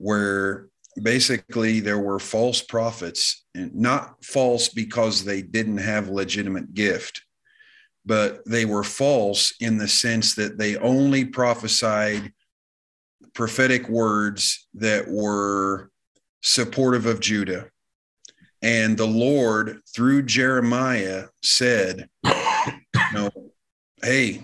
where 0.04 0.68
basically 1.02 1.80
there 1.80 2.00
were 2.00 2.20
false 2.20 2.62
prophets, 2.62 3.46
not 3.56 4.22
false 4.22 4.68
because 4.68 5.24
they 5.24 5.42
didn't 5.42 5.78
have 5.78 6.10
legitimate 6.10 6.74
gift, 6.74 7.22
but 8.06 8.42
they 8.46 8.66
were 8.66 8.84
false 8.84 9.54
in 9.62 9.78
the 9.78 9.88
sense 9.88 10.36
that 10.36 10.58
they 10.58 10.76
only 10.76 11.24
prophesied 11.24 12.34
prophetic 13.34 13.88
words 13.88 14.68
that 14.74 15.08
were 15.08 15.90
supportive 16.42 17.06
of 17.06 17.22
Judah. 17.22 17.70
And 18.62 18.98
the 18.98 19.08
Lord, 19.08 19.80
through 19.96 20.24
Jeremiah, 20.24 21.28
said, 21.42 22.10
"No, 23.14 23.30
hey, 24.02 24.44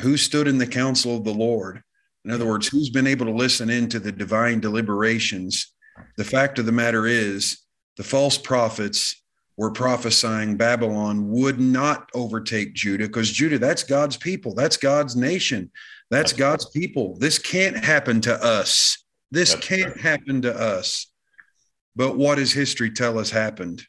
who 0.00 0.18
stood 0.18 0.48
in 0.48 0.58
the 0.58 0.66
council 0.66 1.16
of 1.16 1.24
the 1.24 1.34
Lord? 1.34 1.82
In 2.24 2.30
other 2.30 2.46
words, 2.46 2.68
who's 2.68 2.90
been 2.90 3.06
able 3.06 3.26
to 3.26 3.32
listen 3.32 3.68
into 3.68 3.98
the 3.98 4.12
divine 4.12 4.60
deliberations? 4.60 5.72
The 6.16 6.24
fact 6.24 6.58
of 6.58 6.66
the 6.66 6.72
matter 6.72 7.06
is, 7.06 7.58
the 7.96 8.04
false 8.04 8.38
prophets 8.38 9.22
were 9.56 9.70
prophesying 9.70 10.56
Babylon 10.56 11.28
would 11.28 11.60
not 11.60 12.08
overtake 12.14 12.74
Judah 12.74 13.06
because 13.06 13.30
Judah, 13.30 13.58
that's 13.58 13.82
God's 13.82 14.16
people, 14.16 14.54
that's 14.54 14.76
God's 14.76 15.14
nation, 15.14 15.70
that's 16.10 16.32
God's 16.32 16.66
people. 16.70 17.16
This 17.18 17.38
can't 17.38 17.76
happen 17.76 18.20
to 18.22 18.34
us. 18.34 19.04
This 19.30 19.54
can't 19.54 19.98
happen 20.00 20.42
to 20.42 20.54
us. 20.54 21.08
But 21.94 22.16
what 22.16 22.36
does 22.36 22.52
history 22.52 22.90
tell 22.90 23.18
us 23.18 23.30
happened? 23.30 23.86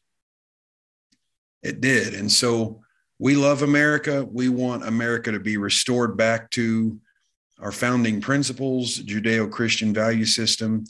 It 1.62 1.80
did. 1.80 2.14
And 2.14 2.32
so 2.32 2.82
we 3.20 3.36
love 3.36 3.62
America. 3.62 4.28
We 4.30 4.50
want 4.50 4.86
America 4.86 5.32
to 5.32 5.40
be 5.40 5.58
restored 5.58 6.18
back 6.18 6.50
to 6.52 7.00
our 7.60 7.72
founding 7.72 8.22
principles, 8.22 9.00
Judeo 9.00 9.50
Christian 9.50 9.94
value 9.94 10.26
system. 10.26 10.86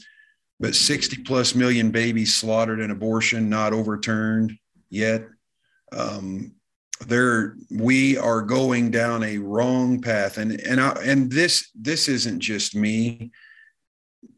But 0.60 0.76
60 0.76 1.24
plus 1.24 1.56
million 1.56 1.92
babies 1.92 2.36
slaughtered 2.36 2.80
in 2.80 2.92
abortion, 2.92 3.50
not 3.50 3.74
overturned 3.74 4.54
yet. 4.90 5.28
Um, 5.92 6.54
there, 7.08 7.58
we 7.70 8.18
are 8.18 8.42
going 8.42 8.92
down 8.92 9.24
a 9.24 9.40
wrong 9.40 10.00
path, 10.02 10.38
and 10.38 10.60
and 10.62 10.80
I, 10.80 10.92
and 11.04 11.30
this 11.30 11.70
this 11.76 12.08
isn't 12.08 12.40
just 12.40 12.76
me. 12.76 13.32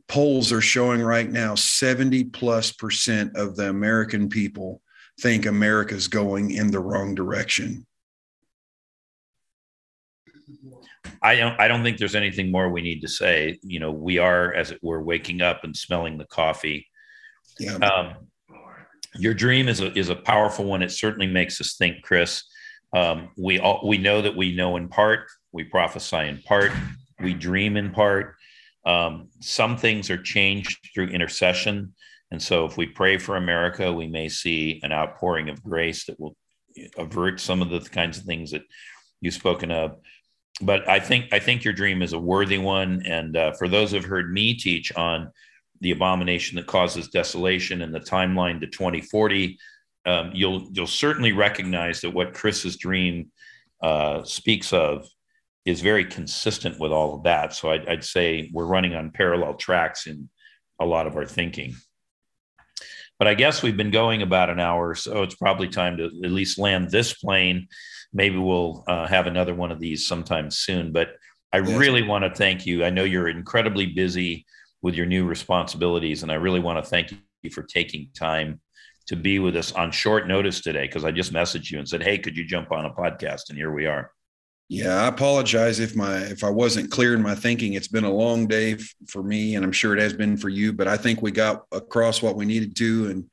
Polls 0.07 0.51
are 0.51 0.61
showing 0.61 1.01
right 1.01 1.29
now 1.29 1.55
70 1.55 2.25
plus 2.25 2.71
percent 2.71 3.35
of 3.35 3.55
the 3.55 3.69
American 3.69 4.29
people 4.29 4.81
think 5.19 5.45
America's 5.45 6.07
going 6.07 6.51
in 6.51 6.71
the 6.71 6.79
wrong 6.79 7.15
direction. 7.15 7.85
I 11.21 11.35
don't 11.35 11.59
I 11.59 11.67
don't 11.67 11.83
think 11.83 11.97
there's 11.97 12.15
anything 12.15 12.51
more 12.51 12.69
we 12.69 12.81
need 12.81 13.01
to 13.01 13.07
say. 13.07 13.59
You 13.63 13.79
know, 13.79 13.91
we 13.91 14.17
are 14.17 14.53
as 14.53 14.71
it 14.71 14.79
were 14.81 15.01
waking 15.01 15.41
up 15.41 15.63
and 15.63 15.75
smelling 15.75 16.17
the 16.17 16.25
coffee. 16.25 16.87
Yeah. 17.59 17.75
Um, 17.75 18.13
your 19.17 19.33
dream 19.33 19.67
is 19.67 19.81
a 19.81 19.97
is 19.97 20.09
a 20.09 20.15
powerful 20.15 20.65
one. 20.65 20.81
It 20.81 20.91
certainly 20.91 21.27
makes 21.27 21.59
us 21.61 21.75
think, 21.75 22.03
Chris. 22.03 22.43
Um, 22.93 23.29
we 23.37 23.59
all 23.59 23.87
we 23.87 23.97
know 23.97 24.21
that 24.21 24.35
we 24.35 24.55
know 24.55 24.77
in 24.77 24.87
part, 24.87 25.27
we 25.51 25.63
prophesy 25.63 26.27
in 26.27 26.41
part, 26.41 26.71
we 27.21 27.33
dream 27.33 27.77
in 27.77 27.91
part. 27.91 28.35
Um, 28.85 29.29
some 29.39 29.77
things 29.77 30.09
are 30.09 30.21
changed 30.21 30.77
through 30.93 31.07
intercession. 31.07 31.93
And 32.31 32.41
so 32.41 32.65
if 32.65 32.77
we 32.77 32.87
pray 32.87 33.17
for 33.17 33.35
America, 33.35 33.91
we 33.91 34.07
may 34.07 34.29
see 34.29 34.79
an 34.83 34.91
outpouring 34.91 35.49
of 35.49 35.63
grace 35.63 36.05
that 36.05 36.19
will 36.19 36.35
avert 36.97 37.39
some 37.39 37.61
of 37.61 37.69
the 37.69 37.79
kinds 37.89 38.17
of 38.17 38.25
things 38.25 38.51
that 38.51 38.63
you've 39.21 39.33
spoken 39.33 39.71
of. 39.71 39.97
But 40.61 40.87
I 40.87 40.99
think 40.99 41.33
I 41.33 41.39
think 41.39 41.63
your 41.63 41.73
dream 41.73 42.01
is 42.01 42.13
a 42.13 42.19
worthy 42.19 42.57
one. 42.57 43.03
And 43.05 43.35
uh, 43.35 43.51
for 43.53 43.67
those 43.67 43.91
who've 43.91 44.03
heard 44.03 44.31
me 44.31 44.53
teach 44.53 44.93
on 44.95 45.31
the 45.81 45.91
abomination 45.91 46.55
that 46.55 46.67
causes 46.67 47.09
desolation 47.09 47.81
and 47.81 47.93
the 47.93 47.99
timeline 47.99 48.61
to 48.61 48.67
2040, 48.67 49.57
um, 50.05 50.31
you'll 50.33 50.69
you'll 50.71 50.87
certainly 50.87 51.33
recognize 51.33 52.01
that 52.01 52.11
what 52.11 52.33
Chris's 52.33 52.77
dream 52.77 53.31
uh, 53.81 54.23
speaks 54.23 54.71
of 54.71 55.07
is 55.65 55.81
very 55.81 56.05
consistent 56.05 56.79
with 56.79 56.91
all 56.91 57.15
of 57.15 57.23
that. 57.23 57.53
So 57.53 57.71
I'd, 57.71 57.87
I'd 57.89 58.03
say 58.03 58.49
we're 58.53 58.65
running 58.65 58.95
on 58.95 59.11
parallel 59.11 59.55
tracks 59.55 60.07
in 60.07 60.29
a 60.79 60.85
lot 60.85 61.07
of 61.07 61.15
our 61.15 61.25
thinking. 61.25 61.75
But 63.17 63.27
I 63.27 63.33
guess 63.33 63.63
we've 63.63 63.77
been 63.77 63.91
going 63.91 64.21
about 64.21 64.49
an 64.49 64.59
hour, 64.59 64.93
so 64.93 65.23
it's 65.23 65.35
probably 65.35 65.69
time 65.69 65.97
to 65.97 66.05
at 66.05 66.31
least 66.31 66.59
land 66.59 66.91
this 66.91 67.13
plane. 67.13 67.67
Maybe 68.15 68.37
we'll 68.37 68.83
uh, 68.87 69.05
have 69.05 69.27
another 69.27 69.53
one 69.53 69.71
of 69.71 69.79
these 69.79 70.07
sometime 70.07 70.49
soon. 70.49 70.91
But 70.91 71.09
I 71.53 71.59
yes. 71.59 71.77
really 71.77 72.01
want 72.01 72.23
to 72.23 72.33
thank 72.33 72.65
you. 72.65 72.83
I 72.83 72.89
know 72.89 73.03
you're 73.03 73.27
incredibly 73.27 73.85
busy 73.85 74.45
with 74.81 74.95
your 74.95 75.05
new 75.05 75.25
responsibilities, 75.25 76.23
and 76.23 76.31
I 76.31 76.35
really 76.35 76.61
want 76.61 76.83
to 76.83 76.89
thank 76.89 77.11
you 77.43 77.49
for 77.51 77.63
taking 77.63 78.09
time 78.17 78.61
to 79.07 79.15
be 79.15 79.37
with 79.39 79.55
us 79.55 79.71
on 79.73 79.91
short 79.91 80.27
notice 80.27 80.61
today 80.61 80.87
because 80.87 81.05
I 81.05 81.11
just 81.11 81.33
messaged 81.33 81.69
you 81.69 81.77
and 81.77 81.87
said, 81.87 82.01
"Hey, 82.01 82.17
could 82.17 82.35
you 82.35 82.45
jump 82.45 82.71
on 82.71 82.85
a 82.85 82.89
podcast?" 82.89 83.49
And 83.49 83.57
here 83.57 83.71
we 83.71 83.85
are. 83.85 84.11
Yeah, 84.67 85.03
I 85.03 85.07
apologize 85.07 85.79
if 85.79 85.95
my 85.95 86.17
if 86.17 86.43
I 86.43 86.49
wasn't 86.49 86.89
clear 86.89 87.13
in 87.13 87.21
my 87.21 87.35
thinking. 87.35 87.73
It's 87.73 87.87
been 87.87 88.03
a 88.03 88.11
long 88.11 88.47
day 88.47 88.73
f- 88.73 88.95
for 89.07 89.21
me, 89.21 89.55
and 89.55 89.63
I'm 89.63 89.71
sure 89.71 89.95
it 89.95 90.01
has 90.01 90.13
been 90.13 90.37
for 90.37 90.49
you. 90.49 90.73
But 90.73 90.87
I 90.87 90.97
think 90.97 91.21
we 91.21 91.31
got 91.31 91.65
across 91.71 92.21
what 92.21 92.35
we 92.35 92.45
needed 92.45 92.75
to, 92.77 93.09
and 93.09 93.29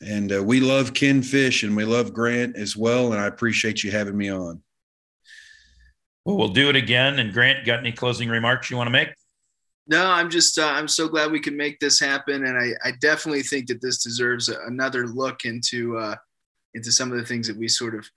and 0.00 0.32
uh, 0.32 0.42
we 0.42 0.60
love 0.60 0.94
Ken 0.94 1.22
Fish 1.22 1.62
and 1.62 1.76
we 1.76 1.84
love 1.84 2.12
Grant 2.12 2.56
as 2.56 2.76
well. 2.76 3.12
And 3.12 3.20
I 3.20 3.26
appreciate 3.26 3.82
you 3.82 3.90
having 3.90 4.16
me 4.16 4.30
on. 4.30 4.62
Well, 6.24 6.36
we'll 6.36 6.48
do 6.48 6.68
it 6.68 6.76
again. 6.76 7.18
And 7.18 7.32
Grant, 7.32 7.64
got 7.64 7.78
any 7.78 7.92
closing 7.92 8.28
remarks 8.28 8.70
you 8.70 8.76
want 8.76 8.88
to 8.88 8.92
make? 8.92 9.10
No, 9.88 10.10
I'm 10.10 10.30
just 10.30 10.58
uh, 10.58 10.66
I'm 10.66 10.88
so 10.88 11.08
glad 11.08 11.30
we 11.30 11.40
can 11.40 11.56
make 11.56 11.78
this 11.78 12.00
happen, 12.00 12.46
and 12.46 12.58
I, 12.58 12.72
I 12.88 12.92
definitely 13.00 13.42
think 13.42 13.68
that 13.68 13.80
this 13.80 14.02
deserves 14.02 14.48
another 14.48 15.06
look 15.06 15.44
into 15.44 15.96
uh, 15.96 16.16
into 16.74 16.90
some 16.90 17.12
of 17.12 17.18
the 17.18 17.24
things 17.24 17.46
that 17.46 17.56
we 17.56 17.68
sort 17.68 17.94
of 17.94 18.10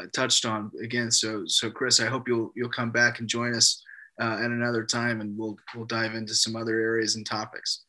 uh, 0.00 0.04
touched 0.12 0.44
on 0.44 0.70
again. 0.82 1.10
So, 1.10 1.44
so 1.46 1.70
Chris, 1.70 1.98
I 1.98 2.06
hope 2.06 2.28
you'll 2.28 2.52
you'll 2.54 2.68
come 2.68 2.90
back 2.90 3.20
and 3.20 3.28
join 3.28 3.54
us 3.54 3.82
uh, 4.20 4.34
at 4.34 4.50
another 4.50 4.84
time, 4.84 5.22
and 5.22 5.36
we'll 5.36 5.56
we'll 5.74 5.86
dive 5.86 6.14
into 6.14 6.34
some 6.34 6.56
other 6.56 6.78
areas 6.78 7.16
and 7.16 7.24
topics. 7.24 7.84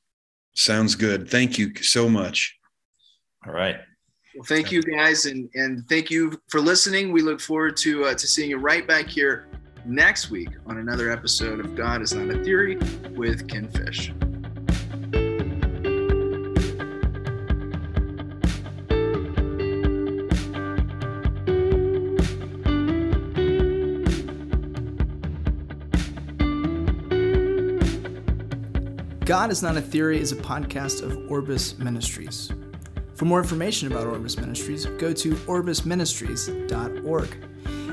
Sounds 0.56 0.96
good. 0.96 1.30
Thank 1.30 1.58
you 1.58 1.76
so 1.82 2.08
much. 2.08 2.58
All 3.48 3.54
right. 3.54 3.78
Well, 4.36 4.44
thank 4.44 4.72
you 4.72 4.82
guys, 4.82 5.28
and 5.28 5.50
and 5.56 5.88
thank 5.88 6.10
you 6.10 6.42
for 6.50 6.60
listening. 6.60 7.12
We 7.12 7.22
look 7.22 7.40
forward 7.40 7.78
to 7.78 8.06
uh, 8.06 8.16
to 8.16 8.28
seeing 8.28 8.50
you 8.50 8.58
right 8.58 8.86
back 8.86 9.08
here 9.08 9.48
next 9.86 10.30
week 10.30 10.50
on 10.66 10.78
another 10.78 11.12
episode 11.12 11.60
of 11.60 11.76
God 11.76 12.02
is 12.02 12.14
Not 12.14 12.36
a 12.36 12.44
Theory 12.44 12.78
with 13.16 13.48
Ken 13.48 13.70
Fish. 13.70 14.12
God 29.26 29.52
is 29.52 29.64
Not 29.64 29.78
a 29.78 29.82
Theory 29.82 30.20
is 30.20 30.32
a 30.32 30.36
podcast 30.36 31.02
of 31.02 31.32
Orbis 31.32 31.80
Ministries. 31.80 32.52
For 33.16 33.26
more 33.26 33.40
information 33.40 33.92
about 33.92 34.08
Orbis 34.08 34.38
Ministries, 34.38 34.86
go 34.86 35.12
to 35.14 35.36
orbisministries.org. 35.36 37.38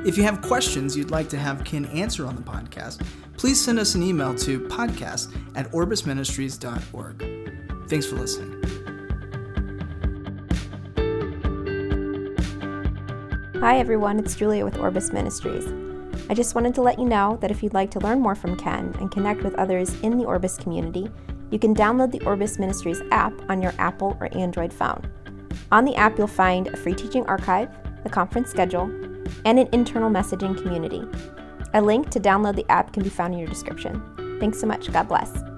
If 0.04 0.16
you 0.16 0.24
have 0.24 0.42
questions 0.42 0.96
you'd 0.96 1.12
like 1.12 1.28
to 1.28 1.38
have 1.38 1.62
Ken 1.64 1.84
answer 1.86 2.26
on 2.26 2.34
the 2.34 2.42
podcast, 2.42 3.06
please 3.36 3.64
send 3.64 3.78
us 3.78 3.94
an 3.94 4.02
email 4.02 4.34
to 4.34 4.58
podcast 4.62 5.32
at 5.54 5.70
orbisministries.org. 5.70 7.88
Thanks 7.88 8.06
for 8.06 8.16
listening. 8.16 8.58
Hi, 13.60 13.78
everyone. 13.78 14.18
It's 14.18 14.34
Julia 14.34 14.64
with 14.64 14.78
Orbis 14.78 15.12
Ministries. 15.12 15.72
I 16.28 16.34
just 16.34 16.56
wanted 16.56 16.74
to 16.74 16.82
let 16.82 16.98
you 16.98 17.04
know 17.04 17.38
that 17.40 17.52
if 17.52 17.62
you'd 17.62 17.74
like 17.74 17.92
to 17.92 18.00
learn 18.00 18.18
more 18.18 18.34
from 18.34 18.56
Ken 18.56 18.92
and 18.98 19.12
connect 19.12 19.44
with 19.44 19.54
others 19.54 19.94
in 20.00 20.18
the 20.18 20.24
Orbis 20.24 20.56
community, 20.56 21.08
you 21.52 21.58
can 21.58 21.74
download 21.74 22.10
the 22.10 22.24
Orbis 22.24 22.58
Ministries 22.58 23.02
app 23.12 23.32
on 23.48 23.62
your 23.62 23.74
Apple 23.78 24.16
or 24.20 24.28
Android 24.36 24.72
phone. 24.72 25.08
On 25.70 25.84
the 25.84 25.94
app, 25.94 26.18
you'll 26.18 26.26
find 26.26 26.66
a 26.68 26.76
free 26.76 26.94
teaching 26.94 27.24
archive, 27.26 27.68
the 28.02 28.10
conference 28.10 28.50
schedule, 28.50 28.90
and 29.44 29.58
an 29.58 29.68
internal 29.70 30.10
messaging 30.10 30.60
community. 30.60 31.04
A 31.74 31.80
link 31.80 32.10
to 32.10 32.20
download 32.20 32.56
the 32.56 32.68
app 32.70 32.92
can 32.92 33.02
be 33.02 33.10
found 33.10 33.34
in 33.34 33.38
your 33.38 33.48
description. 33.48 34.02
Thanks 34.40 34.58
so 34.58 34.66
much. 34.66 34.90
God 34.90 35.08
bless. 35.08 35.51